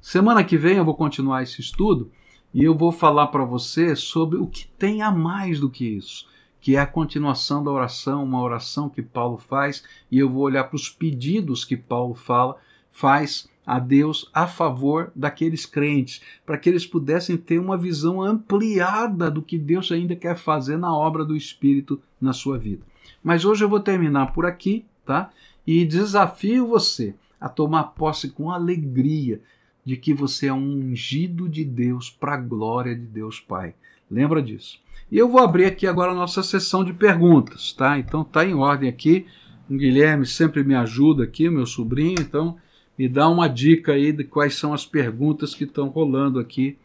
Semana 0.01 0.45
que 0.45 0.57
vem 0.57 0.77
eu 0.77 0.85
vou 0.85 0.95
continuar 0.95 1.43
esse 1.43 1.59
estudo 1.59 2.09
e 2.53 2.63
eu 2.63 2.73
vou 2.73 2.89
falar 2.89 3.27
para 3.27 3.43
você 3.43 3.97
sobre 3.97 4.37
o 4.37 4.47
que 4.47 4.65
tem 4.65 5.01
a 5.01 5.11
mais 5.11 5.59
do 5.59 5.69
que 5.69 5.85
isso, 5.85 6.25
que 6.61 6.77
é 6.77 6.79
a 6.79 6.87
continuação 6.87 7.61
da 7.61 7.69
oração, 7.69 8.23
uma 8.23 8.41
oração 8.41 8.87
que 8.87 9.01
Paulo 9.01 9.37
faz, 9.37 9.83
e 10.09 10.17
eu 10.17 10.29
vou 10.29 10.43
olhar 10.43 10.63
para 10.63 10.77
os 10.77 10.89
pedidos 10.89 11.65
que 11.65 11.75
Paulo 11.75 12.15
fala, 12.15 12.55
faz 12.89 13.49
a 13.65 13.77
Deus 13.77 14.29
a 14.33 14.47
favor 14.47 15.11
daqueles 15.13 15.65
crentes, 15.65 16.21
para 16.45 16.57
que 16.57 16.69
eles 16.69 16.87
pudessem 16.87 17.35
ter 17.35 17.59
uma 17.59 17.77
visão 17.77 18.21
ampliada 18.21 19.29
do 19.29 19.41
que 19.41 19.59
Deus 19.59 19.91
ainda 19.91 20.15
quer 20.15 20.37
fazer 20.37 20.77
na 20.77 20.95
obra 20.95 21.25
do 21.25 21.35
Espírito 21.35 22.01
na 22.21 22.31
sua 22.31 22.57
vida. 22.57 22.83
Mas 23.21 23.43
hoje 23.43 23.65
eu 23.65 23.69
vou 23.69 23.81
terminar 23.81 24.33
por 24.33 24.45
aqui, 24.45 24.85
tá? 25.05 25.29
E 25.67 25.85
desafio 25.85 26.67
você 26.67 27.13
a 27.39 27.49
tomar 27.49 27.83
posse 27.83 28.29
com 28.29 28.49
alegria 28.49 29.41
de 29.83 29.97
que 29.97 30.13
você 30.13 30.47
é 30.47 30.53
um 30.53 30.91
ungido 30.91 31.47
de 31.47 31.63
Deus 31.63 32.09
para 32.09 32.33
a 32.33 32.37
glória 32.37 32.95
de 32.95 33.05
Deus 33.05 33.39
Pai. 33.39 33.73
Lembra 34.09 34.41
disso. 34.41 34.79
E 35.11 35.17
eu 35.17 35.27
vou 35.27 35.41
abrir 35.41 35.65
aqui 35.65 35.87
agora 35.87 36.11
a 36.11 36.15
nossa 36.15 36.43
sessão 36.43 36.83
de 36.83 36.93
perguntas, 36.93 37.73
tá? 37.73 37.97
Então 37.97 38.23
tá 38.23 38.45
em 38.45 38.53
ordem 38.53 38.89
aqui. 38.89 39.25
O 39.69 39.75
Guilherme 39.75 40.25
sempre 40.25 40.63
me 40.63 40.75
ajuda 40.75 41.23
aqui, 41.23 41.49
meu 41.49 41.65
sobrinho, 41.65 42.19
então 42.19 42.57
me 42.97 43.07
dá 43.07 43.29
uma 43.29 43.47
dica 43.47 43.93
aí 43.93 44.11
de 44.11 44.23
quais 44.23 44.55
são 44.55 44.73
as 44.73 44.85
perguntas 44.85 45.55
que 45.55 45.63
estão 45.63 45.87
rolando 45.87 46.39
aqui 46.39 46.77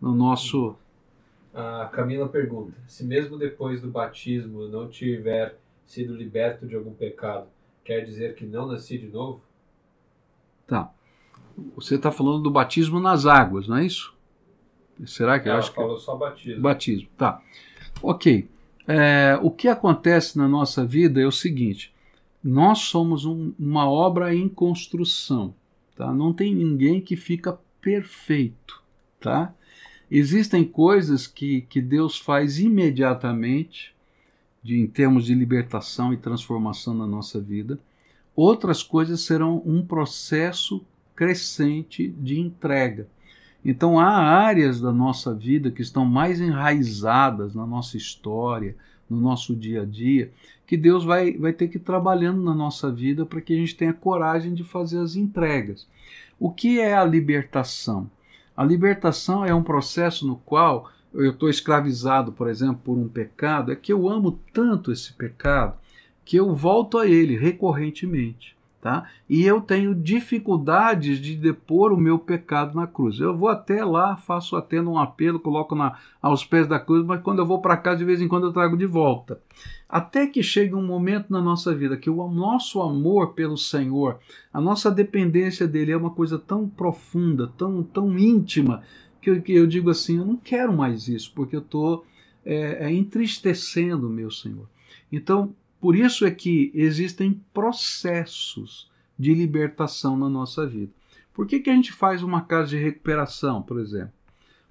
no 0.00 0.14
nosso. 0.14 0.76
A 1.54 1.88
Camila 1.92 2.28
pergunta: 2.28 2.74
se 2.86 3.04
mesmo 3.04 3.38
depois 3.38 3.80
do 3.80 3.88
batismo 3.88 4.68
não 4.68 4.88
tiver 4.88 5.56
sido 5.86 6.14
liberto 6.14 6.66
de 6.66 6.74
algum 6.74 6.92
pecado, 6.92 7.46
quer 7.84 8.04
dizer 8.04 8.34
que 8.34 8.44
não 8.44 8.66
nasci 8.66 8.98
de 8.98 9.06
novo? 9.06 9.42
Tá. 10.66 10.92
Você 11.76 11.96
está 11.96 12.10
falando 12.10 12.42
do 12.42 12.50
batismo 12.50 13.00
nas 13.00 13.26
águas, 13.26 13.68
não 13.68 13.76
é 13.76 13.86
isso? 13.86 14.14
Será 15.06 15.38
que 15.40 15.48
Ela 15.48 15.56
eu 15.56 15.60
acho 15.60 15.72
falou 15.72 15.96
que 15.96 16.02
só 16.02 16.16
batismo. 16.16 16.62
batismo? 16.62 17.08
Tá. 17.16 17.42
Ok. 18.02 18.48
É, 18.86 19.38
o 19.42 19.50
que 19.50 19.68
acontece 19.68 20.36
na 20.36 20.48
nossa 20.48 20.84
vida 20.84 21.20
é 21.20 21.26
o 21.26 21.32
seguinte: 21.32 21.92
nós 22.42 22.80
somos 22.80 23.24
um, 23.24 23.52
uma 23.58 23.88
obra 23.88 24.34
em 24.34 24.48
construção, 24.48 25.54
tá? 25.96 26.12
Não 26.12 26.32
tem 26.32 26.54
ninguém 26.54 27.00
que 27.00 27.16
fica 27.16 27.58
perfeito, 27.80 28.82
tá? 29.20 29.54
Existem 30.10 30.64
coisas 30.64 31.26
que, 31.26 31.62
que 31.62 31.80
Deus 31.80 32.18
faz 32.18 32.58
imediatamente, 32.58 33.94
de, 34.62 34.78
em 34.78 34.86
termos 34.86 35.24
de 35.24 35.34
libertação 35.34 36.12
e 36.12 36.16
transformação 36.16 36.92
na 36.92 37.06
nossa 37.06 37.40
vida. 37.40 37.78
Outras 38.34 38.82
coisas 38.82 39.20
serão 39.20 39.62
um 39.64 39.84
processo 39.84 40.84
crescente 41.22 42.08
de 42.08 42.40
entrega. 42.40 43.06
Então 43.64 44.00
há 44.00 44.08
áreas 44.08 44.80
da 44.80 44.90
nossa 44.90 45.32
vida 45.32 45.70
que 45.70 45.80
estão 45.80 46.04
mais 46.04 46.40
enraizadas 46.40 47.54
na 47.54 47.64
nossa 47.64 47.96
história, 47.96 48.74
no 49.08 49.20
nosso 49.20 49.54
dia 49.54 49.82
a 49.82 49.84
dia, 49.84 50.32
que 50.66 50.76
Deus 50.76 51.04
vai, 51.04 51.34
vai 51.34 51.52
ter 51.52 51.68
que 51.68 51.76
ir 51.76 51.82
trabalhando 51.82 52.42
na 52.42 52.52
nossa 52.52 52.90
vida 52.90 53.24
para 53.24 53.40
que 53.40 53.52
a 53.52 53.56
gente 53.56 53.76
tenha 53.76 53.92
coragem 53.92 54.52
de 54.52 54.64
fazer 54.64 54.98
as 54.98 55.14
entregas. 55.14 55.86
O 56.40 56.50
que 56.50 56.80
é 56.80 56.92
a 56.92 57.04
libertação? 57.04 58.10
A 58.56 58.64
libertação 58.64 59.44
é 59.44 59.54
um 59.54 59.62
processo 59.62 60.26
no 60.26 60.34
qual 60.34 60.90
eu 61.14 61.30
estou 61.30 61.48
escravizado, 61.48 62.32
por 62.32 62.48
exemplo, 62.48 62.80
por 62.82 62.98
um 62.98 63.06
pecado, 63.06 63.70
é 63.70 63.76
que 63.76 63.92
eu 63.92 64.08
amo 64.08 64.40
tanto 64.52 64.90
esse 64.90 65.12
pecado 65.12 65.76
que 66.24 66.36
eu 66.36 66.52
volto 66.52 66.98
a 66.98 67.06
ele 67.06 67.36
recorrentemente. 67.36 68.56
Tá? 68.82 69.08
E 69.28 69.44
eu 69.44 69.60
tenho 69.60 69.94
dificuldades 69.94 71.20
de 71.20 71.36
depor 71.36 71.92
o 71.92 71.96
meu 71.96 72.18
pecado 72.18 72.74
na 72.74 72.84
cruz. 72.84 73.20
Eu 73.20 73.36
vou 73.36 73.48
até 73.48 73.84
lá, 73.84 74.16
faço 74.16 74.56
até 74.56 74.82
um 74.82 74.98
apelo, 74.98 75.38
coloco 75.38 75.76
na, 75.76 75.96
aos 76.20 76.44
pés 76.44 76.66
da 76.66 76.80
cruz, 76.80 77.06
mas 77.06 77.22
quando 77.22 77.38
eu 77.38 77.46
vou 77.46 77.60
para 77.60 77.76
casa, 77.76 77.98
de 77.98 78.04
vez 78.04 78.20
em 78.20 78.26
quando 78.26 78.48
eu 78.48 78.52
trago 78.52 78.76
de 78.76 78.84
volta. 78.84 79.40
Até 79.88 80.26
que 80.26 80.42
chegue 80.42 80.74
um 80.74 80.84
momento 80.84 81.30
na 81.30 81.40
nossa 81.40 81.72
vida 81.72 81.96
que 81.96 82.10
o 82.10 82.28
nosso 82.28 82.82
amor 82.82 83.34
pelo 83.34 83.56
Senhor, 83.56 84.18
a 84.52 84.60
nossa 84.60 84.90
dependência 84.90 85.68
dele 85.68 85.92
é 85.92 85.96
uma 85.96 86.10
coisa 86.10 86.36
tão 86.36 86.68
profunda, 86.68 87.52
tão, 87.56 87.84
tão 87.84 88.18
íntima, 88.18 88.82
que 89.20 89.30
eu, 89.30 89.40
que 89.40 89.52
eu 89.52 89.64
digo 89.64 89.90
assim: 89.90 90.18
eu 90.18 90.26
não 90.26 90.36
quero 90.36 90.72
mais 90.72 91.06
isso, 91.06 91.32
porque 91.36 91.54
eu 91.54 91.60
estou 91.60 92.04
é, 92.44 92.86
é, 92.86 92.92
entristecendo 92.92 94.08
o 94.08 94.10
meu 94.10 94.28
Senhor. 94.28 94.66
Então, 95.12 95.54
por 95.82 95.96
isso 95.96 96.24
é 96.24 96.30
que 96.30 96.70
existem 96.76 97.42
processos 97.52 98.88
de 99.18 99.34
libertação 99.34 100.16
na 100.16 100.28
nossa 100.28 100.64
vida. 100.64 100.92
Por 101.34 101.44
que, 101.44 101.58
que 101.58 101.68
a 101.68 101.74
gente 101.74 101.92
faz 101.92 102.22
uma 102.22 102.42
casa 102.42 102.68
de 102.68 102.76
recuperação, 102.76 103.60
por 103.60 103.80
exemplo? 103.80 104.12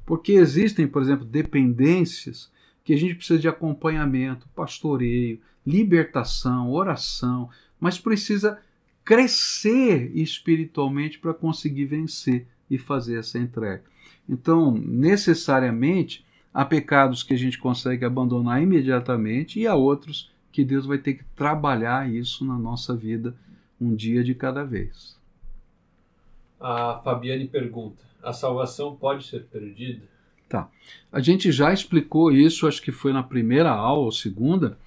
Porque 0.05 0.31
existem, 0.31 0.87
por 0.87 1.01
exemplo, 1.01 1.25
dependências 1.25 2.49
que 2.81 2.93
a 2.93 2.97
gente 2.97 3.15
precisa 3.15 3.37
de 3.37 3.49
acompanhamento, 3.49 4.47
pastoreio, 4.55 5.41
libertação, 5.67 6.71
oração, 6.71 7.49
mas 7.77 7.99
precisa 7.99 8.61
crescer 9.03 10.15
espiritualmente 10.15 11.19
para 11.19 11.33
conseguir 11.33 11.87
vencer 11.87 12.47
e 12.69 12.77
fazer 12.77 13.19
essa 13.19 13.37
entrega. 13.37 13.83
Então, 14.29 14.71
necessariamente, 14.71 16.25
há 16.53 16.63
pecados 16.63 17.21
que 17.21 17.33
a 17.33 17.37
gente 17.37 17.57
consegue 17.57 18.05
abandonar 18.05 18.63
imediatamente 18.63 19.59
e 19.59 19.67
há 19.67 19.75
outros 19.75 20.31
que 20.51 20.63
Deus 20.63 20.85
vai 20.85 20.97
ter 20.97 21.15
que 21.15 21.23
trabalhar 21.35 22.09
isso 22.09 22.45
na 22.45 22.57
nossa 22.57 22.95
vida 22.95 23.35
um 23.79 23.95
dia 23.95 24.23
de 24.23 24.35
cada 24.35 24.63
vez. 24.63 25.17
A 26.59 27.01
Fabiane 27.03 27.47
pergunta: 27.47 28.03
a 28.21 28.31
salvação 28.33 28.95
pode 28.95 29.25
ser 29.25 29.45
perdida? 29.45 30.03
Tá. 30.47 30.69
A 31.11 31.19
gente 31.19 31.51
já 31.51 31.73
explicou 31.73 32.31
isso, 32.31 32.67
acho 32.67 32.81
que 32.81 32.91
foi 32.91 33.13
na 33.13 33.23
primeira 33.23 33.71
aula 33.71 34.03
ou 34.03 34.11
segunda, 34.11 34.77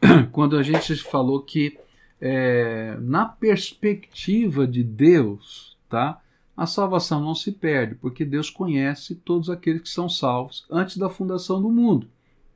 quando 0.32 0.56
a 0.56 0.62
gente 0.62 0.96
falou 0.96 1.42
que 1.42 1.78
é, 2.20 2.96
na 3.00 3.26
perspectiva 3.26 4.66
de 4.66 4.82
Deus, 4.82 5.76
tá? 5.88 6.20
A 6.56 6.66
salvação 6.66 7.20
não 7.20 7.34
se 7.34 7.50
perde, 7.50 7.94
porque 7.96 8.24
Deus 8.24 8.48
conhece 8.48 9.14
todos 9.14 9.50
aqueles 9.50 9.82
que 9.82 9.88
são 9.88 10.08
salvos 10.08 10.64
antes 10.70 10.96
da 10.96 11.08
fundação 11.08 11.60
do 11.60 11.68
mundo, 11.68 12.08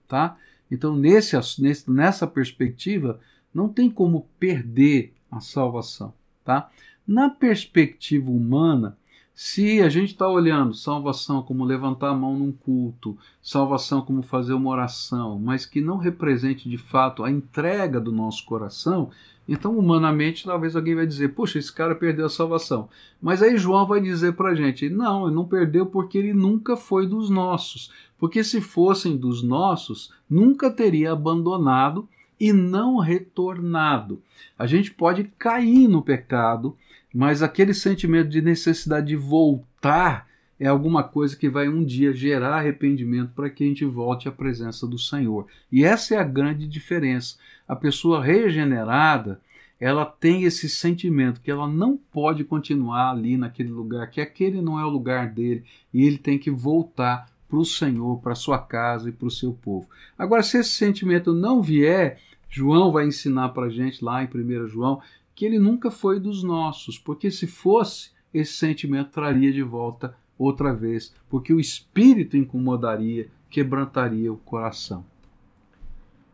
tá? 0.07 0.37
Então, 0.71 0.97
nesse, 0.97 1.37
nesse, 1.61 1.91
nessa 1.91 2.27
perspectiva, 2.27 3.21
não 3.55 3.69
tem 3.69 3.91
como 3.91 4.27
perder 4.39 5.14
a 5.31 5.41
salvação. 5.41 6.12
Tá? 6.45 6.71
Na 7.07 7.31
perspectiva 7.31 8.31
humana, 8.31 8.97
se 9.37 9.83
a 9.83 9.91
gente 9.91 10.12
está 10.12 10.27
olhando 10.27 10.73
salvação 10.73 11.43
como 11.43 11.62
levantar 11.62 12.09
a 12.09 12.14
mão 12.14 12.39
num 12.39 12.51
culto, 12.51 13.19
salvação 13.43 14.01
como 14.01 14.23
fazer 14.23 14.55
uma 14.55 14.71
oração, 14.71 15.39
mas 15.39 15.67
que 15.67 15.79
não 15.79 15.99
represente 15.99 16.71
de 16.71 16.79
fato 16.79 17.23
a 17.23 17.31
entrega 17.31 18.01
do 18.01 18.11
nosso 18.11 18.47
coração, 18.47 19.11
então 19.47 19.79
humanamente 19.79 20.45
talvez 20.45 20.75
alguém 20.75 20.95
vai 20.95 21.07
dizer: 21.07 21.35
Poxa, 21.35 21.59
esse 21.59 21.71
cara 21.71 21.95
perdeu 21.95 22.25
a 22.25 22.31
salvação. 22.31 22.89
Mas 23.21 23.43
aí 23.43 23.59
João 23.59 23.87
vai 23.87 24.01
dizer 24.01 24.33
para 24.33 24.53
a 24.53 24.55
gente: 24.55 24.89
Não, 24.89 25.27
ele 25.27 25.35
não 25.37 25.45
perdeu 25.45 25.85
porque 25.85 26.17
ele 26.17 26.33
nunca 26.33 26.75
foi 26.75 27.07
dos 27.07 27.29
nossos. 27.29 27.93
Porque 28.19 28.43
se 28.43 28.61
fossem 28.61 29.17
dos 29.17 29.43
nossos, 29.43 30.12
nunca 30.29 30.71
teria 30.71 31.12
abandonado 31.12 32.09
e 32.39 32.53
não 32.53 32.99
retornado. 32.99 34.23
A 34.59 34.67
gente 34.67 34.91
pode 34.93 35.25
cair 35.39 35.89
no 35.89 36.03
pecado 36.03 36.77
mas 37.17 37.43
aquele 37.43 37.73
sentimento 37.73 38.29
de 38.29 38.43
necessidade 38.43 39.07
de 39.07 39.17
voltar 39.17 40.29
é 40.61 40.67
alguma 40.67 41.03
coisa 41.03 41.35
que 41.35 41.49
vai 41.49 41.67
um 41.67 41.83
dia 41.83 42.12
gerar 42.12 42.59
arrependimento 42.59 43.33
para 43.35 43.49
que 43.49 43.64
a 43.64 43.67
gente 43.67 43.87
volte 43.87 44.29
à 44.29 44.33
presença 44.33 44.87
do 44.87 44.99
Senhor. 44.99 45.47
E 45.73 45.83
essa 45.83 46.14
é 46.14 46.19
a 46.19 46.25
grande 46.25 46.69
diferença. 46.69 47.39
A 47.67 47.75
pessoa 47.75 48.23
regenerada, 48.23 49.41
ela 49.81 50.05
tem 50.05 50.45
esse 50.45 50.69
sentimento 50.69 51.41
que 51.41 51.51
ela 51.51 51.67
não 51.67 51.97
pode 51.97 52.45
continuar 52.45 53.12
ali 53.12 53.39
naquele 53.39 53.71
lugar, 53.71 54.11
que 54.11 54.21
aquele 54.21 54.61
não 54.61 54.79
é 54.79 54.85
o 54.85 54.91
lugar 54.91 55.31
dele, 55.31 55.64
e 55.95 56.05
ele 56.05 56.19
tem 56.19 56.39
que 56.39 56.51
voltar 56.51 57.31
para 57.49 57.59
o 57.59 57.64
Senhor, 57.64 58.20
para 58.20 58.32
a 58.32 58.36
sua 58.36 58.59
casa 58.59 59.09
e 59.09 59.12
para 59.12 59.28
o 59.28 59.30
seu 59.30 59.53
povo. 59.53 59.88
Agora, 60.18 60.42
se 60.42 60.59
esse 60.59 60.70
sentimento 60.70 61.32
não 61.32 61.62
vier, 61.62 62.20
João 62.49 62.92
vai 62.92 63.07
ensinar 63.07 63.51
para 63.51 63.66
a 63.66 63.70
gente 63.70 64.05
lá 64.05 64.22
em 64.22 64.26
1 64.26 64.66
João 64.68 65.01
que 65.34 65.44
ele 65.44 65.59
nunca 65.59 65.90
foi 65.90 66.18
dos 66.18 66.42
nossos, 66.42 66.99
porque 66.99 67.30
se 67.30 67.47
fosse, 67.47 68.11
esse 68.32 68.55
sentimento 68.55 69.11
traria 69.11 69.53
de 69.53 69.62
volta 69.62 70.16
outra 70.38 70.74
vez, 70.74 71.14
porque 71.28 71.53
o 71.53 71.61
espírito 71.61 72.36
incomodaria, 72.36 73.28
quebrantaria 73.51 74.32
o 74.32 74.38
coração. 74.38 75.05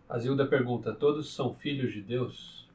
A 0.09 0.19
Zilda 0.19 0.47
pergunta: 0.47 0.93
todos 0.93 1.35
são 1.35 1.53
filhos 1.53 1.93
de 1.93 2.01
Deus? 2.01 2.69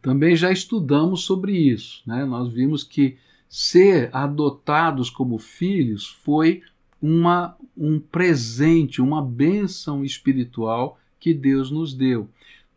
Também 0.00 0.34
já 0.34 0.50
estudamos 0.50 1.24
sobre 1.24 1.52
isso. 1.52 2.02
Né? 2.06 2.24
Nós 2.24 2.50
vimos 2.50 2.82
que 2.82 3.18
ser 3.48 4.08
adotados 4.14 5.10
como 5.10 5.38
filhos 5.38 6.06
foi 6.06 6.62
uma, 7.00 7.56
um 7.76 7.98
presente, 7.98 9.00
uma 9.00 9.22
bênção 9.22 10.04
espiritual 10.04 10.98
que 11.18 11.32
Deus 11.32 11.70
nos 11.70 11.94
deu. 11.94 12.28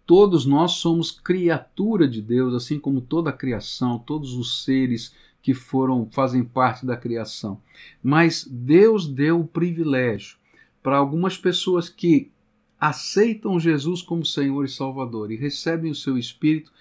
Todos 0.05 0.45
nós 0.45 0.73
somos 0.73 1.11
criatura 1.11 2.07
de 2.07 2.21
Deus, 2.21 2.53
assim 2.53 2.79
como 2.79 3.01
toda 3.01 3.29
a 3.29 3.33
criação, 3.33 3.97
todos 3.97 4.33
os 4.33 4.63
seres 4.63 5.13
que 5.41 5.53
foram 5.53 6.07
fazem 6.11 6.43
parte 6.43 6.85
da 6.85 6.95
criação. 6.95 7.61
Mas 8.01 8.45
Deus 8.49 9.07
deu 9.07 9.41
o 9.41 9.47
privilégio 9.47 10.37
para 10.81 10.97
algumas 10.97 11.37
pessoas 11.37 11.89
que 11.89 12.31
aceitam 12.79 13.59
Jesus 13.59 14.01
como 14.01 14.25
Senhor 14.25 14.65
e 14.65 14.69
Salvador 14.69 15.31
e 15.31 15.37
recebem 15.37 15.91
o 15.91 15.95
seu 15.95 16.17
espírito 16.17 16.71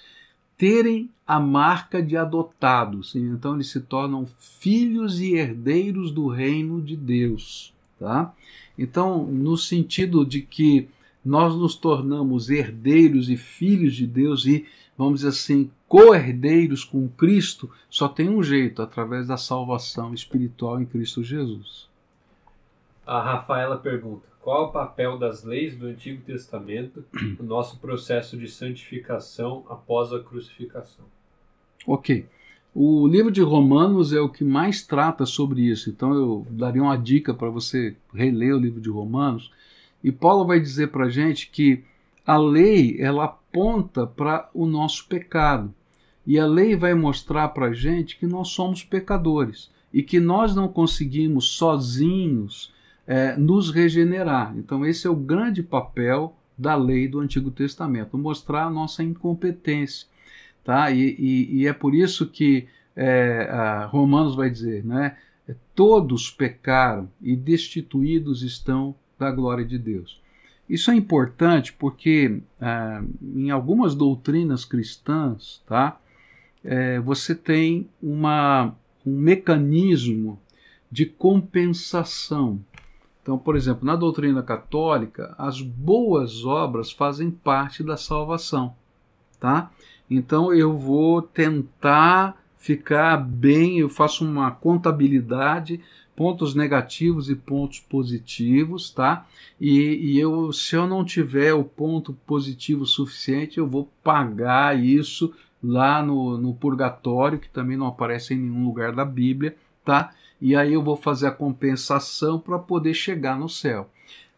terem 0.63 1.11
a 1.27 1.41
marca 1.41 2.01
de 2.01 2.17
adotados. 2.17 3.17
Então 3.17 3.55
eles 3.55 3.67
se 3.67 3.81
tornam 3.81 4.25
filhos 4.39 5.21
e 5.21 5.35
herdeiros 5.35 6.13
do 6.13 6.29
reino 6.29 6.81
de 6.81 6.97
Deus, 6.97 7.75
tá? 7.99 8.33
Então, 8.79 9.25
no 9.25 9.57
sentido 9.57 10.25
de 10.25 10.41
que 10.41 10.89
nós 11.25 11.57
nos 11.57 11.75
tornamos 11.75 12.49
herdeiros 12.49 13.29
e 13.29 13.37
filhos 13.37 13.97
de 13.97 14.07
Deus 14.07 14.47
e, 14.47 14.65
vamos 14.97 15.15
dizer 15.15 15.31
assim, 15.31 15.69
co-herdeiros 15.89 16.85
com 16.85 17.09
Cristo, 17.09 17.69
só 17.91 18.07
tem 18.07 18.29
um 18.29 18.41
jeito, 18.41 18.83
através 18.83 19.27
da 19.27 19.37
salvação 19.37 20.15
espiritual 20.15 20.81
em 20.81 20.87
Cristo 20.87 21.25
Jesus. 21.25 21.89
A 23.05 23.21
Rafaela 23.21 23.79
pergunta: 23.79 24.29
qual 24.43 24.65
o 24.65 24.73
papel 24.73 25.17
das 25.17 25.45
leis 25.45 25.77
do 25.77 25.87
Antigo 25.87 26.21
Testamento 26.23 27.05
no 27.39 27.45
nosso 27.45 27.79
processo 27.79 28.37
de 28.37 28.49
santificação 28.49 29.65
após 29.71 30.13
a 30.13 30.19
crucificação? 30.19 31.05
Ok. 31.87 32.27
O 32.75 33.07
livro 33.07 33.31
de 33.31 33.41
Romanos 33.41 34.13
é 34.13 34.21
o 34.21 34.29
que 34.29 34.43
mais 34.43 34.83
trata 34.83 35.25
sobre 35.25 35.61
isso, 35.63 35.91
então 35.91 36.13
eu 36.13 36.47
daria 36.51 36.83
uma 36.83 36.97
dica 36.97 37.33
para 37.33 37.51
você 37.51 37.95
reler 38.13 38.55
o 38.55 38.59
livro 38.59 38.81
de 38.81 38.91
Romanos. 38.91 39.53
E 40.03 40.11
Paulo 40.11 40.45
vai 40.45 40.59
dizer 40.59 40.89
para 40.89 41.07
a 41.07 41.11
gente 41.11 41.49
que 41.51 41.85
a 42.27 42.37
lei 42.37 42.97
ela 42.99 43.25
aponta 43.25 44.07
para 44.07 44.51
o 44.53 44.67
nosso 44.67 45.07
pecado. 45.07 45.73
E 46.27 46.39
a 46.39 46.47
lei 46.47 46.75
vai 46.75 46.95
mostrar 46.95 47.49
para 47.49 47.67
a 47.67 47.73
gente 47.73 48.19
que 48.19 48.27
nós 48.27 48.49
somos 48.49 48.83
pecadores 48.83 49.71
e 49.93 50.03
que 50.03 50.19
nós 50.19 50.55
não 50.55 50.67
conseguimos 50.67 51.51
sozinhos 51.51 52.73
é, 53.13 53.37
nos 53.37 53.71
regenerar. 53.71 54.55
Então, 54.57 54.87
esse 54.87 55.07
é 55.07 55.11
o 55.11 55.15
grande 55.15 55.63
papel 55.63 56.35
da 56.57 56.75
lei 56.75 57.07
do 57.07 57.21
Antigo 57.21 57.51
Testamento, 57.51 58.17
mostrar 58.17 58.65
a 58.65 58.71
nossa 58.71 59.03
incompetência. 59.03 60.09
Tá? 60.65 60.91
E, 60.91 61.15
e, 61.19 61.59
e 61.59 61.67
é 61.67 61.75
por 61.75 61.95
isso 61.95 62.27
que 62.27 62.67
é, 62.97 63.87
Romanos 63.91 64.35
vai 64.35 64.49
dizer, 64.49 64.83
né? 64.83 65.19
todos 65.75 66.31
pecaram 66.31 67.07
e 67.21 67.37
destituídos 67.37 68.43
estão 68.43 68.95
da 69.19 69.31
glória 69.31 69.65
de 69.65 69.79
Deus. 69.79 70.23
Isso 70.67 70.91
é 70.91 70.95
importante 70.95 71.71
porque 71.75 72.41
é, 72.59 73.03
em 73.37 73.51
algumas 73.51 73.95
doutrinas 73.95 74.65
cristãs, 74.65 75.63
tá? 75.67 76.01
É, 76.65 76.99
você 77.01 77.35
tem 77.35 77.91
uma, 78.03 78.75
um 79.05 79.19
mecanismo 79.19 80.41
de 80.91 81.05
compensação 81.05 82.59
então, 83.23 83.39
por 83.39 83.55
exemplo, 83.55 83.87
na 83.87 83.95
doutrina 83.95 84.43
católica, 84.43 85.35
as 85.39 85.61
boas 85.61 86.45
obras 86.45 86.91
fazem 86.91 87.31
parte 87.31 87.83
da 87.83 87.97
salvação, 87.97 88.75
tá? 89.39 89.71
Então 90.11 90.53
eu 90.53 90.77
vou 90.77 91.23
tentar 91.23 92.37
ficar 92.59 93.17
bem, 93.17 93.79
eu 93.79 93.89
faço 93.89 94.25
uma 94.25 94.51
contabilidade, 94.51 95.81
pontos 96.17 96.55
negativos 96.55 97.31
e 97.31 97.37
pontos 97.37 97.81
positivos, 97.81 98.91
tá? 98.91 99.27
E, 99.61 100.15
e 100.15 100.19
eu, 100.19 100.53
se 100.53 100.75
eu 100.75 100.87
não 100.87 101.05
tiver 101.05 101.55
o 101.55 101.65
ponto 101.65 102.13
positivo 102.27 102.85
suficiente, 102.85 103.59
eu 103.59 103.67
vou 103.67 103.89
pagar 104.03 104.79
isso 104.79 105.33
lá 105.63 106.03
no, 106.03 106.37
no 106.37 106.55
purgatório, 106.55 107.39
que 107.39 107.49
também 107.49 107.77
não 107.77 107.87
aparece 107.87 108.35
em 108.35 108.39
nenhum 108.39 108.65
lugar 108.65 108.93
da 108.93 109.05
Bíblia, 109.05 109.57
tá? 109.85 110.13
E 110.45 110.57
aí 110.57 110.73
eu 110.73 110.83
vou 110.83 110.97
fazer 110.97 111.29
a 111.29 111.31
compensação 111.31 112.37
para 112.37 112.59
poder 112.59 112.95
chegar 112.95 113.39
no 113.39 113.49
céu. 113.49 113.89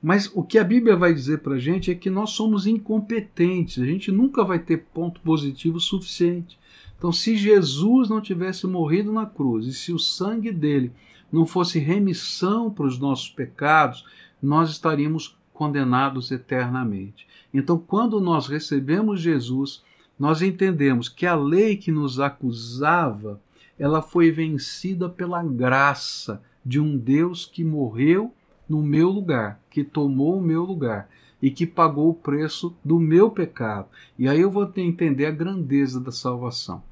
Mas 0.02 0.30
o 0.34 0.42
que 0.42 0.58
a 0.58 0.62
Bíblia 0.62 0.94
vai 0.94 1.14
dizer 1.14 1.38
para 1.38 1.54
a 1.54 1.58
gente 1.58 1.90
é 1.90 1.94
que 1.94 2.10
nós 2.10 2.28
somos 2.32 2.66
incompetentes, 2.66 3.82
a 3.82 3.86
gente 3.86 4.12
nunca 4.12 4.44
vai 4.44 4.58
ter 4.58 4.84
ponto 4.92 5.18
positivo 5.22 5.80
suficiente. 5.80 6.58
Então, 6.98 7.10
se 7.10 7.34
Jesus 7.38 8.10
não 8.10 8.20
tivesse 8.20 8.66
morrido 8.66 9.10
na 9.10 9.24
cruz 9.24 9.66
e 9.66 9.72
se 9.72 9.94
o 9.94 9.98
sangue 9.98 10.52
dele 10.52 10.92
não 11.32 11.46
fosse 11.46 11.78
remissão 11.78 12.70
para 12.70 12.84
os 12.84 12.98
nossos 12.98 13.30
pecados, 13.30 14.04
nós 14.42 14.68
estaríamos 14.68 15.38
condenados 15.54 16.30
eternamente. 16.30 17.26
Então, 17.52 17.78
quando 17.78 18.20
nós 18.20 18.46
recebemos 18.46 19.22
Jesus, 19.22 19.82
nós 20.18 20.42
entendemos 20.42 21.08
que 21.08 21.24
a 21.24 21.34
lei 21.34 21.78
que 21.78 21.90
nos 21.90 22.20
acusava 22.20 23.40
ela 23.78 24.00
foi 24.00 24.30
vencida 24.30 25.08
pela 25.08 25.42
graça 25.42 26.42
de 26.64 26.80
um 26.80 26.96
Deus 26.96 27.44
que 27.44 27.64
morreu 27.64 28.32
no 28.68 28.82
meu 28.82 29.10
lugar, 29.10 29.60
que 29.70 29.84
tomou 29.84 30.38
o 30.38 30.42
meu 30.42 30.64
lugar 30.64 31.08
e 31.42 31.50
que 31.50 31.66
pagou 31.66 32.10
o 32.10 32.14
preço 32.14 32.74
do 32.82 32.98
meu 32.98 33.30
pecado. 33.30 33.88
E 34.18 34.26
aí 34.26 34.40
eu 34.40 34.50
vou 34.50 34.70
entender 34.76 35.26
a 35.26 35.30
grandeza 35.30 36.00
da 36.00 36.10
salvação. 36.10 36.82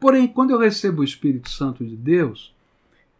Porém, 0.00 0.26
quando 0.28 0.50
eu 0.50 0.58
recebo 0.58 1.02
o 1.02 1.04
Espírito 1.04 1.50
Santo 1.50 1.84
de 1.84 1.96
Deus, 1.96 2.54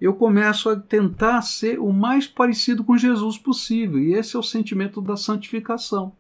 eu 0.01 0.15
começo 0.15 0.71
a 0.71 0.77
tentar 0.77 1.43
ser 1.43 1.79
o 1.81 1.93
mais 1.93 2.27
parecido 2.27 2.85
com 2.85 2.97
Jesus 2.97 3.37
possível, 3.37 3.99
e 3.99 4.15
esse 4.15 4.37
é 4.37 4.39
o 4.39 4.43
sentimento 4.43 5.03
da 5.03 5.17
santificação. 5.17 6.13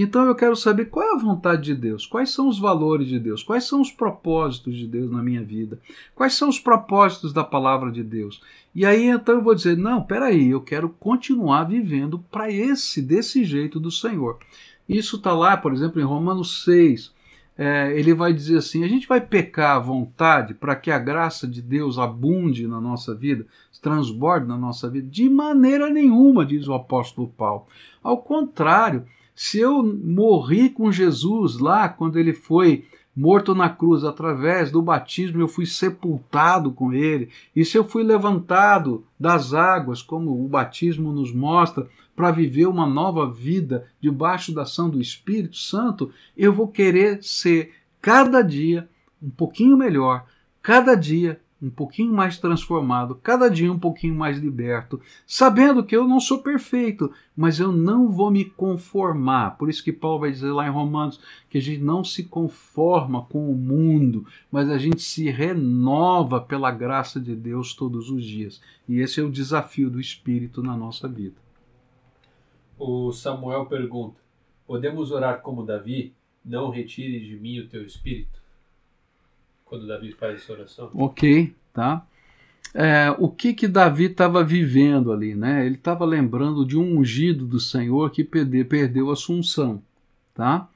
Então 0.00 0.26
eu 0.26 0.34
quero 0.36 0.54
saber 0.54 0.84
qual 0.84 1.04
é 1.04 1.12
a 1.12 1.18
vontade 1.18 1.62
de 1.62 1.74
Deus, 1.74 2.06
quais 2.06 2.30
são 2.30 2.46
os 2.46 2.56
valores 2.56 3.08
de 3.08 3.18
Deus, 3.18 3.42
quais 3.42 3.64
são 3.64 3.80
os 3.80 3.90
propósitos 3.90 4.76
de 4.76 4.86
Deus 4.86 5.10
na 5.10 5.20
minha 5.20 5.42
vida, 5.42 5.80
quais 6.14 6.34
são 6.34 6.48
os 6.48 6.60
propósitos 6.60 7.32
da 7.32 7.42
palavra 7.42 7.90
de 7.90 8.04
Deus. 8.04 8.40
E 8.72 8.86
aí 8.86 9.06
então 9.08 9.34
eu 9.34 9.42
vou 9.42 9.56
dizer: 9.56 9.76
não, 9.76 10.00
peraí, 10.00 10.50
eu 10.50 10.60
quero 10.60 10.88
continuar 10.88 11.64
vivendo 11.64 12.20
para 12.30 12.48
esse, 12.48 13.02
desse 13.02 13.42
jeito 13.42 13.80
do 13.80 13.90
Senhor. 13.90 14.38
Isso 14.88 15.16
está 15.16 15.32
lá, 15.32 15.56
por 15.56 15.72
exemplo, 15.72 16.00
em 16.00 16.04
Romanos 16.04 16.62
6. 16.62 17.12
É, 17.56 17.92
ele 17.98 18.14
vai 18.14 18.32
dizer 18.32 18.58
assim: 18.58 18.84
a 18.84 18.88
gente 18.88 19.08
vai 19.08 19.20
pecar 19.20 19.78
à 19.78 19.80
vontade 19.80 20.54
para 20.54 20.76
que 20.76 20.92
a 20.92 20.98
graça 21.00 21.44
de 21.44 21.60
Deus 21.60 21.98
abunde 21.98 22.68
na 22.68 22.80
nossa 22.80 23.16
vida, 23.16 23.44
transborde 23.82 24.46
na 24.46 24.56
nossa 24.56 24.88
vida? 24.88 25.08
De 25.10 25.28
maneira 25.28 25.90
nenhuma, 25.90 26.46
diz 26.46 26.68
o 26.68 26.74
apóstolo 26.74 27.26
Paulo. 27.36 27.66
Ao 28.00 28.18
contrário, 28.18 29.04
se 29.40 29.60
eu 29.60 29.84
morri 29.84 30.68
com 30.68 30.90
Jesus 30.90 31.60
lá, 31.60 31.88
quando 31.88 32.18
ele 32.18 32.32
foi 32.32 32.86
morto 33.14 33.54
na 33.54 33.68
cruz, 33.68 34.02
através 34.02 34.72
do 34.72 34.82
batismo, 34.82 35.40
eu 35.40 35.46
fui 35.46 35.64
sepultado 35.64 36.72
com 36.72 36.92
ele, 36.92 37.28
e 37.54 37.64
se 37.64 37.78
eu 37.78 37.84
fui 37.84 38.02
levantado 38.02 39.04
das 39.18 39.54
águas, 39.54 40.02
como 40.02 40.44
o 40.44 40.48
batismo 40.48 41.12
nos 41.12 41.32
mostra, 41.32 41.88
para 42.16 42.32
viver 42.32 42.66
uma 42.66 42.84
nova 42.84 43.30
vida 43.30 43.86
debaixo 44.00 44.52
da 44.52 44.62
ação 44.62 44.90
do 44.90 45.00
Espírito 45.00 45.56
Santo, 45.56 46.10
eu 46.36 46.52
vou 46.52 46.66
querer 46.66 47.22
ser 47.22 47.74
cada 48.02 48.42
dia 48.42 48.88
um 49.22 49.30
pouquinho 49.30 49.76
melhor, 49.76 50.26
cada 50.60 50.96
dia 50.96 51.40
um 51.60 51.70
pouquinho 51.70 52.12
mais 52.12 52.38
transformado, 52.38 53.16
cada 53.16 53.48
dia 53.48 53.72
um 53.72 53.78
pouquinho 53.78 54.14
mais 54.14 54.38
liberto, 54.38 55.00
sabendo 55.26 55.84
que 55.84 55.96
eu 55.96 56.06
não 56.06 56.20
sou 56.20 56.38
perfeito, 56.38 57.12
mas 57.36 57.58
eu 57.58 57.72
não 57.72 58.08
vou 58.08 58.30
me 58.30 58.44
conformar. 58.44 59.58
Por 59.58 59.68
isso 59.68 59.82
que 59.82 59.92
Paulo 59.92 60.20
vai 60.20 60.30
dizer 60.30 60.52
lá 60.52 60.66
em 60.66 60.70
Romanos 60.70 61.20
que 61.50 61.58
a 61.58 61.60
gente 61.60 61.82
não 61.82 62.04
se 62.04 62.24
conforma 62.24 63.22
com 63.22 63.50
o 63.50 63.56
mundo, 63.56 64.24
mas 64.50 64.70
a 64.70 64.78
gente 64.78 65.02
se 65.02 65.28
renova 65.30 66.40
pela 66.40 66.70
graça 66.70 67.18
de 67.20 67.34
Deus 67.34 67.74
todos 67.74 68.08
os 68.08 68.24
dias. 68.24 68.60
E 68.88 69.00
esse 69.00 69.20
é 69.20 69.22
o 69.24 69.30
desafio 69.30 69.90
do 69.90 70.00
Espírito 70.00 70.62
na 70.62 70.76
nossa 70.76 71.08
vida. 71.08 71.36
O 72.78 73.12
Samuel 73.12 73.66
pergunta: 73.66 74.20
Podemos 74.64 75.10
orar 75.10 75.40
como 75.40 75.64
Davi? 75.64 76.14
Não 76.44 76.70
retire 76.70 77.20
de 77.20 77.36
mim 77.36 77.58
o 77.58 77.68
teu 77.68 77.84
espírito? 77.84 78.38
Quando 79.68 79.86
Davi 79.86 80.12
faz 80.12 80.36
essa 80.36 80.52
oração? 80.52 80.90
Ok, 80.94 81.54
tá? 81.72 82.06
É, 82.74 83.14
o 83.18 83.28
que 83.28 83.54
que 83.54 83.66
Davi 83.66 84.04
estava 84.04 84.44
vivendo 84.44 85.12
ali, 85.12 85.34
né? 85.34 85.64
Ele 85.64 85.76
estava 85.76 86.04
lembrando 86.04 86.66
de 86.66 86.76
um 86.76 86.98
ungido 86.98 87.46
do 87.46 87.58
Senhor 87.58 88.10
que 88.10 88.22
perdeu, 88.22 89.10
a 89.10 89.14
assunção, 89.14 89.82
tá? 90.34 90.68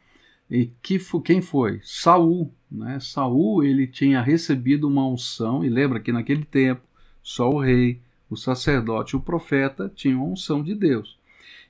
E 0.51 0.71
que 0.83 0.99
quem 1.25 1.41
foi? 1.43 1.81
Saul, 1.83 2.53
né? 2.71 2.99
Saul 3.01 3.65
ele 3.65 3.87
tinha 3.87 4.23
recebido 4.23 4.89
uma 4.89 5.07
unção 5.07 5.65
e 5.65 5.69
lembra 5.69 6.01
que 6.01 6.13
naquele 6.13 6.45
tempo 6.45 6.83
só 7.23 7.49
o 7.51 7.61
rei, 7.61 8.01
O 8.29 8.37
sacerdote 8.37 9.15
o 9.15 9.21
profeta 9.21 9.93
tinham 9.95 10.23
a 10.23 10.25
unção 10.25 10.63
de 10.63 10.75
Deus. 10.75 11.19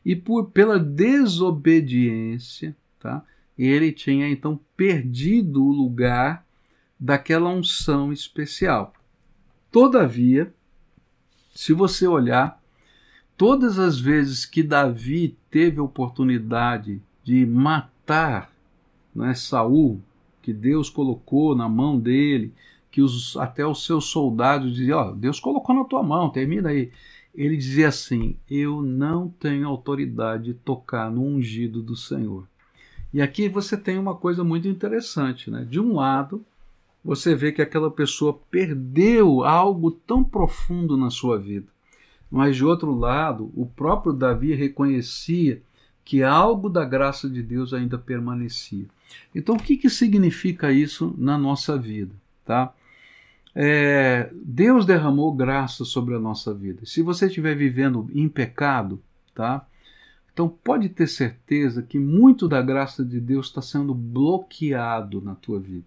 E 0.04 0.14
por 0.14 0.50
pela 0.50 0.78
desobediência, 0.78 2.76
tá? 3.00 3.24
Ele 3.58 3.90
tinha 3.90 4.28
então 4.28 4.58
perdido 4.76 5.64
o 5.64 5.72
lugar 5.72 6.46
daquela 7.02 7.50
unção 7.50 8.12
especial. 8.12 8.94
Todavia, 9.72 10.54
se 11.52 11.72
você 11.72 12.06
olhar, 12.06 12.62
todas 13.36 13.76
as 13.76 13.98
vezes 13.98 14.46
que 14.46 14.62
Davi 14.62 15.36
teve 15.50 15.80
a 15.80 15.82
oportunidade 15.82 17.02
de 17.24 17.44
matar 17.44 18.52
né, 19.12 19.34
Saul, 19.34 20.00
que 20.40 20.52
Deus 20.52 20.88
colocou 20.88 21.56
na 21.56 21.68
mão 21.68 21.98
dele, 21.98 22.54
que 22.88 23.02
os, 23.02 23.36
até 23.36 23.66
os 23.66 23.84
seus 23.84 24.04
soldados 24.04 24.76
diziam: 24.76 25.08
oh, 25.08 25.12
Deus 25.12 25.40
colocou 25.40 25.74
na 25.74 25.82
tua 25.82 26.04
mão, 26.04 26.30
termina 26.30 26.68
aí. 26.68 26.92
Ele 27.34 27.56
dizia 27.56 27.88
assim: 27.88 28.36
Eu 28.48 28.80
não 28.80 29.28
tenho 29.28 29.66
autoridade 29.66 30.44
de 30.44 30.54
tocar 30.54 31.10
no 31.10 31.22
ungido 31.24 31.82
do 31.82 31.96
Senhor. 31.96 32.46
E 33.12 33.20
aqui 33.20 33.48
você 33.48 33.76
tem 33.76 33.98
uma 33.98 34.14
coisa 34.14 34.44
muito 34.44 34.68
interessante, 34.68 35.50
né? 35.50 35.66
De 35.68 35.80
um 35.80 35.94
lado, 35.94 36.44
você 37.04 37.34
vê 37.34 37.52
que 37.52 37.62
aquela 37.62 37.90
pessoa 37.90 38.40
perdeu 38.50 39.42
algo 39.42 39.90
tão 39.90 40.22
profundo 40.22 40.96
na 40.96 41.10
sua 41.10 41.38
vida. 41.38 41.66
Mas 42.30 42.56
de 42.56 42.64
outro 42.64 42.94
lado, 42.94 43.52
o 43.54 43.66
próprio 43.66 44.12
Davi 44.12 44.54
reconhecia 44.54 45.62
que 46.04 46.22
algo 46.22 46.68
da 46.68 46.84
graça 46.84 47.28
de 47.28 47.42
Deus 47.42 47.72
ainda 47.72 47.98
permanecia. 47.98 48.86
Então, 49.34 49.56
o 49.56 49.58
que, 49.58 49.76
que 49.76 49.90
significa 49.90 50.72
isso 50.72 51.14
na 51.18 51.36
nossa 51.36 51.76
vida? 51.76 52.14
Tá? 52.44 52.72
É, 53.54 54.30
Deus 54.32 54.86
derramou 54.86 55.32
graça 55.32 55.84
sobre 55.84 56.14
a 56.14 56.18
nossa 56.18 56.54
vida. 56.54 56.86
Se 56.86 57.02
você 57.02 57.26
estiver 57.26 57.54
vivendo 57.54 58.08
em 58.14 58.28
pecado, 58.28 59.00
tá? 59.34 59.66
Então 60.32 60.48
pode 60.48 60.88
ter 60.88 61.06
certeza 61.06 61.82
que 61.82 61.98
muito 61.98 62.48
da 62.48 62.62
graça 62.62 63.04
de 63.04 63.20
Deus 63.20 63.46
está 63.48 63.60
sendo 63.60 63.92
bloqueado 63.92 65.20
na 65.20 65.34
tua 65.34 65.60
vida. 65.60 65.84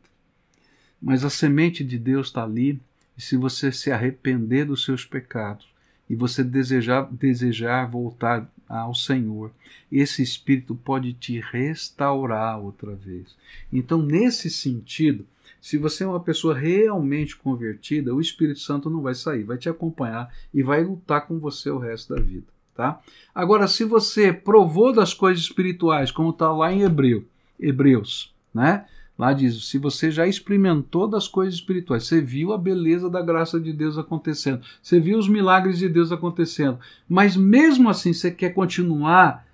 Mas 1.05 1.23
a 1.23 1.29
semente 1.29 1.83
de 1.83 1.99
Deus 1.99 2.27
está 2.27 2.43
ali, 2.43 2.81
e 3.15 3.21
se 3.21 3.37
você 3.37 3.71
se 3.71 3.91
arrepender 3.91 4.65
dos 4.65 4.83
seus 4.83 5.05
pecados 5.05 5.67
e 6.09 6.15
você 6.15 6.43
desejar, 6.43 7.07
desejar 7.11 7.85
voltar 7.87 8.51
ao 8.67 8.95
Senhor, 8.95 9.51
esse 9.91 10.23
Espírito 10.23 10.73
pode 10.73 11.13
te 11.13 11.39
restaurar 11.39 12.59
outra 12.59 12.95
vez. 12.95 13.35
Então, 13.71 14.01
nesse 14.01 14.49
sentido, 14.49 15.27
se 15.61 15.77
você 15.77 16.03
é 16.03 16.07
uma 16.07 16.19
pessoa 16.19 16.57
realmente 16.57 17.37
convertida, 17.37 18.13
o 18.13 18.19
Espírito 18.19 18.59
Santo 18.59 18.89
não 18.89 19.01
vai 19.01 19.13
sair, 19.13 19.43
vai 19.43 19.59
te 19.59 19.69
acompanhar 19.69 20.33
e 20.51 20.63
vai 20.63 20.83
lutar 20.83 21.27
com 21.27 21.37
você 21.37 21.69
o 21.69 21.77
resto 21.77 22.15
da 22.15 22.21
vida. 22.21 22.47
Tá? 22.73 22.99
Agora, 23.33 23.67
se 23.67 23.83
você 23.83 24.33
provou 24.33 24.91
das 24.91 25.13
coisas 25.13 25.43
espirituais, 25.43 26.09
como 26.09 26.31
está 26.31 26.51
lá 26.51 26.73
em 26.73 26.81
Hebreu, 26.81 27.23
Hebreus, 27.59 28.33
né? 28.51 28.85
Lá 29.17 29.31
diz: 29.31 29.65
se 29.65 29.77
você 29.77 30.11
já 30.11 30.27
experimentou 30.27 31.07
das 31.07 31.27
coisas 31.27 31.55
espirituais, 31.55 32.05
você 32.05 32.21
viu 32.21 32.53
a 32.53 32.57
beleza 32.57 33.09
da 33.09 33.21
graça 33.21 33.59
de 33.59 33.71
Deus 33.71 33.97
acontecendo, 33.97 34.61
você 34.81 34.99
viu 34.99 35.17
os 35.17 35.27
milagres 35.27 35.77
de 35.77 35.87
Deus 35.87 36.11
acontecendo, 36.11 36.79
mas 37.07 37.37
mesmo 37.37 37.89
assim 37.89 38.11
você 38.11 38.29
quer 38.29 38.49
continuar 38.53 39.45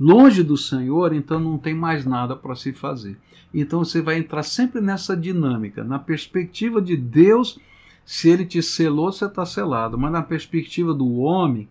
longe 0.00 0.42
do 0.42 0.56
Senhor, 0.56 1.12
então 1.12 1.38
não 1.38 1.58
tem 1.58 1.74
mais 1.74 2.06
nada 2.06 2.34
para 2.34 2.54
se 2.54 2.72
fazer. 2.72 3.18
Então 3.52 3.84
você 3.84 4.00
vai 4.00 4.18
entrar 4.18 4.42
sempre 4.42 4.80
nessa 4.80 5.16
dinâmica, 5.16 5.82
na 5.82 5.98
perspectiva 5.98 6.80
de 6.80 6.96
Deus, 6.96 7.58
se 8.04 8.28
ele 8.28 8.46
te 8.46 8.62
selou, 8.62 9.12
você 9.12 9.26
está 9.26 9.44
selado, 9.44 9.98
mas 9.98 10.12
na 10.12 10.22
perspectiva 10.22 10.94
do 10.94 11.18
homem, 11.18 11.68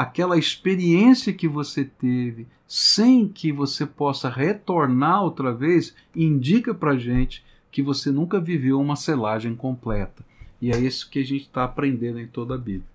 aquela 0.00 0.38
experiência 0.38 1.30
que 1.30 1.46
você 1.46 1.84
teve, 1.84 2.46
sem 2.66 3.28
que 3.28 3.52
você 3.52 3.84
possa 3.84 4.30
retornar 4.30 5.22
outra 5.22 5.52
vez, 5.52 5.94
indica 6.16 6.72
para 6.72 6.96
gente 6.96 7.44
que 7.70 7.82
você 7.82 8.10
nunca 8.10 8.40
viveu 8.40 8.80
uma 8.80 8.96
selagem 8.96 9.54
completa. 9.54 10.24
E 10.58 10.70
é 10.72 10.78
isso 10.78 11.10
que 11.10 11.18
a 11.18 11.22
gente 11.22 11.42
está 11.42 11.64
aprendendo 11.64 12.18
em 12.18 12.26
toda 12.26 12.54
a 12.54 12.58
Bíblia. 12.58 12.88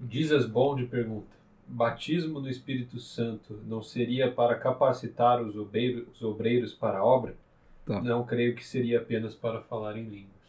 Dizas 0.00 0.46
Bond 0.46 0.86
pergunta: 0.86 1.36
batismo 1.68 2.40
no 2.40 2.48
Espírito 2.48 2.98
Santo 2.98 3.60
não 3.66 3.82
seria 3.82 4.30
para 4.30 4.54
capacitar 4.54 5.42
os 5.42 5.54
obreiros, 5.58 6.04
os 6.14 6.22
obreiros 6.22 6.72
para 6.72 7.00
a 7.00 7.04
obra? 7.04 7.36
Tá. 7.84 8.00
Não 8.00 8.24
creio 8.24 8.54
que 8.56 8.64
seria 8.64 8.98
apenas 8.98 9.34
para 9.34 9.60
falar 9.60 9.98
em 9.98 10.04
línguas. 10.04 10.41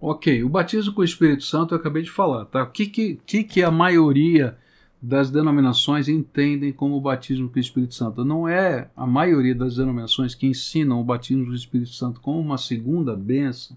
Ok, 0.00 0.44
o 0.44 0.48
batismo 0.48 0.92
com 0.92 1.00
o 1.00 1.04
Espírito 1.04 1.42
Santo 1.42 1.74
eu 1.74 1.78
acabei 1.78 2.02
de 2.04 2.10
falar, 2.10 2.44
tá? 2.44 2.62
O 2.62 2.70
que, 2.70 2.86
que, 2.86 3.42
que, 3.42 3.62
a 3.64 3.70
maioria 3.70 4.56
das 5.02 5.28
denominações 5.28 6.08
entendem 6.08 6.72
como 6.72 6.96
o 6.96 7.00
batismo 7.00 7.48
com 7.48 7.56
o 7.56 7.60
Espírito 7.60 7.96
Santo? 7.96 8.24
Não 8.24 8.46
é 8.46 8.88
a 8.96 9.04
maioria 9.04 9.56
das 9.56 9.74
denominações 9.74 10.36
que 10.36 10.46
ensinam 10.46 11.00
o 11.00 11.04
batismo 11.04 11.46
com 11.46 11.50
o 11.50 11.54
Espírito 11.54 11.90
Santo 11.90 12.20
como 12.20 12.38
uma 12.38 12.56
segunda 12.58 13.16
bênção. 13.16 13.76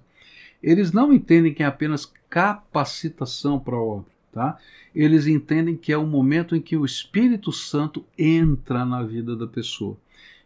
Eles 0.61 0.91
não 0.91 1.11
entendem 1.11 1.55
que 1.55 1.63
é 1.63 1.65
apenas 1.65 2.11
capacitação 2.29 3.59
para 3.59 3.75
a 3.75 3.81
obra, 3.81 4.11
tá? 4.31 4.59
Eles 4.93 5.25
entendem 5.25 5.75
que 5.75 5.91
é 5.91 5.97
o 5.97 6.05
momento 6.05 6.55
em 6.55 6.61
que 6.61 6.77
o 6.77 6.85
Espírito 6.85 7.51
Santo 7.51 8.05
entra 8.15 8.85
na 8.85 9.01
vida 9.01 9.35
da 9.35 9.47
pessoa. 9.47 9.97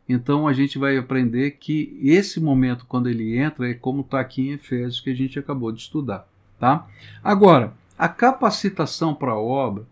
Então 0.07 0.47
a 0.47 0.53
gente 0.53 0.77
vai 0.77 0.97
aprender 0.97 1.51
que 1.51 1.97
esse 2.01 2.39
momento, 2.39 2.85
quando 2.87 3.09
ele 3.09 3.37
entra, 3.37 3.69
é 3.69 3.73
como 3.73 4.01
está 4.01 4.19
aqui 4.19 4.49
em 4.49 4.53
Efésios, 4.53 4.99
que 4.99 5.09
a 5.09 5.15
gente 5.15 5.39
acabou 5.39 5.71
de 5.71 5.81
estudar. 5.81 6.27
Tá? 6.59 6.87
Agora, 7.23 7.73
a 7.97 8.07
capacitação 8.07 9.13
para 9.13 9.31
a 9.31 9.39
obra, 9.39 9.85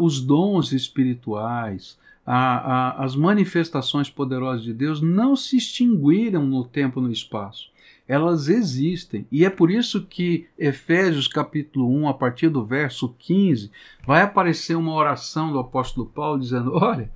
os 0.00 0.20
dons 0.20 0.72
espirituais, 0.72 1.98
a, 2.24 3.00
a, 3.00 3.04
as 3.04 3.16
manifestações 3.16 4.08
poderosas 4.08 4.62
de 4.62 4.72
Deus 4.72 5.00
não 5.00 5.34
se 5.34 5.56
extinguiram 5.56 6.44
no 6.46 6.64
tempo 6.64 7.00
e 7.00 7.02
no 7.02 7.12
espaço. 7.12 7.70
Elas 8.06 8.48
existem. 8.48 9.26
E 9.30 9.44
é 9.44 9.50
por 9.50 9.70
isso 9.70 10.02
que 10.02 10.46
Efésios 10.58 11.28
capítulo 11.28 11.88
1, 12.02 12.08
a 12.08 12.14
partir 12.14 12.48
do 12.48 12.64
verso 12.64 13.14
15, 13.18 13.70
vai 14.06 14.22
aparecer 14.22 14.76
uma 14.76 14.92
oração 14.92 15.52
do 15.52 15.58
apóstolo 15.58 16.06
Paulo 16.06 16.40
dizendo: 16.40 16.74
Olha, 16.74 17.10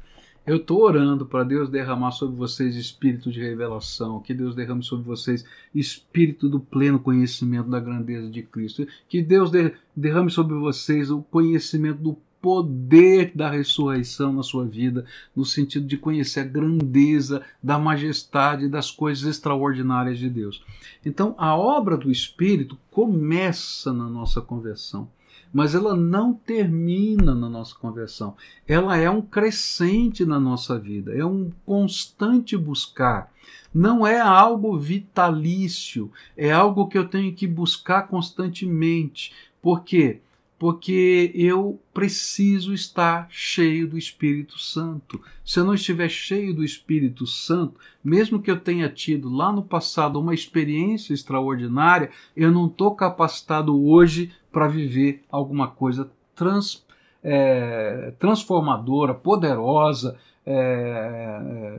eu 0.47 0.59
estou 0.59 0.83
orando 0.83 1.27
para 1.27 1.43
Deus 1.43 1.69
derramar 1.69 2.13
sobre 2.13 2.37
vocês 2.37 2.77
espírito 2.77 3.33
de 3.33 3.41
revelação, 3.41 4.21
que 4.21 4.33
Deus 4.33 4.55
derrame 4.55 4.85
sobre 4.85 5.05
vocês 5.05 5.45
espírito 5.75 6.49
do 6.49 6.61
pleno 6.61 7.01
conhecimento 7.01 7.69
da 7.69 7.81
grandeza 7.81 8.31
de 8.31 8.43
Cristo, 8.43 8.87
que 9.09 9.21
Deus 9.21 9.51
derrame 9.95 10.31
sobre 10.31 10.55
vocês 10.55 11.11
o 11.11 11.21
conhecimento 11.23 12.01
do 12.01 12.17
poder 12.41 13.33
da 13.35 13.51
ressurreição 13.51 14.33
na 14.33 14.45
sua 14.45 14.65
vida, 14.65 15.05
no 15.35 15.45
sentido 15.45 15.85
de 15.85 15.97
conhecer 15.97 16.41
a 16.41 16.45
grandeza, 16.45 17.43
da 17.61 17.77
majestade, 17.77 18.69
das 18.69 18.89
coisas 18.89 19.25
extraordinárias 19.25 20.17
de 20.17 20.31
Deus. 20.31 20.63
Então, 21.05 21.35
a 21.39 21.57
obra 21.57 21.97
do 21.97 22.09
Espírito 22.09 22.79
começa 22.89 23.93
na 23.93 24.09
nossa 24.09 24.41
conversão 24.41 25.09
mas 25.53 25.75
ela 25.75 25.97
não 25.97 26.35
termina 26.35 27.35
na 27.35 27.49
nossa 27.49 27.75
conversão. 27.75 28.37
Ela 28.67 28.97
é 28.97 29.09
um 29.09 29.23
crescente 29.23 30.25
na 30.25 30.39
nossa 30.39 30.79
vida, 30.79 31.15
é 31.15 31.25
um 31.25 31.51
constante 31.65 32.57
buscar. 32.57 33.33
Não 33.75 34.07
é 34.07 34.21
algo 34.21 34.79
vitalício, 34.79 36.11
é 36.37 36.51
algo 36.51 36.89
que 36.89 36.97
eu 36.97 37.09
tenho 37.09 37.35
que 37.35 37.47
buscar 37.47 38.09
constantemente. 38.09 39.33
Por 39.61 39.83
quê? 39.83 40.21
porque 40.59 41.31
eu 41.35 41.79
preciso 41.93 42.73
estar 42.73 43.27
cheio 43.31 43.87
do 43.87 43.99
Espírito 43.99 44.59
Santo. 44.59 45.21
Se 45.45 45.61
eu 45.61 45.65
não 45.65 45.75
estiver 45.75 46.09
cheio 46.09 46.55
do 46.55 46.65
Espírito 46.65 47.27
Santo, 47.27 47.79
mesmo 48.03 48.41
que 48.41 48.51
eu 48.51 48.59
tenha 48.59 48.89
tido 48.89 49.29
lá 49.29 49.53
no 49.53 49.63
passado 49.63 50.19
uma 50.19 50.35
experiência 50.35 51.13
extraordinária, 51.13 52.11
eu 52.35 52.51
não 52.51 52.67
estou 52.67 52.95
capacitado 52.95 53.85
hoje 53.87 54.33
para 54.57 54.69
viver 54.69 55.23
alguma 55.31 55.69
coisa 55.69 56.11
trans, 56.35 56.83
é, 57.23 58.15
transformadora, 58.19 59.13
poderosa, 59.13 60.17
é, 60.47 61.79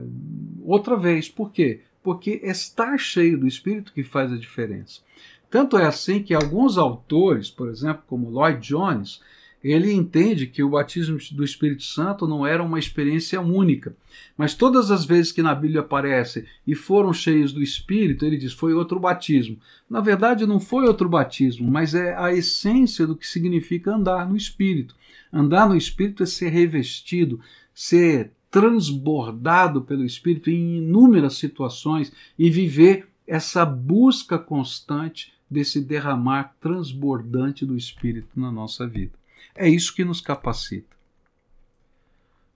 outra 0.63 0.95
vez. 0.95 1.27
Por 1.27 1.51
quê? 1.51 1.81
Porque 2.03 2.39
estar 2.43 2.95
cheio 2.99 3.39
do 3.39 3.47
Espírito 3.47 3.91
que 3.91 4.03
faz 4.03 4.31
a 4.31 4.37
diferença. 4.37 5.01
Tanto 5.49 5.75
é 5.75 5.87
assim 5.87 6.21
que 6.21 6.35
alguns 6.35 6.77
autores, 6.77 7.49
por 7.49 7.67
exemplo, 7.67 8.03
como 8.05 8.29
Lloyd 8.29 8.59
Jones, 8.59 9.23
ele 9.71 9.91
entende 9.91 10.47
que 10.47 10.63
o 10.63 10.69
batismo 10.69 11.17
do 11.31 11.43
Espírito 11.43 11.83
Santo 11.83 12.27
não 12.27 12.45
era 12.45 12.63
uma 12.63 12.79
experiência 12.79 13.41
única, 13.41 13.95
mas 14.37 14.53
todas 14.53 14.91
as 14.91 15.03
vezes 15.03 15.31
que 15.31 15.41
na 15.41 15.53
Bíblia 15.53 15.81
aparece 15.81 16.45
e 16.65 16.75
foram 16.75 17.11
cheios 17.11 17.51
do 17.51 17.61
Espírito, 17.61 18.25
ele 18.25 18.37
diz 18.37 18.53
foi 18.53 18.73
outro 18.73 18.99
batismo. 18.99 19.57
Na 19.89 19.99
verdade, 19.99 20.45
não 20.45 20.59
foi 20.59 20.85
outro 20.87 21.09
batismo, 21.09 21.69
mas 21.69 21.95
é 21.95 22.15
a 22.15 22.31
essência 22.31 23.07
do 23.07 23.15
que 23.15 23.27
significa 23.27 23.95
andar 23.95 24.29
no 24.29 24.37
Espírito. 24.37 24.95
Andar 25.31 25.67
no 25.67 25.75
Espírito 25.75 26.23
é 26.23 26.25
ser 26.25 26.49
revestido, 26.49 27.39
ser 27.73 28.31
transbordado 28.49 29.81
pelo 29.81 30.05
Espírito 30.05 30.49
em 30.49 30.77
inúmeras 30.77 31.35
situações 31.35 32.11
e 32.37 32.49
viver 32.49 33.07
essa 33.27 33.65
busca 33.65 34.37
constante 34.37 35.33
desse 35.49 35.81
derramar 35.81 36.55
transbordante 36.59 37.65
do 37.65 37.75
Espírito 37.75 38.39
na 38.39 38.51
nossa 38.51 38.87
vida. 38.87 39.11
É 39.55 39.67
isso 39.67 39.93
que 39.95 40.05
nos 40.05 40.21
capacita. 40.21 40.95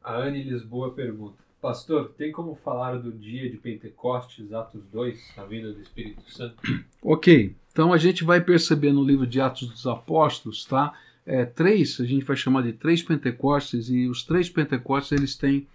A 0.04 0.18
Anne 0.18 0.44
Lisboa 0.44 0.92
pergunta: 0.92 1.38
Pastor, 1.62 2.14
tem 2.18 2.32
como 2.32 2.56
falar 2.56 2.98
do 2.98 3.12
dia 3.12 3.50
de 3.50 3.58
Pentecostes, 3.58 4.52
Atos 4.52 4.84
2, 4.92 5.34
a 5.38 5.44
vinda 5.44 5.72
do 5.72 5.82
Espírito 5.82 6.24
Santo? 6.32 6.56
Ok, 7.04 7.56
então 7.72 7.92
a 7.92 7.98
gente 7.98 8.24
vai 8.24 8.40
perceber 8.40 8.94
no 8.94 9.04
livro 9.04 9.26
de 9.26 9.42
Atos 9.42 9.68
dos 9.68 9.88
Apóstolos, 9.88 10.66
tá? 10.66 10.94
É, 11.26 11.46
três, 11.46 12.00
a 12.00 12.06
gente 12.06 12.24
vai 12.24 12.36
chamar 12.36 12.62
de 12.62 12.74
três 12.74 13.02
Pentecostes, 13.02 13.90
e 13.90 14.08
os 14.08 14.24
três 14.24 14.52
Pentecostes 14.52 15.12
eles 15.12 15.36
têm 15.36 15.68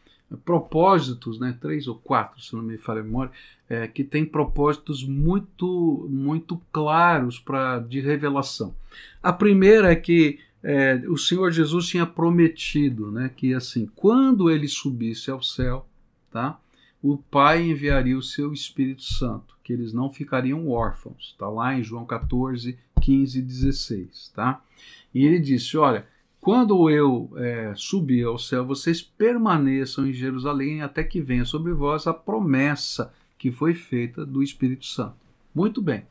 propósitos, 0.45 1.39
né, 1.39 1.57
três 1.61 1.87
ou 1.87 1.97
quatro, 1.97 2.41
se 2.41 2.55
não 2.55 2.63
me 2.63 2.79
falha 2.79 3.01
a 3.01 3.05
memória, 3.05 3.33
é, 3.69 3.87
que 3.87 4.05
têm 4.05 4.25
propósitos 4.25 5.05
muito, 5.05 6.07
muito 6.11 6.61
claros 6.73 7.39
para 7.39 7.79
de 7.81 8.01
revelação. 8.01 8.75
A 9.23 9.33
primeira 9.33 9.91
é 9.91 9.97
que 9.97 10.39
é, 10.69 10.97
o 11.09 11.17
Senhor 11.17 11.53
Jesus 11.53 11.87
tinha 11.87 12.05
prometido, 12.05 13.13
né, 13.13 13.31
que 13.37 13.55
assim, 13.55 13.89
quando 13.95 14.51
ele 14.51 14.67
subisse 14.67 15.31
ao 15.31 15.41
céu, 15.41 15.87
tá, 16.29 16.59
o 17.01 17.17
Pai 17.17 17.63
enviaria 17.63 18.19
o 18.19 18.23
seu 18.23 18.53
Espírito 18.53 19.05
Santo, 19.05 19.57
que 19.63 19.73
eles 19.73 19.93
não 19.93 20.11
ficariam 20.11 20.69
órfãos. 20.69 21.31
Está 21.31 21.49
lá 21.49 21.79
em 21.79 21.85
João 21.85 22.05
14, 22.05 22.77
15 23.01 23.39
e 23.39 23.43
16, 23.43 24.33
tá? 24.35 24.61
E 25.15 25.25
ele 25.25 25.39
disse, 25.39 25.77
olha, 25.77 26.05
quando 26.41 26.91
eu 26.91 27.31
é, 27.37 27.73
subir 27.77 28.25
ao 28.25 28.37
céu, 28.37 28.67
vocês 28.67 29.01
permaneçam 29.01 30.05
em 30.05 30.13
Jerusalém 30.13 30.83
até 30.83 31.05
que 31.05 31.21
venha 31.21 31.45
sobre 31.45 31.73
vós 31.73 32.09
a 32.09 32.13
promessa 32.13 33.15
que 33.39 33.53
foi 33.53 33.73
feita 33.73 34.27
do 34.27 34.43
Espírito 34.43 34.87
Santo. 34.87 35.15
Muito 35.55 35.81
bem. 35.81 36.03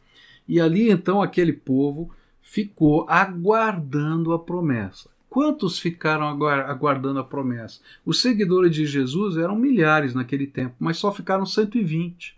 E 0.48 0.62
ali 0.62 0.90
então 0.90 1.22
aquele 1.22 1.52
povo 1.52 2.10
ficou 2.46 3.08
aguardando 3.10 4.32
a 4.32 4.38
promessa. 4.38 5.10
Quantos 5.28 5.80
ficaram 5.80 6.28
aguardando 6.28 7.20
a 7.20 7.24
promessa? 7.24 7.82
Os 8.06 8.22
seguidores 8.22 8.74
de 8.74 8.86
Jesus 8.86 9.36
eram 9.36 9.56
milhares 9.56 10.14
naquele 10.14 10.46
tempo, 10.46 10.76
mas 10.80 10.98
só 10.98 11.12
ficaram 11.12 11.46
120, 11.46 12.38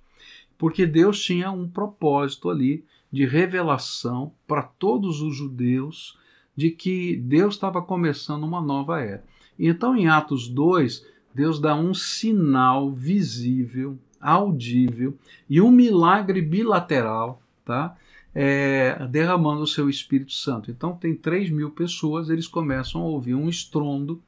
porque 0.57 0.85
Deus 0.87 1.21
tinha 1.21 1.51
um 1.51 1.67
propósito 1.67 2.49
ali 2.49 2.83
de 3.11 3.25
revelação 3.25 4.31
para 4.47 4.63
todos 4.63 5.21
os 5.21 5.35
judeus 5.35 6.17
de 6.55 6.71
que 6.71 7.17
Deus 7.17 7.55
estava 7.55 7.81
começando 7.81 8.43
uma 8.43 8.61
nova 8.61 9.01
era. 9.01 9.23
Então, 9.59 9.95
em 9.95 10.07
Atos 10.07 10.47
2, 10.47 11.05
Deus 11.35 11.59
dá 11.59 11.75
um 11.75 11.93
sinal 11.93 12.91
visível, 12.91 13.99
audível 14.19 15.15
e 15.49 15.61
um 15.61 15.69
milagre 15.69 16.41
bilateral, 16.41 17.41
tá? 17.63 17.95
É, 18.35 19.07
derramando 19.09 19.61
o 19.61 19.67
seu 19.67 19.89
Espírito 19.89 20.33
Santo. 20.33 20.69
Então, 20.69 20.95
tem 20.95 21.15
3 21.15 21.49
mil 21.49 21.71
pessoas, 21.71 22.29
eles 22.29 22.47
começam 22.47 23.01
a 23.01 23.05
ouvir 23.05 23.33
um 23.33 23.49
estrondo 23.49 24.21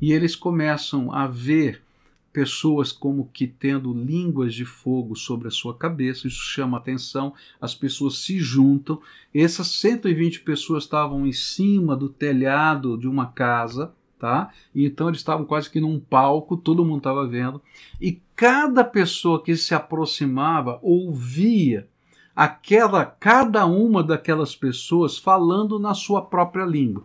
e 0.00 0.12
eles 0.12 0.36
começam 0.36 1.12
a 1.12 1.26
ver 1.26 1.82
pessoas 2.32 2.92
como 2.92 3.28
que 3.32 3.46
tendo 3.48 3.92
línguas 3.92 4.54
de 4.54 4.64
fogo 4.64 5.16
sobre 5.16 5.48
a 5.48 5.50
sua 5.50 5.74
cabeça, 5.74 6.28
isso 6.28 6.40
chama 6.40 6.76
atenção, 6.76 7.34
as 7.60 7.74
pessoas 7.74 8.18
se 8.18 8.38
juntam. 8.38 9.00
Essas 9.34 9.66
120 9.68 10.42
pessoas 10.42 10.84
estavam 10.84 11.26
em 11.26 11.32
cima 11.32 11.96
do 11.96 12.08
telhado 12.08 12.96
de 12.96 13.08
uma 13.08 13.26
casa, 13.26 13.92
tá? 14.18 14.52
Então 14.74 15.08
eles 15.08 15.18
estavam 15.18 15.44
quase 15.44 15.68
que 15.68 15.80
num 15.80 15.98
palco, 15.98 16.56
todo 16.56 16.84
mundo 16.84 16.98
estava 16.98 17.26
vendo, 17.26 17.60
e 18.00 18.20
cada 18.36 18.84
pessoa 18.84 19.42
que 19.42 19.56
se 19.56 19.74
aproximava 19.74 20.78
ouvia 20.80 21.88
aquela 22.38 23.04
cada 23.04 23.66
uma 23.66 24.00
daquelas 24.00 24.54
pessoas 24.54 25.18
falando 25.18 25.76
na 25.76 25.92
sua 25.92 26.22
própria 26.22 26.64
língua. 26.64 27.02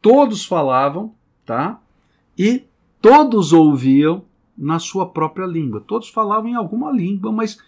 Todos 0.00 0.44
falavam, 0.44 1.12
tá? 1.44 1.80
E 2.38 2.62
todos 3.02 3.52
ouviam 3.52 4.22
na 4.56 4.78
sua 4.78 5.08
própria 5.08 5.44
língua. 5.44 5.80
Todos 5.80 6.08
falavam 6.08 6.50
em 6.50 6.54
alguma 6.54 6.92
língua, 6.92 7.32
mas 7.32 7.58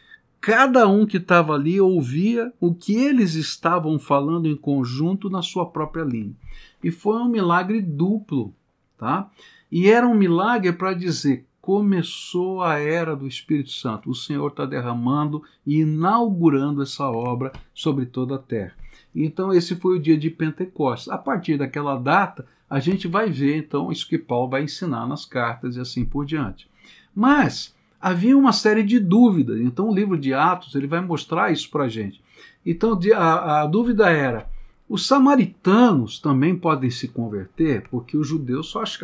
cada 0.41 0.87
um 0.87 1.05
que 1.05 1.17
estava 1.17 1.55
ali 1.55 1.81
ouvia 1.81 2.53
o 2.61 2.73
que 2.73 2.95
eles 2.95 3.35
estavam 3.35 3.99
falando 3.99 4.47
em 4.47 4.57
conjunto 4.57 5.29
na 5.29 5.43
sua 5.43 5.67
própria 5.67 6.05
língua. 6.05 6.37
E 6.85 6.93
foi 6.93 7.17
um 7.17 7.29
milagre 7.29 7.83
duplo, 7.83 8.55
tá? 8.97 9.29
E 9.73 9.91
era 9.91 10.07
um 10.07 10.15
milagre 10.15 10.73
para 10.73 10.95
dizer 10.95 11.46
começou 11.67 12.63
a 12.63 12.79
era 12.79 13.17
do 13.17 13.27
Espírito 13.27 13.71
Santo. 13.71 14.09
O 14.09 14.15
Senhor 14.15 14.47
está 14.47 14.65
derramando 14.65 15.43
e 15.67 15.81
inaugurando 15.81 16.81
essa 16.81 17.11
obra 17.11 17.53
sobre 17.75 18.07
toda 18.07 18.37
a 18.37 18.39
terra. 18.39 18.73
Então 19.13 19.53
esse 19.53 19.75
foi 19.75 19.97
o 19.97 20.01
dia 20.01 20.17
de 20.17 20.31
Pentecostes. 20.31 21.09
A 21.09 21.19
partir 21.19 21.59
daquela 21.59 21.99
data, 21.99 22.47
a 22.71 22.79
gente 22.79 23.09
vai 23.09 23.31
ver 23.31 23.57
então 23.57 23.91
isso 23.91 24.09
que 24.09 24.17
Paulo 24.17 24.51
vai 24.51 24.63
ensinar 24.63 25.09
nas 25.09 25.25
cartas 25.25 25.75
e 25.75 25.81
assim 25.81 26.05
por 26.05 26.25
diante. 26.25 26.71
Mas 27.13 27.75
havia 28.01 28.39
uma 28.39 28.53
série 28.53 28.85
de 28.85 29.01
dúvidas. 29.01 29.61
Então 29.61 29.89
o 29.89 29.95
livro 29.95 30.17
de 30.17 30.33
Atos 30.33 30.73
ele 30.77 30.87
vai 30.87 31.01
mostrar 31.01 31.51
isso 31.51 31.69
para 31.69 31.87
a 31.87 31.89
gente. 31.89 32.23
Então 32.65 32.97
a, 33.13 33.63
a 33.63 33.67
dúvida 33.67 34.09
era: 34.09 34.49
os 34.89 35.05
samaritanos 35.05 36.21
também 36.21 36.55
podem 36.55 36.91
se 36.91 37.09
converter? 37.09 37.89
Porque 37.91 38.17
o 38.17 38.23
judeu 38.23 38.63
só 38.63 38.83
acho 38.83 39.01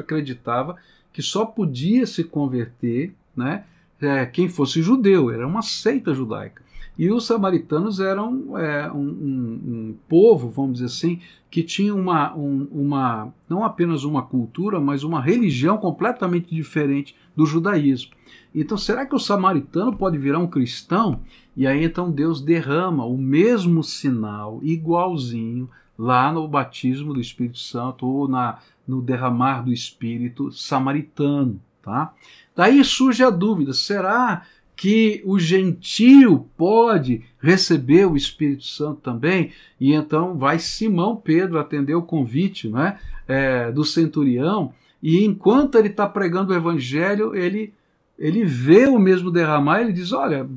que 1.12 1.22
só 1.22 1.44
podia 1.44 2.06
se 2.06 2.24
converter 2.24 3.14
né, 3.36 3.64
é, 4.00 4.26
quem 4.26 4.48
fosse 4.48 4.82
judeu, 4.82 5.30
era 5.30 5.46
uma 5.46 5.62
seita 5.62 6.14
judaica. 6.14 6.62
E 6.98 7.10
os 7.10 7.26
samaritanos 7.26 8.00
eram 8.00 8.58
é, 8.58 8.90
um, 8.92 8.98
um, 8.98 9.60
um, 9.66 9.94
povo, 10.08 10.50
vamos 10.50 10.74
dizer 10.74 10.86
assim, 10.86 11.20
que 11.50 11.62
tinha 11.62 11.94
uma, 11.94 12.34
um, 12.36 12.68
uma, 12.70 13.32
não 13.48 13.64
apenas 13.64 14.04
uma 14.04 14.22
cultura, 14.22 14.78
mas 14.78 15.02
uma 15.02 15.20
religião 15.20 15.78
completamente 15.78 16.54
diferente 16.54 17.16
do 17.34 17.46
judaísmo. 17.46 18.12
Então, 18.54 18.76
será 18.76 19.06
que 19.06 19.14
o 19.14 19.18
samaritano 19.18 19.96
pode 19.96 20.18
virar 20.18 20.38
um 20.38 20.46
cristão? 20.46 21.20
E 21.56 21.66
aí 21.66 21.82
então 21.84 22.10
Deus 22.10 22.42
derrama 22.42 23.04
o 23.06 23.16
mesmo 23.16 23.82
sinal, 23.82 24.60
igualzinho, 24.62 25.68
lá 25.98 26.32
no 26.32 26.46
batismo 26.48 27.14
do 27.14 27.20
Espírito 27.20 27.58
Santo 27.58 28.06
ou 28.06 28.28
na, 28.28 28.58
no 28.86 29.00
derramar 29.00 29.62
do 29.62 29.72
Espírito 29.72 30.50
samaritano. 30.52 31.60
Tá? 31.82 32.12
Daí 32.54 32.84
surge 32.84 33.22
a 33.24 33.30
dúvida: 33.30 33.72
será 33.72 34.42
que 34.76 35.22
o 35.24 35.38
gentio 35.38 36.48
pode 36.56 37.22
receber 37.38 38.06
o 38.06 38.16
Espírito 38.16 38.64
Santo 38.64 39.00
também, 39.00 39.52
e 39.80 39.92
então 39.92 40.36
vai 40.36 40.58
Simão 40.58 41.14
Pedro 41.14 41.58
atender 41.58 41.94
o 41.94 42.02
convite 42.02 42.68
né, 42.68 42.98
é, 43.28 43.70
do 43.70 43.84
centurião, 43.84 44.72
e 45.02 45.24
enquanto 45.24 45.76
ele 45.76 45.88
está 45.88 46.08
pregando 46.08 46.52
o 46.52 46.56
evangelho, 46.56 47.34
ele, 47.34 47.72
ele 48.18 48.44
vê 48.44 48.86
o 48.86 48.98
mesmo 48.98 49.30
derramar, 49.30 49.80
ele 49.80 49.92
diz: 49.92 50.12
Olha, 50.12 50.48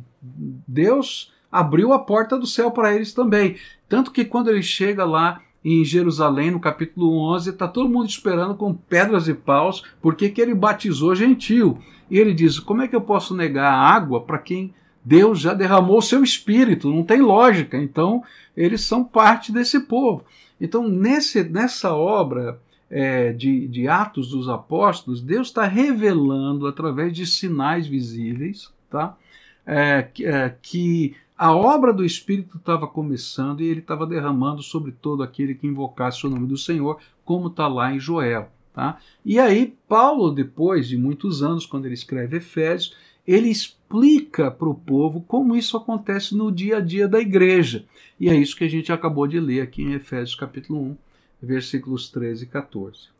Deus 0.67 1.31
abriu 1.51 1.93
a 1.93 1.99
porta 1.99 2.37
do 2.37 2.45
céu 2.45 2.71
para 2.71 2.93
eles 2.93 3.13
também. 3.13 3.55
Tanto 3.87 4.11
que 4.11 4.25
quando 4.25 4.49
ele 4.49 4.61
chega 4.61 5.05
lá 5.05 5.41
em 5.65 5.83
Jerusalém, 5.83 6.51
no 6.51 6.59
capítulo 6.59 7.17
11, 7.33 7.49
está 7.49 7.67
todo 7.67 7.89
mundo 7.89 8.07
esperando 8.07 8.53
com 8.53 8.73
pedras 8.73 9.27
e 9.27 9.33
paus, 9.33 9.83
porque 9.99 10.29
que 10.29 10.39
ele 10.39 10.53
batizou 10.53 11.15
gentil. 11.15 11.79
E 12.09 12.19
ele 12.19 12.33
diz: 12.33 12.59
como 12.59 12.83
é 12.83 12.87
que 12.87 12.95
eu 12.95 13.01
posso 13.01 13.35
negar 13.35 13.73
água 13.73 14.21
para 14.21 14.37
quem 14.37 14.73
Deus 15.03 15.39
já 15.39 15.53
derramou 15.53 15.97
o 15.97 16.03
seu 16.03 16.23
espírito? 16.23 16.93
Não 16.93 17.03
tem 17.03 17.19
lógica. 17.19 17.77
Então, 17.77 18.23
eles 18.55 18.81
são 18.81 19.03
parte 19.03 19.51
desse 19.51 19.79
povo. 19.79 20.23
Então, 20.61 20.87
nesse, 20.87 21.43
nessa 21.43 21.95
obra 21.95 22.59
é, 22.89 23.33
de, 23.33 23.67
de 23.67 23.87
Atos 23.87 24.29
dos 24.29 24.47
Apóstolos, 24.47 25.19
Deus 25.19 25.47
está 25.47 25.65
revelando 25.65 26.67
através 26.67 27.11
de 27.11 27.25
sinais 27.25 27.87
visíveis 27.87 28.73
tá? 28.95 29.17
É, 29.67 30.07
é, 30.21 30.55
que 30.61 31.15
a 31.37 31.53
obra 31.53 31.91
do 31.91 32.05
Espírito 32.05 32.57
estava 32.57 32.87
começando 32.87 33.61
e 33.61 33.65
ele 33.65 33.81
estava 33.81 34.07
derramando 34.07 34.63
sobre 34.63 34.91
todo 34.91 35.21
aquele 35.21 35.53
que 35.55 35.67
invocasse 35.67 36.25
o 36.25 36.29
nome 36.29 36.47
do 36.47 36.57
Senhor, 36.57 36.99
como 37.23 37.47
está 37.47 37.67
lá 37.67 37.93
em 37.93 37.99
Joel. 37.99 38.49
Tá? 38.73 38.99
E 39.23 39.39
aí, 39.39 39.75
Paulo, 39.87 40.31
depois 40.31 40.87
de 40.87 40.97
muitos 40.97 41.41
anos, 41.41 41.65
quando 41.65 41.85
ele 41.85 41.93
escreve 41.93 42.37
Efésios, 42.37 42.95
ele 43.25 43.49
explica 43.49 44.51
para 44.51 44.69
o 44.69 44.75
povo 44.75 45.21
como 45.21 45.55
isso 45.55 45.75
acontece 45.75 46.35
no 46.35 46.51
dia 46.51 46.77
a 46.77 46.81
dia 46.81 47.07
da 47.07 47.19
igreja. 47.19 47.85
E 48.19 48.29
é 48.29 48.35
isso 48.35 48.55
que 48.55 48.63
a 48.63 48.69
gente 48.69 48.91
acabou 48.91 49.27
de 49.27 49.39
ler 49.39 49.61
aqui 49.61 49.81
em 49.81 49.93
Efésios 49.93 50.35
capítulo 50.35 50.79
1, 50.81 50.97
versículos 51.41 52.09
13 52.09 52.43
e 52.43 52.47
14. 52.47 53.15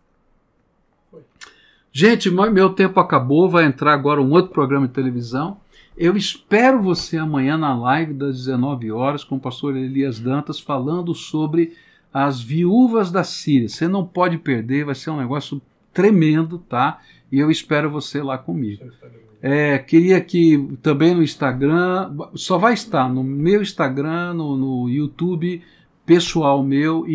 Gente, 1.91 2.29
meu 2.29 2.71
tempo 2.71 2.99
acabou, 2.99 3.49
vai 3.49 3.65
entrar 3.65 3.93
agora 3.93 4.21
um 4.21 4.31
outro 4.31 4.51
programa 4.51 4.87
de 4.87 4.93
televisão. 4.93 5.57
Eu 5.97 6.17
espero 6.17 6.81
você 6.81 7.17
amanhã 7.17 7.57
na 7.57 7.73
live 7.77 8.13
das 8.13 8.37
19 8.37 8.91
horas 8.91 9.23
com 9.23 9.37
o 9.37 9.39
pastor 9.39 9.77
Elias 9.77 10.19
Dantas 10.19 10.59
falando 10.59 11.15
sobre 11.15 11.73
as 12.13 12.41
viúvas 12.41 13.11
da 13.11 13.23
Síria. 13.23 13.69
Você 13.69 13.87
não 13.87 14.05
pode 14.05 14.37
perder, 14.37 14.85
vai 14.85 14.95
ser 14.95 15.09
um 15.09 15.17
negócio 15.17 15.61
tremendo, 15.93 16.57
tá? 16.57 17.01
E 17.31 17.39
eu 17.39 17.49
espero 17.49 17.89
você 17.89 18.21
lá 18.21 18.37
comigo. 18.37 18.83
É, 19.41 19.77
queria 19.77 20.19
que 20.19 20.77
também 20.81 21.15
no 21.15 21.23
Instagram, 21.23 22.13
só 22.33 22.57
vai 22.57 22.73
estar 22.73 23.07
no 23.07 23.23
meu 23.23 23.61
Instagram, 23.61 24.33
no, 24.33 24.57
no 24.57 24.89
YouTube 24.89 25.61
pessoal 26.05 26.63
meu 26.63 27.07